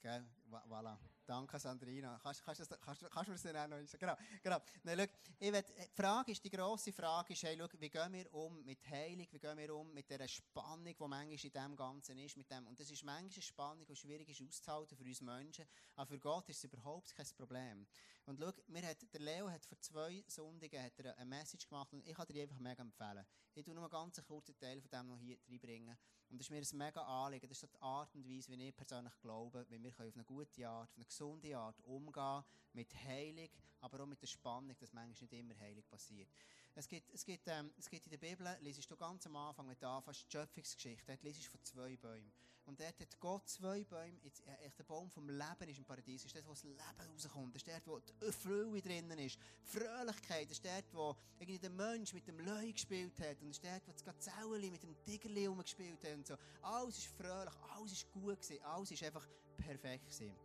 Gell? 0.01 0.29
Voilà. 0.49 0.97
Danke, 1.29 1.59
Sandrina. 1.59 2.19
Kannst, 2.23 2.41
du 2.41 2.49
mir 2.49 2.55
das 2.55 2.67
dann 2.67 2.79
auch 3.11 3.27
noch 3.27 3.37
sagen? 3.37 3.99
Genau, 3.99 4.15
genau. 4.41 4.57
Nein, 4.81 4.97
schau, 4.97 5.05
ich 5.39 5.53
will, 5.53 5.63
die 5.63 6.01
Frage 6.01 6.31
ist, 6.31 6.43
die 6.43 6.49
grosse 6.49 6.91
Frage 6.91 7.33
ist, 7.33 7.43
hey, 7.43 7.55
schau, 7.55 7.67
wie 7.77 7.87
gehen 7.87 8.13
wir 8.13 8.33
um 8.33 8.65
mit 8.65 8.79
Heilung, 8.89 9.27
wie 9.29 9.37
gehen 9.37 9.55
wir 9.59 9.75
um 9.75 9.93
mit 9.93 10.09
dieser 10.09 10.27
Spannung, 10.27 10.85
die 10.85 10.95
manchmal 10.97 11.31
in 11.31 11.51
dem 11.51 11.75
Ganzen 11.75 12.17
ist, 12.17 12.35
mit 12.35 12.49
dem, 12.49 12.65
und 12.65 12.79
das 12.79 12.89
ist 12.89 13.03
manchmal 13.03 13.31
eine 13.31 13.41
Spannung, 13.43 13.85
die 13.85 13.95
schwierig 13.95 14.27
ist 14.27 14.41
auszuhalten 14.41 14.97
für 14.97 15.03
uns 15.03 15.21
Menschen, 15.21 15.65
aber 15.97 16.07
für 16.07 16.17
Gott 16.17 16.49
ist 16.49 16.57
es 16.57 16.63
überhaupt 16.63 17.13
kein 17.13 17.27
Problem. 17.37 17.85
Und 18.29 18.39
schau, 18.39 18.51
mir 18.67 18.85
hat, 18.85 18.97
der 19.11 19.21
Leo 19.21 19.49
hat 19.49 19.65
vor 19.65 19.79
zwei 19.79 20.23
Sonntagen 20.27 20.83
hat 20.83 20.99
er 20.99 21.17
eine 21.17 21.25
Message 21.25 21.67
gemacht 21.67 21.91
und 21.91 22.07
ich 22.07 22.13
kann 22.13 22.27
dir 22.27 22.43
einfach 22.43 22.59
mega 22.59 22.83
empfehlen. 22.83 23.25
Ich 23.55 23.65
tue 23.65 23.73
nur 23.73 23.83
einen 23.83 23.91
ganz 23.91 24.23
kurzen 24.23 24.55
Teil 24.59 24.79
von 24.79 24.89
dem 24.91 25.07
noch 25.07 25.17
hier 25.17 25.39
reinbringen. 25.49 25.97
Und 26.29 26.37
das 26.37 26.45
ist 26.47 26.51
mir 26.51 26.57
ein 26.57 26.85
mega 26.85 27.01
Anliegen. 27.01 27.49
Das 27.49 27.63
ist 27.63 27.73
die 27.73 27.81
Art 27.81 28.13
und 28.13 28.29
Weise, 28.29 28.51
wie 28.51 28.67
ich 28.67 28.75
persönlich 28.75 29.19
glaube, 29.19 29.65
wie 29.69 29.81
wir 29.81 29.89
auf 29.89 30.13
eine 30.13 30.23
gute 30.25 30.69
Art, 30.69 30.91
auf 30.91 30.95
eine 30.95 31.05
gesunde 31.05 31.57
Art 31.57 31.81
umgehen 31.81 32.43
mit 32.73 32.93
Heilung, 33.03 33.49
aber 33.79 34.03
auch 34.03 34.05
mit 34.05 34.21
der 34.21 34.27
Spannung, 34.27 34.77
dass 34.77 34.93
manchmal 34.93 35.27
nicht 35.27 35.33
immer 35.33 35.57
Heilig 35.57 35.89
passiert. 35.89 36.29
Es 36.75 36.87
gibt, 36.87 37.09
es 37.09 37.25
gibt, 37.25 37.47
ähm, 37.47 37.73
es 37.79 37.89
gibt 37.89 38.05
in 38.05 38.11
der 38.11 38.19
Bibel, 38.19 38.47
liest 38.61 38.91
du 38.91 38.95
ganz 38.95 39.25
am 39.25 39.37
Anfang, 39.37 39.67
wenn 39.67 39.79
du 39.79 39.87
anfängst, 39.87 40.27
die 40.27 40.37
Schöpfungsgeschichte, 40.37 41.03
dort 41.07 41.23
liest 41.23 41.47
du 41.47 41.49
von 41.49 41.63
zwei 41.63 41.97
Bäumen. 41.97 42.31
Und 42.69 42.79
dort 42.79 42.99
hat 42.99 43.19
Gott 43.19 43.49
zwei 43.49 43.83
Bäume, 43.83 44.15
äh, 44.45 44.69
der 44.77 44.83
Baum 44.83 45.09
vom 45.09 45.27
Leben 45.27 45.69
ist 45.69 45.79
im 45.79 45.85
Paradies, 45.85 46.25
ist 46.25 46.35
dort, 46.35 46.45
wo 46.45 46.51
das 46.51 46.61
Leben 46.61 46.77
rauskommt, 47.11 47.55
das 47.55 47.63
ist 47.63 47.67
dort, 47.67 47.87
wo 47.87 47.99
die 47.99 48.31
Freude 48.31 48.81
drinnen 48.83 49.17
ist, 49.17 49.39
die 49.39 49.79
Fröhlichkeit, 49.79 50.51
ist 50.51 50.63
dort, 50.63 50.85
wo 50.93 51.15
irgendwie 51.39 51.57
der 51.57 51.71
Mensch 51.71 52.13
mit 52.13 52.27
dem 52.27 52.39
Leu 52.39 52.71
gespielt 52.71 53.19
hat, 53.21 53.41
und 53.41 53.49
das 53.49 53.57
ist 53.57 53.65
dort, 53.65 53.87
wo 53.87 53.91
das 53.91 54.03
Gazelle 54.03 54.69
mit 54.69 54.83
dem 54.83 54.95
Tigerli 55.03 55.47
rumgespielt 55.47 56.03
hat 56.03 56.13
und 56.13 56.27
so. 56.27 56.35
Alles 56.61 56.99
ist 56.99 57.07
fröhlich, 57.07 57.55
alles 57.75 57.91
ist 57.91 58.11
gut 58.11 58.39
gewesen, 58.39 58.63
alles 58.63 58.91
ist 58.91 59.01
einfach 59.01 59.27
perfekt 59.57 60.05
gewesen. 60.05 60.35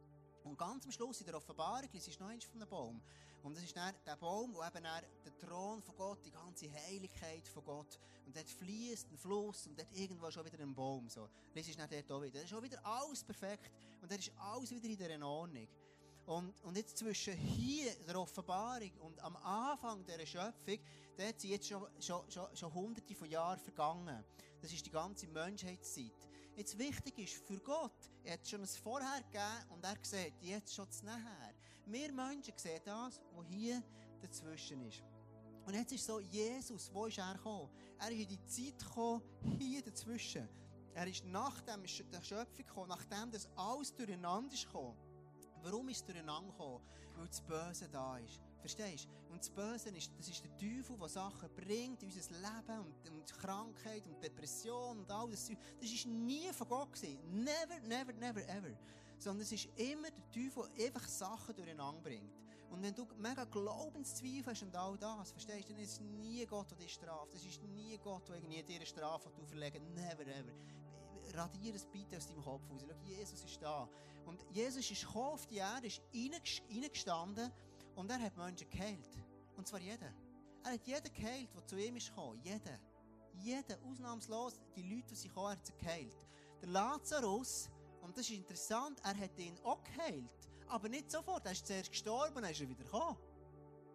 Und 0.44 0.56
ganz 0.56 0.86
am 0.86 0.92
Schluss 0.92 1.20
in 1.20 1.26
der 1.26 1.36
Offenbarung 1.36 1.90
ist 1.92 2.20
noch 2.20 2.28
eins 2.28 2.44
von 2.44 2.58
einem 2.58 2.70
Baum. 2.70 3.02
Und 3.44 3.54
das 3.54 3.64
ist 3.64 3.76
dann 3.76 3.94
der 4.06 4.16
Baum, 4.16 4.54
wo 4.54 4.64
eben 4.64 4.82
dann 4.82 5.04
der 5.22 5.38
Thron 5.38 5.82
von 5.82 5.94
Gott, 5.96 6.24
die 6.24 6.30
ganze 6.30 6.66
Heiligkeit 6.72 7.46
von 7.46 7.62
Gott, 7.62 8.00
und 8.24 8.34
dort 8.34 8.48
fließt 8.48 9.10
ein 9.12 9.18
Fluss 9.18 9.66
und 9.66 9.78
dort 9.78 9.92
irgendwo 9.92 10.30
schon 10.30 10.46
wieder 10.46 10.58
ein 10.60 10.74
Baum. 10.74 11.10
So. 11.10 11.28
Das 11.54 11.68
ist 11.68 11.78
dann 11.78 11.90
dort 11.90 12.10
auch 12.10 12.22
wieder. 12.22 12.32
Das 12.32 12.44
ist 12.44 12.48
schon 12.48 12.62
wieder 12.62 12.84
alles 12.84 13.22
perfekt 13.22 13.70
und 14.00 14.10
dort 14.10 14.20
ist 14.20 14.32
alles 14.38 14.70
wieder 14.70 14.88
in 14.88 14.96
dieser 14.96 15.26
Ordnung. 15.26 15.68
Und, 16.24 16.58
und 16.62 16.74
jetzt 16.78 16.96
zwischen 16.96 17.34
hier, 17.34 17.94
der 18.06 18.18
Offenbarung, 18.18 18.90
und 19.00 19.20
am 19.20 19.36
Anfang 19.36 20.06
dieser 20.06 20.24
Schöpfung, 20.24 20.78
dort 21.18 21.38
sind 21.38 21.50
jetzt 21.50 21.68
schon, 21.68 21.86
schon, 22.00 22.30
schon, 22.30 22.56
schon 22.56 22.72
hunderte 22.72 23.14
von 23.14 23.28
Jahren 23.28 23.60
vergangen. 23.60 24.24
Das 24.62 24.72
ist 24.72 24.86
die 24.86 24.90
ganze 24.90 25.26
Menschheitszeit. 25.26 26.14
Jetzt 26.56 26.78
wichtig 26.78 27.18
ist 27.18 27.46
für 27.46 27.58
Gott, 27.58 27.92
er 28.22 28.34
hat 28.34 28.48
schon 28.48 28.62
ein 28.62 28.66
Vorher 28.66 29.20
gegeben 29.24 29.70
und 29.70 29.84
er 29.84 29.98
sieht 30.00 30.32
jetzt 30.40 30.74
schon 30.74 30.86
das 30.86 31.02
Nachher. 31.02 31.52
Wir 31.86 32.12
Menschen 32.12 32.54
sehen 32.56 32.80
das, 32.84 33.20
was 33.34 33.46
hier 33.48 33.82
dazwischen 34.20 34.80
ist. 34.88 35.02
Und 35.66 35.74
jetzt 35.74 35.92
ist 35.92 36.04
so, 36.04 36.20
Jesus, 36.20 36.90
wo 36.92 37.06
ist 37.06 37.18
er 37.18 37.34
gekommen? 37.34 37.70
Er 37.98 38.10
ist 38.10 38.20
in 38.20 38.28
die 38.28 38.44
Zeit 38.44 38.78
gekommen, 38.78 39.22
hier 39.58 39.82
dazwischen. 39.82 40.48
Er 40.94 41.06
ist 41.06 41.24
nach 41.24 41.60
dem, 41.62 41.82
der 42.12 42.22
Schöpfung 42.22 42.66
gekommen, 42.66 42.88
nachdem 42.88 43.30
das 43.30 43.48
alles 43.56 43.94
durcheinander 43.94 44.52
ist 44.52 44.66
gekommen. 44.66 44.96
Warum 45.62 45.88
ist 45.88 45.96
es 45.98 46.04
durcheinander 46.04 46.50
gekommen? 46.52 46.84
Weil 47.16 47.26
das 47.26 47.40
Böse 47.40 47.88
da 47.88 48.18
ist. 48.18 48.40
Verstehst 48.60 49.06
du? 49.06 49.32
Und 49.32 49.40
das 49.40 49.50
Böse 49.50 49.88
ist, 49.90 50.10
das 50.18 50.28
ist 50.28 50.44
der 50.44 50.56
Teufel, 50.56 50.96
der 50.98 51.08
Sachen 51.08 51.48
bringt 51.54 52.02
in 52.02 52.10
unser 52.10 52.32
Leben 52.32 52.80
und, 52.80 53.10
und 53.10 53.38
Krankheit 53.38 54.06
und 54.06 54.22
Depression 54.22 54.98
und 54.98 55.10
all 55.10 55.28
das. 55.30 55.50
Das 55.80 55.90
ist 55.90 56.06
nie 56.06 56.52
von 56.52 56.68
Gott 56.68 56.92
gewesen. 56.92 57.18
Never, 57.42 57.80
never, 57.86 58.12
never, 58.12 58.48
ever. 58.48 58.74
Sondern 59.18 59.42
es 59.42 59.52
ist 59.52 59.68
immer 59.76 60.10
der 60.10 60.30
Teufel, 60.30 60.68
der 60.76 60.86
einfach 60.86 61.08
Sachen 61.08 61.54
durcheinander 61.54 62.00
bringt. 62.00 62.32
Und 62.70 62.82
wenn 62.82 62.94
du 62.94 63.06
mega 63.18 63.44
Glaubenszweifel 63.44 64.46
hast 64.46 64.62
und 64.62 64.74
all 64.74 64.98
das, 64.98 65.30
verstehst 65.30 65.68
du, 65.68 65.74
dann 65.74 65.82
ist 65.82 65.92
es 65.92 66.00
nie 66.00 66.44
Gott, 66.44 66.70
der 66.70 66.78
dich 66.78 66.92
straft. 66.92 67.32
Es 67.34 67.44
ist 67.44 67.62
nie 67.62 67.96
Gott, 67.98 68.28
der 68.28 68.36
irgendwie 68.36 68.62
dir 68.62 68.76
eine 68.76 68.86
Strafe 68.86 69.30
auferlegen 69.40 69.94
Never, 69.94 70.26
ever. 70.26 70.52
Radier 71.34 71.74
es 71.74 71.86
bitte 71.86 72.16
aus 72.16 72.26
deinem 72.26 72.42
Kopf 72.42 72.68
raus. 72.70 72.82
Schau, 72.86 72.94
Jesus 73.04 73.44
ist 73.44 73.62
da. 73.62 73.88
Und 74.26 74.44
Jesus 74.50 74.90
ist 74.90 75.02
gekommen 75.02 75.34
auf 75.34 75.46
die 75.46 75.56
Erde, 75.56 75.86
ist 75.86 76.02
reingestanden 76.12 77.52
und 77.94 78.10
er 78.10 78.20
hat 78.20 78.36
Menschen 78.36 78.68
geheilt. 78.68 79.18
Und 79.56 79.68
zwar 79.68 79.80
jeden. 79.80 80.14
Er 80.64 80.72
hat 80.72 80.86
jeden 80.86 81.12
geheilt, 81.12 81.54
der 81.54 81.66
zu 81.66 81.76
ihm 81.76 81.96
ist 81.96 82.08
gekommen. 82.08 82.40
Jeden. 82.42 82.78
Jeden, 83.34 83.76
ausnahmslos, 83.84 84.60
die 84.74 84.82
Leute, 84.82 85.08
die 85.10 85.14
sie 85.16 85.28
kommen, 85.28 85.50
hat 85.50 85.68
er 85.68 85.76
geheilt. 85.76 86.26
Der 86.60 86.68
Lazarus, 86.68 87.68
und 88.04 88.16
das 88.16 88.28
ist 88.28 88.36
interessant, 88.36 89.00
er 89.02 89.16
hat 89.16 89.38
ihn 89.38 89.58
auch 89.64 89.82
geheilt. 89.82 90.28
Aber 90.68 90.88
nicht 90.88 91.10
sofort. 91.10 91.44
Er 91.46 91.52
ist 91.52 91.66
zuerst 91.66 91.90
gestorben, 91.90 92.42
dann 92.42 92.50
ist 92.50 92.60
er 92.60 92.68
wieder 92.68 92.84
gekommen. 92.84 93.16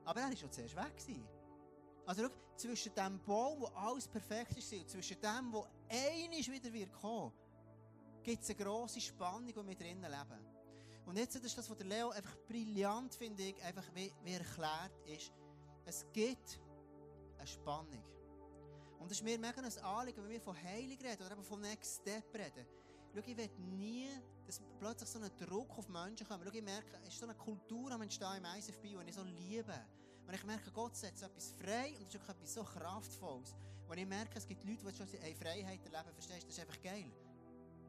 Aber 0.06 0.20
er 0.20 0.30
war 0.30 0.36
schon 0.36 0.52
zuerst 0.52 0.76
weg. 0.76 0.98
Gewesen. 0.98 1.28
Also 2.06 2.24
schau, 2.24 2.30
zwischen 2.56 2.94
dem 2.96 3.20
Baum, 3.24 3.62
wo 3.62 3.68
alles 3.68 4.08
perfekt 4.08 4.58
ist, 4.58 4.74
und 4.74 4.90
zwischen 4.90 5.22
dem, 5.22 5.54
wo 5.54 5.68
einiges 5.88 6.50
wieder 6.50 6.74
wird 6.74 6.92
kommen, 6.94 7.32
gibt 8.24 8.44
es 8.44 8.50
eine 8.50 8.64
grosse 8.64 9.00
Spannung, 9.00 9.48
die 9.48 9.56
wir 9.56 9.76
drinnen 9.76 10.12
leben. 10.12 10.46
Und 11.06 11.18
jetzt 11.18 11.36
ist 11.36 11.58
das, 11.58 11.70
was 11.70 11.78
der 11.78 11.88
Leo 11.88 12.10
einfach 12.10 12.36
brillant, 12.48 13.14
finde 13.14 13.44
ich, 13.44 13.64
einfach 13.64 13.86
wie, 13.94 14.12
wie 14.24 14.34
erklärt 14.34 14.92
ist. 15.06 15.32
Es 15.86 16.06
gibt 16.12 16.60
eine 17.38 17.48
Spannung. 17.48 18.04
Und 19.00 19.12
es 19.12 19.20
ist 19.20 19.24
mir 19.24 19.40
mega 19.40 19.62
ein 19.62 19.84
Anliegen, 19.84 20.24
wenn 20.24 20.30
wir 20.30 20.42
von 20.42 20.56
Heilung 20.62 20.98
reden 21.00 21.24
oder 21.24 21.32
eben 21.32 21.44
von 21.44 21.62
Next 21.62 22.02
Step 22.02 22.34
reden. 22.34 22.66
Schau, 23.14 23.22
ich 23.26 23.38
will 23.38 23.50
nie, 23.58 24.10
dass 24.46 24.62
plötzlich 24.80 25.10
so 25.10 25.20
ein 25.20 25.32
Druck 25.38 25.78
auf 25.78 25.88
Menschen 25.90 26.28
kommt. 26.28 26.44
Schau, 26.46 26.54
ich 26.54 26.64
merke, 26.64 26.98
es 27.04 27.10
ist 27.10 27.20
so 27.20 27.26
eine 27.26 27.36
Kultur 27.36 27.92
am 27.92 28.02
Entstehen 28.02 28.38
im 28.38 28.46
ISFB, 28.58 28.84
die 28.84 29.10
ich 29.10 29.16
so 29.16 29.24
liebe. 29.24 29.74
Und 30.28 30.34
ich 30.36 30.44
merke, 30.44 30.72
Gott 30.72 30.96
setzt 30.96 31.24
etwas 31.24 31.52
frei 31.54 31.96
und 32.00 32.14
das 32.14 32.22
ist 32.22 32.30
etwas 32.30 32.54
so 32.54 32.64
Kraftvolles. 32.64 33.56
Und 33.88 33.98
ich 33.98 34.06
merke, 34.06 34.38
es 34.38 34.48
gibt 34.48 34.64
Leute, 34.64 34.86
die 34.86 34.96
schon 34.96 35.08
eine 35.24 35.36
Freiheit 35.36 35.84
erleben, 35.84 36.14
verstehst 36.14 36.44
du, 36.44 36.48
das 36.48 36.58
ist 36.58 36.60
einfach 36.60 36.82
geil. 36.82 37.12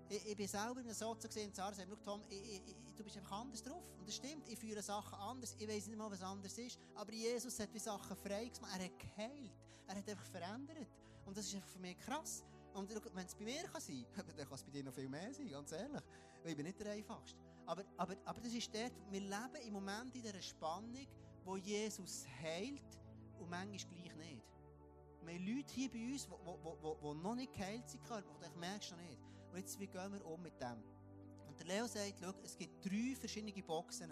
Ich, 0.09 0.27
ich 0.27 0.37
bin 0.37 0.49
selber 0.49 0.81
in 0.81 0.87
einem 0.87 0.95
Sozi 0.95 1.29
gesehen, 1.29 1.53
Sarah 1.53 1.75
sagt, 1.75 1.89
Tom, 2.03 2.23
ich, 2.31 2.63
ich, 2.67 2.77
du 2.97 3.05
bist 3.05 3.17
einfach 3.19 3.41
anders 3.43 3.63
drauf. 3.63 3.85
Und 3.99 4.09
das 4.09 4.17
stimmt, 4.17 4.49
ich 4.49 4.59
führe 4.59 4.83
Sachen 4.83 5.15
anders, 5.19 5.55
ich 5.59 5.69
weiß 5.69 5.87
nicht 5.87 5.99
mal, 5.99 6.11
was 6.11 6.23
anders 6.23 6.57
ist. 6.57 6.79
Aber 6.95 7.13
Jesus 7.13 7.61
hat 7.61 7.73
wie 7.75 7.79
Sachen 7.79 8.17
frei 8.17 8.49
gemacht, 8.49 8.73
er 8.79 8.85
hat 8.87 8.99
geheilt, 8.99 9.53
er 9.87 9.97
hat 9.97 10.09
einfach 10.09 10.27
verändert. 10.27 10.89
Und 11.27 11.37
das 11.37 11.47
ist 11.47 11.55
einfach 11.55 11.69
für 11.69 11.79
mich 11.79 11.99
krass. 11.99 12.43
Und 12.75 12.89
wenn 13.15 13.27
es 13.27 13.35
bei 13.35 13.45
mir 13.45 13.63
kann 13.65 13.81
sein 13.81 14.07
kann, 14.15 14.27
dann 14.27 14.47
kann 14.47 14.55
es 14.55 14.63
bei 14.63 14.71
dir 14.71 14.85
noch 14.85 14.95
viel 14.95 15.09
mehr 15.09 15.33
sein, 15.33 15.49
ganz 15.49 15.73
ehrlich. 15.73 16.03
Weil 16.43 16.51
ich 16.51 16.57
bin 16.57 16.67
nicht 16.67 16.81
der 16.81 16.93
Einfachste. 16.93 17.39
Aber, 17.67 17.85
aber, 17.97 18.17
aber 18.25 18.41
das 18.41 18.53
ist 18.53 18.75
dort, 18.75 18.93
wir 19.11 19.21
leben 19.21 19.67
im 19.67 19.73
Moment 19.73 20.15
in 20.15 20.23
dieser 20.23 20.43
Spannung, 20.43 21.07
wo 21.45 21.57
Jesus 21.57 22.27
heilt 22.43 22.99
und 23.39 23.49
manchmal 23.51 23.95
gleich 23.95 24.17
nicht. 24.17 24.43
Wir 25.23 25.35
haben 25.35 25.47
Leute 25.47 25.75
hier 25.75 25.91
bei 25.91 26.13
uns, 26.13 26.27
die 26.27 27.23
noch 27.23 27.35
nicht 27.35 27.53
geheilt 27.53 27.89
sind, 27.89 28.11
aber 28.11 28.23
ich 28.47 28.57
merkst 28.57 28.91
du 28.91 28.97
noch 28.97 29.03
nicht. 29.03 29.21
Und 29.51 29.59
jetzt, 29.59 29.79
wie 29.79 29.87
gehen 29.87 30.13
wir 30.13 30.25
um 30.25 30.43
mit 30.43 30.61
dem? 30.61 30.83
Und 31.47 31.59
der 31.59 31.67
Leo 31.67 31.87
sagt, 31.87 32.15
schau, 32.21 32.33
es 32.43 32.57
gibt 32.57 32.85
drei 32.85 33.15
verschiedene 33.19 33.63
Boxen. 33.63 34.11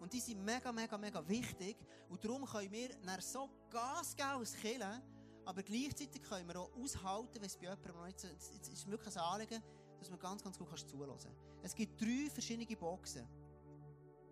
Und 0.00 0.12
die 0.12 0.20
sind 0.20 0.44
mega, 0.44 0.70
mega, 0.70 0.98
mega 0.98 1.26
wichtig. 1.26 1.76
Und 2.08 2.22
darum 2.24 2.44
können 2.44 2.70
wir 2.70 2.90
nach 3.02 3.20
so 3.22 3.48
Gas 3.70 4.14
geben 4.14 4.28
als 4.28 4.54
Killen, 4.54 5.02
aber 5.44 5.62
gleichzeitig 5.62 6.22
können 6.22 6.48
wir 6.48 6.58
auch 6.60 6.70
aushalten, 6.74 7.34
wenn 7.34 7.44
es 7.44 7.56
bei 7.56 7.64
jemandem 7.64 7.96
noch 7.96 8.06
nicht 8.06 8.20
so 8.20 8.28
ist. 8.28 8.52
Es 8.62 8.68
ist 8.68 8.90
wirklich 8.90 9.16
ein 9.16 9.22
Anliegen, 9.22 9.62
dass 9.98 10.10
man 10.10 10.18
ganz, 10.18 10.42
ganz 10.42 10.58
gut 10.58 10.78
zuhören 10.78 11.18
kann. 11.18 11.34
Es 11.62 11.74
gibt 11.74 12.00
drei 12.00 12.28
verschiedene 12.30 12.76
Boxen. 12.76 13.26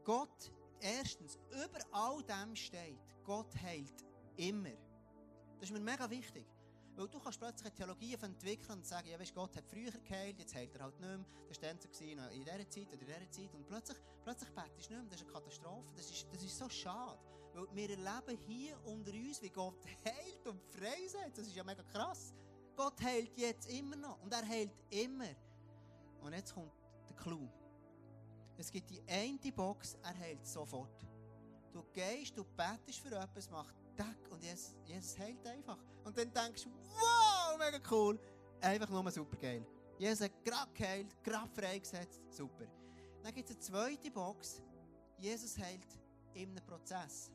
Gott, 0.05 0.53
erstens, 0.81 1.39
über 1.51 1.79
all 1.93 2.23
dem 2.25 2.57
steht, 2.57 2.99
Gott 3.25 3.55
heilt 3.63 4.05
immer. 4.37 4.73
Das 5.61 5.71
ist 5.71 5.73
mir 5.73 5.81
mega 5.81 6.09
wichtig. 6.11 6.45
Weil 6.95 7.09
du 7.09 7.19
kannst 7.21 7.39
plötzlich 7.41 7.67
eine 7.67 7.75
Theologie 7.75 8.15
entwickeln 8.15 8.79
und 8.79 8.87
sagen, 8.87 9.09
ja, 9.09 9.19
weißt, 9.19 9.35
Gott 9.35 9.57
hat 9.57 9.67
früher 9.67 9.91
geheilt, 9.91 10.39
jetzt 10.39 10.55
heilt 10.55 10.75
er 10.75 10.83
halt 10.83 11.01
nicht 11.01 11.09
mehr. 11.09 11.25
Das 11.49 11.63
war 11.63 11.69
dann 11.69 11.79
so 11.81 12.05
in 12.05 12.45
dieser 12.45 12.69
Zeit 12.69 12.89
oder 12.89 13.01
in 13.01 13.07
dieser 13.07 13.31
Zeit. 13.31 13.55
Und 13.55 13.67
plötzlich, 13.67 13.99
plötzlich 14.25 14.51
betest 14.51 14.91
du 14.91 14.95
nicht 14.95 15.03
mehr. 15.03 15.11
Das 15.11 15.21
ist 15.21 15.23
eine 15.23 15.33
Katastrophe. 15.33 15.93
Das 15.97 16.11
ist, 16.11 16.27
das 16.31 16.43
ist 16.43 16.59
so 16.59 16.69
schade. 16.69 17.19
Weil 17.55 17.67
wir 17.75 17.91
erleben 17.91 18.39
hier 18.47 18.79
unter 18.85 19.13
uns, 19.13 19.43
wie 19.43 19.51
Gott 19.51 19.79
heilt 20.05 20.47
und 20.47 20.63
freisetzt. 20.65 21.39
Das 21.39 21.47
ist 21.47 21.55
ja 21.55 21.65
mega 21.65 21.83
krass. 21.83 22.33
Gott 22.77 23.01
heilt 23.03 23.37
jetzt 23.37 23.71
immer 23.71 23.97
noch. 23.97 24.21
Und 24.23 24.33
er 24.33 24.47
heilt 24.47 24.73
immer. 24.91 25.29
Und 26.23 26.33
jetzt 26.33 26.55
kommt 26.55 26.73
der 27.09 27.17
Clou. 27.17 27.49
Es 28.57 28.71
gibt 28.71 28.91
die 28.91 29.03
eine 29.09 29.53
Box, 29.53 29.97
er 30.03 30.17
heilt 30.19 30.47
sofort. 30.47 31.05
Du 31.73 31.83
gehst, 31.93 32.37
du 32.37 32.45
betest 32.45 33.01
für 33.01 33.17
etwas, 33.17 33.51
macht 33.51 33.75
Tag 33.97 34.17
und 34.31 34.43
Jesus, 34.43 34.75
Jesus 34.85 35.19
heilt 35.19 35.47
einfach. 35.47 35.79
Und 36.05 36.17
dann 36.17 36.33
denkst 36.33 36.65
du, 36.65 36.71
wow, 36.71 37.59
mega 37.59 37.79
cool. 37.91 38.19
Einfach 38.61 38.89
nur 38.89 39.11
super 39.11 39.37
geil. 39.37 39.67
Jesus 39.99 40.25
hat 40.25 40.45
gerade 40.45 40.73
geheilt, 40.73 41.23
gerade 41.23 41.49
freigesetzt, 41.49 42.21
super. 42.31 42.67
Dann 43.23 43.35
gibt 43.35 43.49
es 43.49 43.57
eine 43.57 43.65
zweite 43.65 44.11
Box. 44.11 44.63
Jesus 45.19 45.59
heilt 45.59 45.87
einem 46.35 46.57
Prozess. 46.67 47.31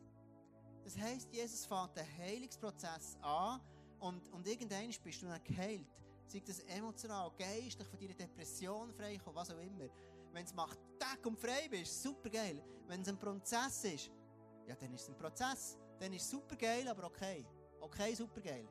Das 0.88 0.98
heisst, 1.00 1.34
Jesus 1.34 1.66
fängt 1.66 1.98
den 1.98 2.08
Heilungsprozess 2.18 3.18
an 3.22 3.60
und, 4.00 4.26
und 4.32 4.48
irgendwann 4.48 4.90
bist 5.04 5.22
du 5.22 5.26
dann 5.26 5.44
geheilt. 5.44 5.86
sei 6.28 6.42
das 6.48 6.62
emotional, 6.62 7.30
geistlich, 7.38 7.86
von 7.90 8.00
deiner 8.00 8.14
Depression 8.14 8.94
freikommen, 8.94 9.36
was 9.36 9.52
auch 9.52 9.60
immer. 9.60 9.90
Wenn 10.32 10.46
es 10.46 10.54
macht, 10.54 10.80
Tag 10.98 11.26
und 11.26 11.38
frei 11.38 11.68
bist, 11.70 12.02
super 12.02 12.30
geil. 12.30 12.64
Wenn 12.88 13.02
es 13.02 13.10
ein 13.10 13.20
Prozess 13.20 13.84
ist, 13.84 14.12
ja, 14.66 14.76
dann 14.76 14.94
ist 14.94 15.02
es 15.02 15.10
ein 15.10 15.18
Prozess. 15.18 15.78
Dann 16.00 16.14
ist 16.14 16.22
es 16.22 16.30
super 16.30 16.56
geil, 16.56 16.88
aber 16.88 17.08
okay. 17.08 17.46
Okay, 17.82 18.16
super 18.16 18.40
geil. 18.40 18.66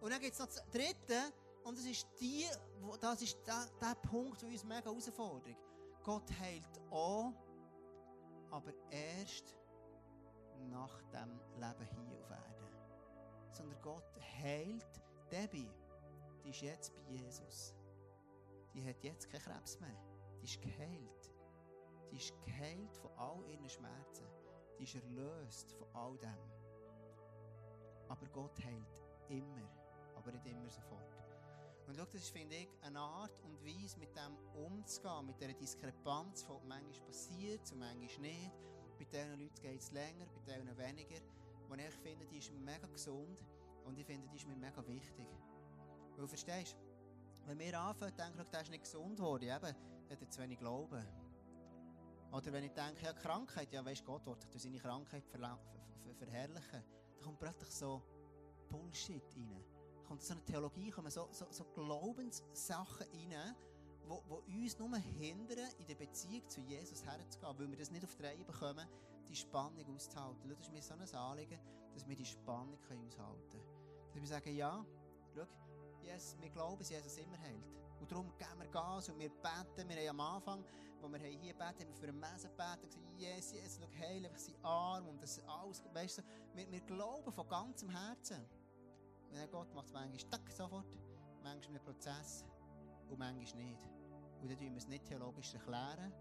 Und 0.00 0.12
dann 0.12 0.20
gibt 0.20 0.34
es 0.34 0.38
noch 0.38 0.46
das 0.46 0.64
Dritte, 0.70 1.32
und 1.64 1.76
das 1.76 1.86
ist, 1.86 2.06
die, 2.20 2.46
das 3.00 3.20
ist 3.20 3.36
der, 3.44 3.66
der 3.80 3.96
Punkt, 3.96 4.42
der 4.42 4.48
uns 4.48 4.62
mega 4.62 4.84
herausfordert. 4.84 5.56
Gott 6.04 6.30
heilt 6.40 6.80
auch, 6.88 7.32
aber 8.52 8.72
erst 8.90 9.56
nach 10.68 11.02
dem 11.12 11.40
Leben 11.56 11.86
hier 11.86 12.18
auf 12.18 12.30
Erden. 12.30 12.76
Sondern 13.50 13.80
Gott 13.82 14.20
heilt 14.42 15.00
Debbie. 15.30 15.70
Die 16.44 16.50
ist 16.50 16.62
jetzt 16.62 16.94
bei 16.94 17.02
Jesus. 17.02 17.74
Die 18.74 18.84
hat 18.84 19.02
jetzt 19.02 19.30
keinen 19.30 19.42
Krebs 19.42 19.78
mehr. 19.80 19.96
Die 20.40 20.44
ist 20.44 20.60
geheilt. 20.60 21.30
Die 22.10 22.16
ist 22.16 22.34
geheilt 22.44 22.96
von 22.96 23.10
all 23.16 23.44
ihren 23.48 23.68
Schmerzen. 23.68 24.26
Die 24.78 24.84
ist 24.84 24.94
erlöst 24.94 25.72
von 25.72 25.86
all 25.94 26.16
dem. 26.18 26.50
Aber 28.08 28.26
Gott 28.28 28.58
heilt 28.64 29.02
immer, 29.28 29.68
aber 30.16 30.32
nicht 30.32 30.46
immer 30.46 30.68
sofort. 30.68 31.20
Und 31.86 31.96
schau, 31.96 32.04
das 32.04 32.22
ist, 32.22 32.30
finde 32.30 32.56
ich, 32.56 32.68
eine 32.82 33.00
Art 33.00 33.40
und 33.42 33.64
Weise, 33.64 33.98
mit 33.98 34.14
dem 34.16 34.36
umzugehen, 34.54 35.26
mit 35.26 35.40
dieser 35.40 35.54
Diskrepanz 35.54 36.44
von 36.44 36.66
manchmal 36.66 37.06
passiert 37.06 37.60
und 37.72 37.80
manchmal 37.80 38.30
nicht. 38.30 38.52
Bei 39.00 39.06
diesen 39.06 39.40
Leuten 39.40 39.62
geht 39.62 39.80
es 39.80 39.90
länger, 39.92 40.26
bei 40.26 40.52
diesen 40.52 40.76
weniger. 40.76 41.22
Und 41.70 41.78
ich 41.78 41.94
finde, 41.94 42.26
die 42.26 42.36
ist 42.36 42.52
mega 42.52 42.86
gesund 42.86 43.42
und 43.86 43.98
ich 43.98 44.04
finde, 44.04 44.28
die 44.28 44.36
ist 44.36 44.46
mir 44.46 44.56
mega 44.56 44.86
wichtig. 44.86 45.26
Weil, 46.16 46.28
verstehst 46.28 46.74
du, 46.74 47.48
wenn 47.48 47.58
wir 47.58 47.80
anfangen, 47.80 48.14
denken, 48.14 48.44
der 48.52 48.60
ist 48.60 48.70
nicht 48.70 48.82
gesund 48.82 49.16
geworden, 49.16 49.44
eben, 49.44 49.60
dann 49.62 50.10
hat 50.10 50.20
er 50.20 50.28
zu 50.28 50.42
wenig 50.42 50.58
Glauben. 50.58 51.02
Oder 52.30 52.52
wenn 52.52 52.64
ich 52.64 52.72
denke, 52.72 53.06
ja, 53.06 53.14
Krankheit, 53.14 53.72
ja, 53.72 53.82
weisst 53.82 54.04
Gott 54.04 54.26
wird 54.26 54.44
durch 54.52 54.62
seine 54.62 54.78
Krankheit 54.78 55.26
ver 55.26 55.38
ver 55.38 56.14
verherrlichen, 56.16 56.84
dann 57.14 57.24
kommt 57.24 57.38
plötzlich 57.38 57.70
so 57.70 58.02
Bullshit 58.68 59.24
rein. 59.34 59.64
Da 59.96 60.02
kommt 60.08 60.22
so 60.22 60.34
eine 60.34 60.44
Theologie, 60.44 60.90
kommen 60.90 61.10
so, 61.10 61.26
so, 61.32 61.46
so 61.50 61.64
Glaubenssachen 61.64 63.06
rein, 63.14 63.56
wo 64.10 64.42
uns 64.46 64.78
nur 64.78 64.96
hindern, 64.96 65.70
in 65.78 65.86
der 65.86 65.94
Beziehung 65.94 66.48
zu 66.48 66.60
Jesus 66.60 67.04
herzugehen, 67.04 67.58
weil 67.58 67.70
wir 67.70 67.78
das 67.78 67.90
nicht 67.90 68.04
auf 68.04 68.14
die 68.16 68.24
Reihe 68.24 68.44
bekommen, 68.44 68.86
die 69.28 69.36
Spannung 69.36 69.94
auszuhalten. 69.94 70.48
Das 70.48 70.60
ist 70.60 70.72
mir 70.72 70.82
so 70.82 70.94
ein 70.94 71.14
Anliegen, 71.14 71.58
dass 71.94 72.08
wir 72.08 72.16
die 72.16 72.24
Spannung 72.24 72.78
aushalten 72.78 73.50
können. 73.50 74.10
Dass 74.12 74.20
wir 74.20 74.26
sagen, 74.26 74.56
ja, 74.56 74.84
schau, 75.34 75.46
yes, 76.02 76.36
wir 76.40 76.50
glauben, 76.50 76.78
dass 76.78 76.90
Jesus 76.90 77.16
immer 77.18 77.36
hält. 77.36 77.64
Und 78.00 78.10
darum 78.10 78.36
geben 78.36 78.58
wir 78.58 78.66
Gas 78.68 79.08
und 79.10 79.18
wir 79.18 79.28
beten. 79.28 79.88
Wir 79.88 80.08
haben 80.08 80.20
am 80.20 80.36
Anfang, 80.36 80.64
wo 81.00 81.08
wir 81.08 81.18
hier 81.18 81.54
beten, 81.54 81.62
haben 81.62 81.88
wir 81.88 81.96
für 81.96 82.08
einen 82.08 82.18
Mesen 82.18 82.50
gebeten 82.50 82.82
und 82.82 82.88
gesagt, 82.88 83.10
yes, 83.16 83.52
yes, 83.52 83.78
schau, 83.80 83.88
heil 84.00 84.26
einfach 84.26 84.38
seinen 84.38 84.64
Arm 84.64 85.06
und 85.06 85.22
das 85.22 85.40
alles. 85.46 85.82
Weißt 85.92 86.18
du, 86.18 86.22
wir, 86.54 86.70
wir 86.70 86.80
glauben 86.80 87.32
von 87.32 87.48
ganzem 87.48 87.90
Herzen. 87.90 88.44
Und 89.30 89.50
Gott 89.52 89.72
macht 89.74 89.86
es 89.86 89.92
manchmal 89.92 90.40
sofort, 90.50 90.86
manchmal 91.44 91.76
einen 91.76 91.84
Prozess 91.84 92.44
und 93.08 93.18
manchmal 93.18 93.64
nicht. 93.64 93.99
Und 94.40 94.50
dann 94.50 94.58
tun 94.58 94.70
wir 94.70 94.78
es 94.78 94.88
nicht 94.88 95.04
theologisch 95.04 95.54
erklären, 95.54 96.12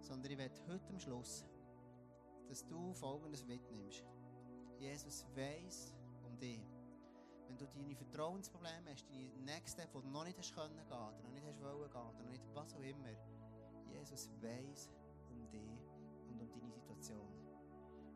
sondern 0.00 0.32
ich 0.32 0.38
werde 0.38 0.54
heute 0.68 0.88
am 0.88 0.98
Schluss, 0.98 1.44
dass 2.48 2.66
du 2.66 2.92
Folgendes 2.94 3.44
mitnimmst. 3.44 4.04
Jesus 4.78 5.26
weiss 5.34 5.94
um 6.24 6.38
dich. 6.38 6.66
Wenn 7.46 7.58
du 7.58 7.66
deine 7.66 7.94
Vertrauensprobleme 7.94 8.92
hast, 8.92 9.06
deine 9.10 9.66
Step, 9.66 9.92
wo 9.92 10.00
du 10.00 10.08
noch 10.08 10.24
nicht 10.24 10.38
hast 10.38 10.54
können 10.54 10.76
gehen, 10.76 10.88
noch 10.88 11.30
nicht 11.32 11.46
hast 11.46 11.60
wollen 11.60 11.90
gehen, 11.90 12.24
noch 12.24 12.30
nicht 12.30 12.42
was 12.54 12.74
auch 12.74 12.80
immer, 12.80 13.10
Jesus 13.92 14.30
weiss 14.40 14.88
um 15.28 15.50
dich 15.50 15.60
und 16.28 16.40
um 16.40 16.48
deine 16.48 16.70
Situation. 16.70 17.39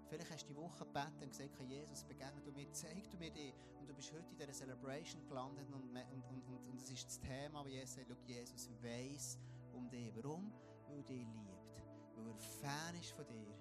Vielleicht 0.09 0.30
hast 0.30 0.44
du 0.44 0.52
die 0.52 0.57
Woche 0.57 0.84
gebeten 0.84 1.22
und 1.22 1.30
gesagt, 1.30 1.61
Jesus, 1.61 2.05
begegne 2.05 2.40
du 2.44 2.52
mir, 2.52 2.70
zeig 2.72 3.11
du 3.11 3.16
mir 3.16 3.30
dich. 3.30 3.55
Und 3.80 3.88
du 3.88 3.94
bist 3.94 4.12
heute 4.12 4.30
in 4.30 4.38
dieser 4.38 4.52
Celebration 4.52 5.26
gelandet 5.26 5.66
und, 5.70 5.82
und, 5.82 6.24
und, 6.30 6.48
und, 6.48 6.68
und 6.68 6.80
das 6.80 6.90
ist 6.90 7.07
das 7.07 7.20
Thema, 7.20 7.64
wo 7.64 7.68
Jesus 7.68 7.94
sagt, 7.94 8.09
Jesus 8.26 8.70
weiss 8.82 9.38
um 9.72 9.88
dich. 9.88 10.12
Warum? 10.16 10.52
Weil 10.86 10.98
er 10.98 11.02
dich 11.05 11.18
liebt. 11.18 11.82
Weil 12.16 12.26
er 12.26 12.36
Fan 12.36 12.94
ist 13.00 13.12
von 13.12 13.26
dir 13.26 13.55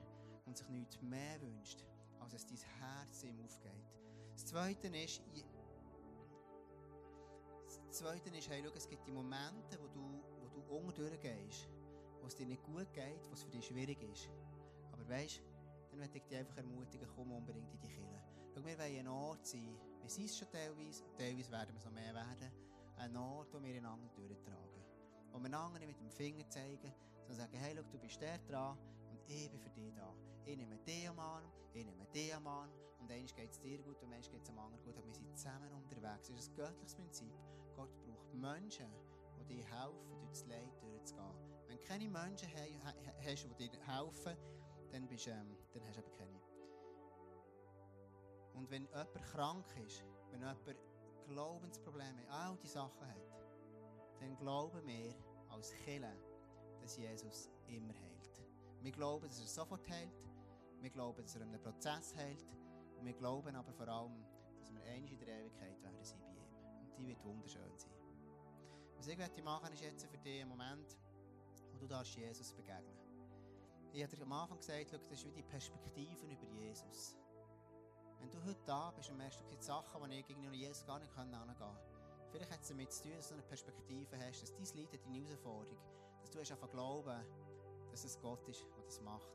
und 0.46 0.58
sich 0.58 0.68
nichts 0.70 1.02
mehr 1.02 1.42
wünscht, 1.42 1.86
als 2.20 2.34
dass 2.34 2.46
dein 2.46 2.60
Herz 2.80 3.24
ihm 3.24 3.40
aufgeht. 3.44 3.72
Das 4.34 4.46
Zweite 4.46 4.88
ist, 4.88 5.22
das 7.72 8.00
Zweite 8.00 8.30
ist, 8.36 8.50
hey, 8.50 8.64
schau, 8.66 8.74
es 8.76 8.88
gibt 8.88 9.08
die 9.08 9.12
Momente, 9.12 9.80
wo 9.82 9.88
du, 9.88 10.24
wo 10.42 10.48
du 10.50 10.62
unten 10.76 11.20
gehst, 11.20 11.70
wo 12.22 12.28
es 12.28 12.36
dir 12.36 12.46
nicht 12.46 12.64
gut 12.64 12.92
geht, 12.94 13.24
wo 13.30 13.34
es 13.34 13.44
für 13.44 13.52
dich 13.52 13.66
schwierig 13.66 14.02
ist. 14.04 14.30
Aber 14.92 15.08
weißt 15.08 15.42
dann 15.94 16.00
möchte 16.00 16.18
ich 16.18 16.24
dich 16.24 16.38
einfach 16.40 16.58
ermutigen, 16.58 17.08
komm 17.16 17.32
unbedingt 17.32 17.72
in 17.72 17.80
die 17.80 17.88
Kirche. 17.88 18.22
Schau, 18.52 18.66
wir 18.66 18.78
wollen 18.80 19.00
ein 19.00 19.08
Ort 19.08 19.46
sein, 19.46 19.78
wir 20.02 20.10
sind 20.10 20.26
es 20.26 20.38
schon 20.38 20.50
teilweise, 20.50 21.04
teilweise 21.16 21.52
werden 21.52 21.70
wir 21.70 21.78
es 21.78 21.86
noch 21.86 21.92
mehr 21.92 22.14
werden, 22.14 22.52
ein 22.98 23.16
Ort, 23.16 23.54
wo 23.54 23.62
wir 23.62 23.76
einander 23.76 24.10
durchtragen. 24.16 24.84
Wo 25.32 25.40
wir 25.40 25.50
nicht 25.50 25.88
mit 25.88 26.00
dem 26.00 26.10
Finger 26.10 26.50
zeigen, 26.50 26.92
sondern 27.22 27.36
sagen, 27.36 27.58
hey, 27.58 27.76
schau, 27.76 27.84
du 27.92 28.00
bist 28.00 28.20
der 28.22 28.40
dran 28.40 28.78
und 29.12 29.20
ich 29.28 29.52
bin 29.52 29.60
für 29.60 29.70
dich 29.70 29.94
da. 29.94 30.14
Ich 30.46 30.58
nehme 30.58 30.78
dich 30.80 31.08
am 31.08 31.20
Arm, 31.20 31.46
ich 31.74 31.86
nehme 31.86 32.06
dich 32.08 32.34
am 32.34 32.48
Arm 32.48 32.70
und 33.00 33.12
eins 33.12 33.34
geht 33.36 33.52
es 33.52 33.60
dir 33.60 33.78
gut 33.84 34.02
und 34.02 34.14
eins 34.14 34.30
geht 34.30 34.42
es 34.42 34.48
dem 34.48 34.58
anderen 34.58 34.84
gut, 34.84 34.98
aber 34.98 35.08
wir 35.08 35.14
sind 35.14 35.38
zusammen 35.38 35.72
unterwegs. 35.74 36.28
Das 36.28 36.40
ist 36.40 36.50
ein 36.50 36.56
göttliches 36.56 36.96
Prinzip. 36.96 37.34
Gott 37.76 37.90
braucht 38.04 38.34
Menschen, 38.34 38.88
die 39.40 39.46
dir 39.46 39.64
helfen, 39.66 40.20
durch 40.22 40.30
das 40.32 40.46
Leid 40.48 40.82
durchzugehen. 40.82 41.54
Wenn 41.68 41.78
du 41.78 41.84
keine 41.84 42.10
Menschen 42.10 42.50
hast, 43.24 43.46
die 43.60 43.70
dir 43.70 43.88
helfen, 43.88 44.36
dann, 44.94 45.08
bist, 45.08 45.28
ähm, 45.28 45.58
dann 45.74 45.88
hast 45.88 45.98
du 45.98 46.02
eben 46.02 46.12
keine. 46.12 46.40
Und 48.54 48.70
wenn 48.70 48.86
jemand 48.86 49.14
krank 49.32 49.66
ist, 49.86 50.06
wenn 50.30 50.40
jemand 50.40 50.60
Glaubensprobleme, 51.28 52.30
all 52.30 52.56
diese 52.58 52.74
Sachen 52.74 53.08
hat, 53.08 53.34
dann 54.20 54.36
glauben 54.38 54.86
wir 54.86 55.16
als 55.50 55.74
Kirche, 55.84 56.16
dass 56.80 56.98
Jesus 56.98 57.50
immer 57.68 57.94
heilt. 57.94 58.42
Wir 58.82 58.92
glauben, 58.92 59.28
dass 59.28 59.40
er 59.40 59.48
sofort 59.48 59.90
heilt. 59.90 60.14
Wir 60.82 60.90
glauben, 60.90 61.22
dass 61.24 61.36
er 61.36 61.42
einen 61.42 61.62
Prozess 61.62 62.16
heilt. 62.16 62.46
Und 63.00 63.06
wir 63.06 63.14
glauben 63.14 63.56
aber 63.56 63.74
vor 63.74 63.88
allem, 63.88 64.24
dass 64.60 64.72
wir 64.72 64.84
einmal 64.84 65.12
in 65.12 65.20
der 65.20 65.40
Ewigkeit 65.40 65.82
werden 65.82 66.04
sein 66.04 66.20
bei 66.20 66.34
ihm. 66.34 66.98
Und 66.98 66.98
die 66.98 67.08
wird 67.08 67.24
wunderschön 67.24 67.78
sein. 67.78 67.94
Was 68.98 69.08
ich 69.08 69.18
möchte 69.18 69.42
machen, 69.42 69.74
ist 69.74 69.82
jetzt 69.82 70.06
für 70.06 70.18
dich 70.18 70.42
ein 70.42 70.50
Moment, 70.50 70.98
wo 71.72 71.78
du 71.80 71.88
darfst 71.88 72.16
Jesus 72.16 72.54
begegnen 72.54 73.03
ich 73.94 74.04
habe 74.04 74.22
am 74.24 74.32
Anfang 74.32 74.58
gesagt, 74.58 74.88
schau, 74.90 74.98
das 74.98 75.20
ist 75.20 75.26
wie 75.26 75.32
die 75.32 75.44
Perspektiven 75.44 76.32
über 76.32 76.48
Jesus. 76.48 77.16
Wenn 78.20 78.32
du 78.32 78.44
heute 78.44 78.60
da 78.66 78.90
bist 78.92 79.12
und 79.12 79.18
merkst, 79.18 79.40
du 79.40 79.46
gibt 79.46 79.64
Sachen, 79.64 80.10
die 80.10 80.20
ich 80.20 80.26
gegen 80.26 80.52
Jesus 80.52 80.84
gar 80.86 80.98
nicht 80.98 81.16
herangehen 81.16 81.56
kann, 81.60 81.78
vielleicht 82.32 82.52
hat 82.52 82.62
es 82.62 82.70
damit 82.70 82.92
zu 82.92 83.04
tun, 83.04 83.12
dass 83.16 83.28
du 83.28 83.34
eine 83.36 83.44
Perspektive 83.44 84.18
hast, 84.18 84.42
dass 84.42 84.52
dein 84.52 84.78
Leid, 84.78 85.00
deine 85.06 85.24
Herausforderung, 85.24 85.78
dass 86.22 86.32
du 86.32 86.40
einfach 86.40 86.72
glauben, 86.72 87.24
dass 87.92 88.04
es 88.04 88.20
Gott 88.20 88.48
ist, 88.48 88.66
der 88.76 88.84
das 88.84 89.00
macht. 89.02 89.30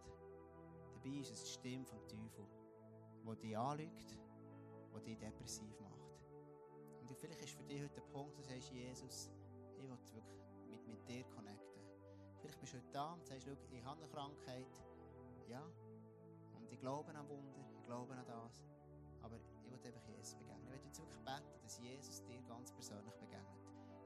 Dabei 0.93 1.21
ist 1.21 1.31
es 1.31 1.45
die 1.45 1.51
Stimme 1.51 1.85
vom 1.85 2.01
Teufel, 2.09 2.47
die 3.25 3.37
dich 3.47 3.57
anlügt, 3.57 4.11
die 4.93 5.01
dich 5.05 5.19
depressiv 5.19 5.79
macht. 5.81 6.19
Und 7.01 7.17
vielleicht 7.17 7.43
ist 7.43 7.55
für 7.55 7.63
dich 7.63 7.81
heute 7.81 7.95
der 7.95 8.03
Punkt, 8.13 8.37
dass 8.37 8.47
du 8.47 8.55
sagst, 8.55 8.73
Jesus, 8.73 9.31
ich 9.71 9.79
will 9.79 9.89
wirklich 9.89 10.25
mit, 10.67 10.89
mit 10.89 11.09
dir 11.09 11.25
connecten. 11.25 11.58
Vielleicht 12.41 12.61
bist 12.61 12.73
du 12.73 12.79
heute 12.79 12.91
da 12.93 13.13
und 13.13 13.27
sagst, 13.27 13.47
schau, 13.47 13.53
ich 13.71 13.85
habe 13.85 14.03
eine 14.03 14.11
Krankheit. 14.11 14.67
Ja. 15.49 15.63
Und 16.55 16.71
ich 16.73 16.79
glaube 16.81 17.15
an 17.15 17.29
Wunder, 17.29 17.65
ich 17.77 17.85
glaube 17.85 18.13
an 18.15 18.25
das. 18.27 18.69
Aber 19.23 19.37
ich 19.37 19.71
will 19.71 19.81
einfach 19.85 20.09
Jesus 20.09 20.35
begegnen. 20.35 20.65
Ich 20.67 20.73
will 20.73 20.81
jetzt 20.85 21.01
wirklich 21.01 21.21
beten, 21.25 21.63
dass 21.63 21.79
Jesus 21.79 22.23
dir 22.25 22.43
ganz 22.43 22.73
persönlich 22.73 23.15
begegnet. 23.15 23.59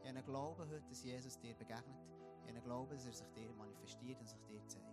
Ich 0.03 0.09
habe 0.09 0.22
Glauben 0.22 0.68
heute, 0.68 0.83
dass 0.89 1.05
Jesus 1.05 1.39
dir 1.39 1.55
begegnet. 1.55 1.97
Ich 2.45 2.51
habe 2.51 2.61
Glauben, 2.62 2.91
dass 2.91 3.07
er 3.07 3.12
sich 3.12 3.28
dir 3.33 3.53
manifestiert 3.55 4.18
und 4.20 4.28
sich 4.28 4.43
dir 4.43 4.66
zeigt. 4.66 4.87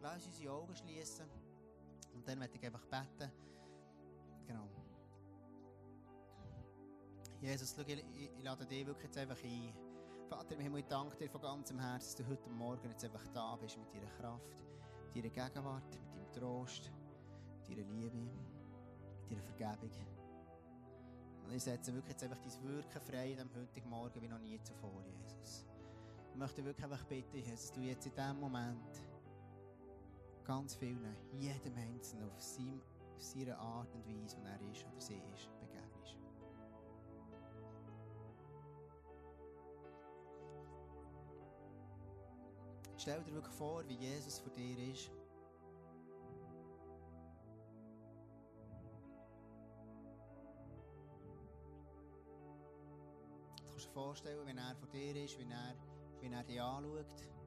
Lass 0.00 0.26
uns 0.26 0.26
unsere 0.26 0.52
Augen 0.52 0.76
schließen. 0.76 1.26
Und 2.14 2.28
dann 2.28 2.38
werde 2.40 2.54
ich 2.54 2.64
einfach 2.64 2.84
beten. 2.86 3.32
Genau. 4.46 4.68
Jesus, 7.40 7.74
schau, 7.76 7.82
ich, 7.82 7.98
ich, 7.98 8.30
ich 8.36 8.42
lade 8.42 8.64
dich 8.66 8.86
wirklich 8.86 9.06
jetzt 9.06 9.18
einfach 9.18 9.42
ein. 9.42 9.93
Vater 10.24 10.54
im 10.54 10.60
Himmel, 10.60 10.80
ich 10.80 10.86
danke 10.86 11.16
dir 11.16 11.28
von 11.28 11.40
ganzem 11.40 11.78
Herzen, 11.78 12.16
dass 12.16 12.26
du 12.26 12.26
heute 12.26 12.48
Morgen 12.50 12.88
jetzt 12.88 13.04
einfach 13.04 13.26
da 13.34 13.56
bist 13.56 13.76
mit 13.76 13.94
deiner 13.94 14.10
Kraft, 14.12 14.56
mit 15.14 15.24
deiner 15.24 15.48
Gegenwart, 15.48 15.90
mit 15.90 16.14
deinem 16.14 16.32
Trost, 16.32 16.90
mit 17.58 17.68
deiner 17.68 17.88
Liebe, 17.90 18.16
mit 18.16 19.30
deiner 19.30 19.42
Vergebung. 19.42 19.90
Und 21.44 21.52
ich 21.52 21.62
setze 21.62 21.92
wirklich 21.92 22.12
jetzt 22.12 22.24
einfach 22.24 22.38
dein 22.38 22.68
Wirken 22.68 23.00
frei 23.02 23.30
in 23.32 23.36
diesem 23.36 23.54
heutigen 23.54 23.90
Morgen 23.90 24.22
wie 24.22 24.28
noch 24.28 24.38
nie 24.38 24.58
zuvor, 24.62 25.02
Jesus. 25.04 25.66
Ich 26.32 26.38
möchte 26.38 26.64
wirklich 26.64 26.84
einfach 26.84 27.04
bitten, 27.04 27.36
Jesus, 27.36 27.66
dass 27.66 27.72
du 27.72 27.80
jetzt 27.80 28.06
in 28.06 28.14
diesem 28.14 28.40
Moment 28.40 29.02
ganz 30.44 30.74
vielen, 30.74 31.16
jedem 31.32 31.76
Einzelnen 31.76 32.30
auf, 32.30 32.40
seine 33.18 33.58
Art 33.58 33.94
und 33.94 34.06
Weise, 34.06 34.38
wie 34.38 34.46
er 34.46 34.72
ist 34.72 34.84
oder 34.86 35.00
sie 35.00 35.22
ist, 35.34 35.50
stell 43.04 43.22
dir 43.22 43.34
wirklich 43.34 43.54
vor, 43.56 43.86
wie 43.86 43.96
Jesus 43.96 44.38
vor 44.38 44.50
dir 44.50 44.78
ist. 44.90 45.10
Du 53.58 53.68
kannst 53.68 53.86
dir 53.86 53.90
vorstellen, 53.92 54.46
wenn 54.46 54.56
er 54.56 54.74
vor 54.76 54.88
dir 54.88 55.22
ist, 55.22 55.38
wie 55.38 55.42
er, 55.42 55.76
wie 56.22 56.32
er 56.32 56.42
dich 56.44 56.62
anschaut. 56.62 57.43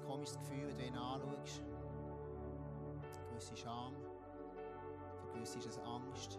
Ein 0.00 0.06
komisches 0.06 0.38
Gefühl, 0.38 0.68
wenn 0.68 0.78
du 0.78 0.84
ihn 0.84 0.96
anschaust. 0.96 1.62
Eine 3.02 3.28
gewisse 3.28 3.56
Scham, 3.56 3.94
für 5.20 5.34
gewisse 5.34 5.58
ist 5.58 5.66
es 5.66 5.78
Angst. 5.80 6.38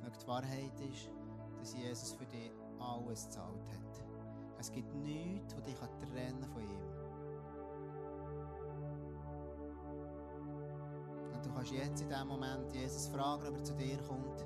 Schau, 0.00 0.10
die 0.10 0.26
Wahrheit 0.28 0.80
ist, 0.80 1.10
dass 1.58 1.74
Jesus 1.76 2.12
für 2.12 2.26
dich 2.26 2.52
alles 2.78 3.24
gezahlt 3.24 3.68
hat. 3.68 4.04
Es 4.58 4.70
gibt 4.70 4.94
nichts, 4.94 5.54
das 5.54 5.64
dich 5.64 5.76
trennen 5.76 6.44
von 6.44 6.62
ihm. 6.62 6.92
Und 11.32 11.44
du 11.44 11.52
kannst 11.52 11.72
jetzt 11.72 12.00
in 12.00 12.08
diesem 12.08 12.28
Moment 12.28 12.72
Jesus 12.72 13.08
fragen, 13.08 13.48
ob 13.48 13.56
er 13.56 13.64
zu 13.64 13.74
dir 13.74 13.98
kommt 14.02 14.44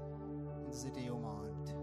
und 0.65 0.69
dass 0.69 0.85
er 0.85 0.91
dich 0.93 1.11
umarmt. 1.11 1.76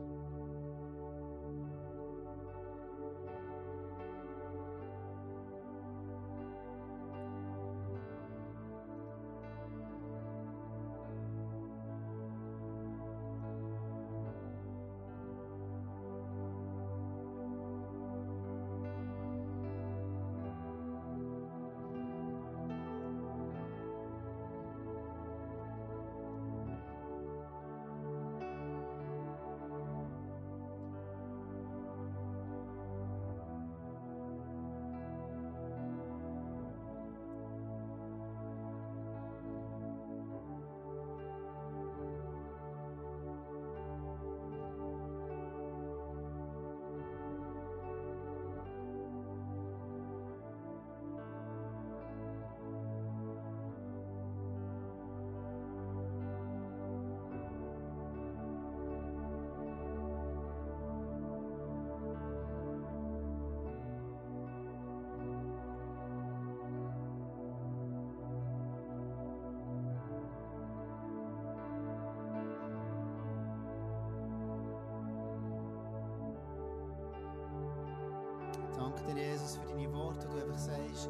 Danke 78.95 79.13
dir, 79.15 79.31
Jesus, 79.31 79.57
für 79.57 79.67
deine 79.67 79.91
Worte, 79.93 80.27
wo 80.29 80.35
du 80.35 80.43
einfach 80.43 80.57
sagst, 80.57 81.09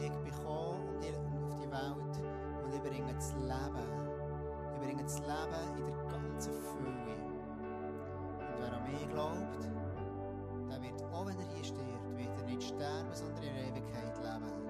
ich 0.00 0.10
bin 0.10 0.24
gekommen 0.24 0.80
um 0.90 1.44
auf 1.44 1.56
die 1.58 1.70
Welt 1.70 2.20
und 2.64 2.74
ich 2.74 2.82
bringe 2.82 3.12
das 3.14 3.32
Leben. 3.34 3.86
Ich 4.74 4.80
bringe 4.80 5.02
das 5.02 5.18
Leben 5.20 5.76
in 5.76 5.84
der 5.84 6.04
ganzen 6.04 6.52
Fülle. 6.52 7.16
Und 8.38 8.60
wer 8.60 8.72
an 8.72 8.82
mich 8.90 9.08
glaubt, 9.10 9.64
der 10.68 10.82
wird, 10.82 11.02
auch 11.12 11.26
wenn 11.26 11.38
er 11.38 11.46
hier 11.54 11.64
stirbt, 11.64 12.16
wird 12.16 12.36
er 12.38 12.46
nicht 12.46 12.62
sterben, 12.62 13.12
sondern 13.12 13.42
in 13.42 13.74
Ewigkeit 13.74 14.16
leben. 14.18 14.65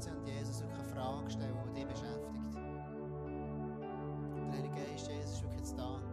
Nutzen 0.00 0.16
und 0.16 0.26
Jesus 0.28 0.62
wirklich 0.62 0.78
eine 0.78 0.88
Frage 0.94 1.30
stellen, 1.30 1.54
die 1.68 1.74
dich 1.74 1.86
beschäftigt. 1.86 2.54
Der 4.34 4.52
Heilige 4.52 4.74
Geist, 4.74 5.08
Jesus, 5.08 5.32
ist 5.32 5.42
wirklich 5.42 5.58
jetzt 5.58 5.78
da. 5.78 6.09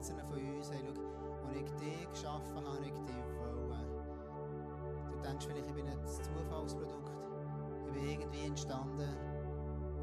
Einzelnen 0.00 0.26
von 0.28 0.38
uns, 0.38 0.72
hey, 0.72 0.80
schau, 0.82 1.46
als 1.46 1.56
ich 1.58 1.70
dich 1.72 2.10
geschaffen 2.10 2.56
habe, 2.56 2.78
ich 2.78 2.90
dich 2.90 3.24
wollen. 3.36 3.84
Du 5.12 5.28
denkst 5.28 5.44
vielleicht, 5.46 5.68
ich 5.68 5.74
bin 5.74 5.86
ein 5.86 6.06
Zufallsprodukt. 6.06 7.10
Ich 7.84 7.92
bin 7.92 8.08
irgendwie 8.08 8.46
entstanden. 8.46 9.14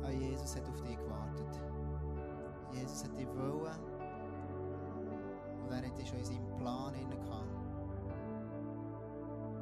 Aber 0.04 0.12
Jesus 0.12 0.56
hat 0.56 0.70
auf 0.70 0.80
dich 0.84 0.98
gewartet. 1.00 1.62
Jesus 2.74 3.06
hat 3.06 3.18
dich 3.18 3.28
wollen. 3.30 3.74
Und 5.64 5.72
er 5.72 5.78
hat 5.78 5.98
dich 5.98 6.08
schon 6.08 6.20
in 6.20 6.26
seinem 6.26 6.58
Plan 6.58 6.94
inne 6.94 7.18
gehabt. 7.18 7.58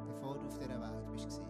Bevor 0.06 0.34
du 0.34 0.46
auf 0.48 0.58
dieser 0.58 0.78
Welt 0.78 1.12
bist. 1.12 1.40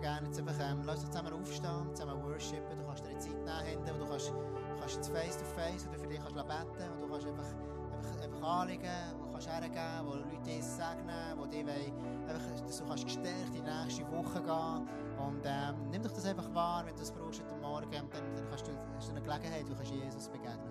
Gerne 0.00 0.26
jetzt 0.26 0.38
einfach, 0.38 0.54
ähm, 0.60 0.82
lass 0.84 1.00
uns 1.00 1.10
zusammen 1.10 1.32
aufstehen, 1.32 1.94
zusammen 1.94 2.22
worshipen. 2.22 2.78
Du 2.78 2.84
kannst 2.84 3.04
dir 3.04 3.10
eine 3.10 3.18
Zeit 3.18 3.36
nehmen, 3.36 3.64
hinten, 3.64 3.98
du 3.98 4.06
kannst, 4.06 4.32
kannst 4.78 4.96
jetzt 4.96 5.08
face 5.08 5.36
to 5.36 5.44
face, 5.44 5.84
du 5.84 5.98
für 5.98 6.06
dich 6.06 6.18
kannst 6.18 6.34
beten 6.34 6.92
und 6.92 7.00
du 7.00 7.08
kannst 7.08 7.26
einfach, 7.26 7.50
einfach, 7.96 8.24
einfach 8.24 8.42
anliegen, 8.42 8.90
wo 9.18 9.26
du 9.26 9.32
kannst 9.32 9.48
hergeben, 9.48 10.06
wo 10.06 10.14
Leute 10.14 10.42
dich 10.44 10.64
segnen, 10.64 11.36
wo 11.36 11.46
die 11.46 11.66
wollen, 11.66 12.28
einfach, 12.28 12.64
dass 12.66 12.78
du 12.78 12.84
kannst 12.86 13.04
gestärkt 13.04 13.54
in 13.54 13.64
die 13.64 13.70
nächste 13.70 14.10
Woche 14.10 14.40
gehen. 14.40 14.88
Und 15.20 15.42
ähm, 15.44 15.90
nimm 15.90 16.02
doch 16.02 16.12
das 16.12 16.24
einfach 16.24 16.52
wahr, 16.54 16.84
wenn 16.86 16.94
du 16.94 17.00
das 17.00 17.12
brauchst 17.12 17.42
heute 17.42 17.60
Morgen, 17.60 17.90
dann, 17.90 18.08
dann 18.10 18.48
kannst 18.48 18.66
du, 18.66 18.72
hast 18.96 19.08
du 19.08 19.12
eine 19.12 19.20
Gelegenheit, 19.20 19.68
du 19.68 19.74
kannst 19.74 19.92
Jesus 19.92 20.28
begegnen. 20.28 20.69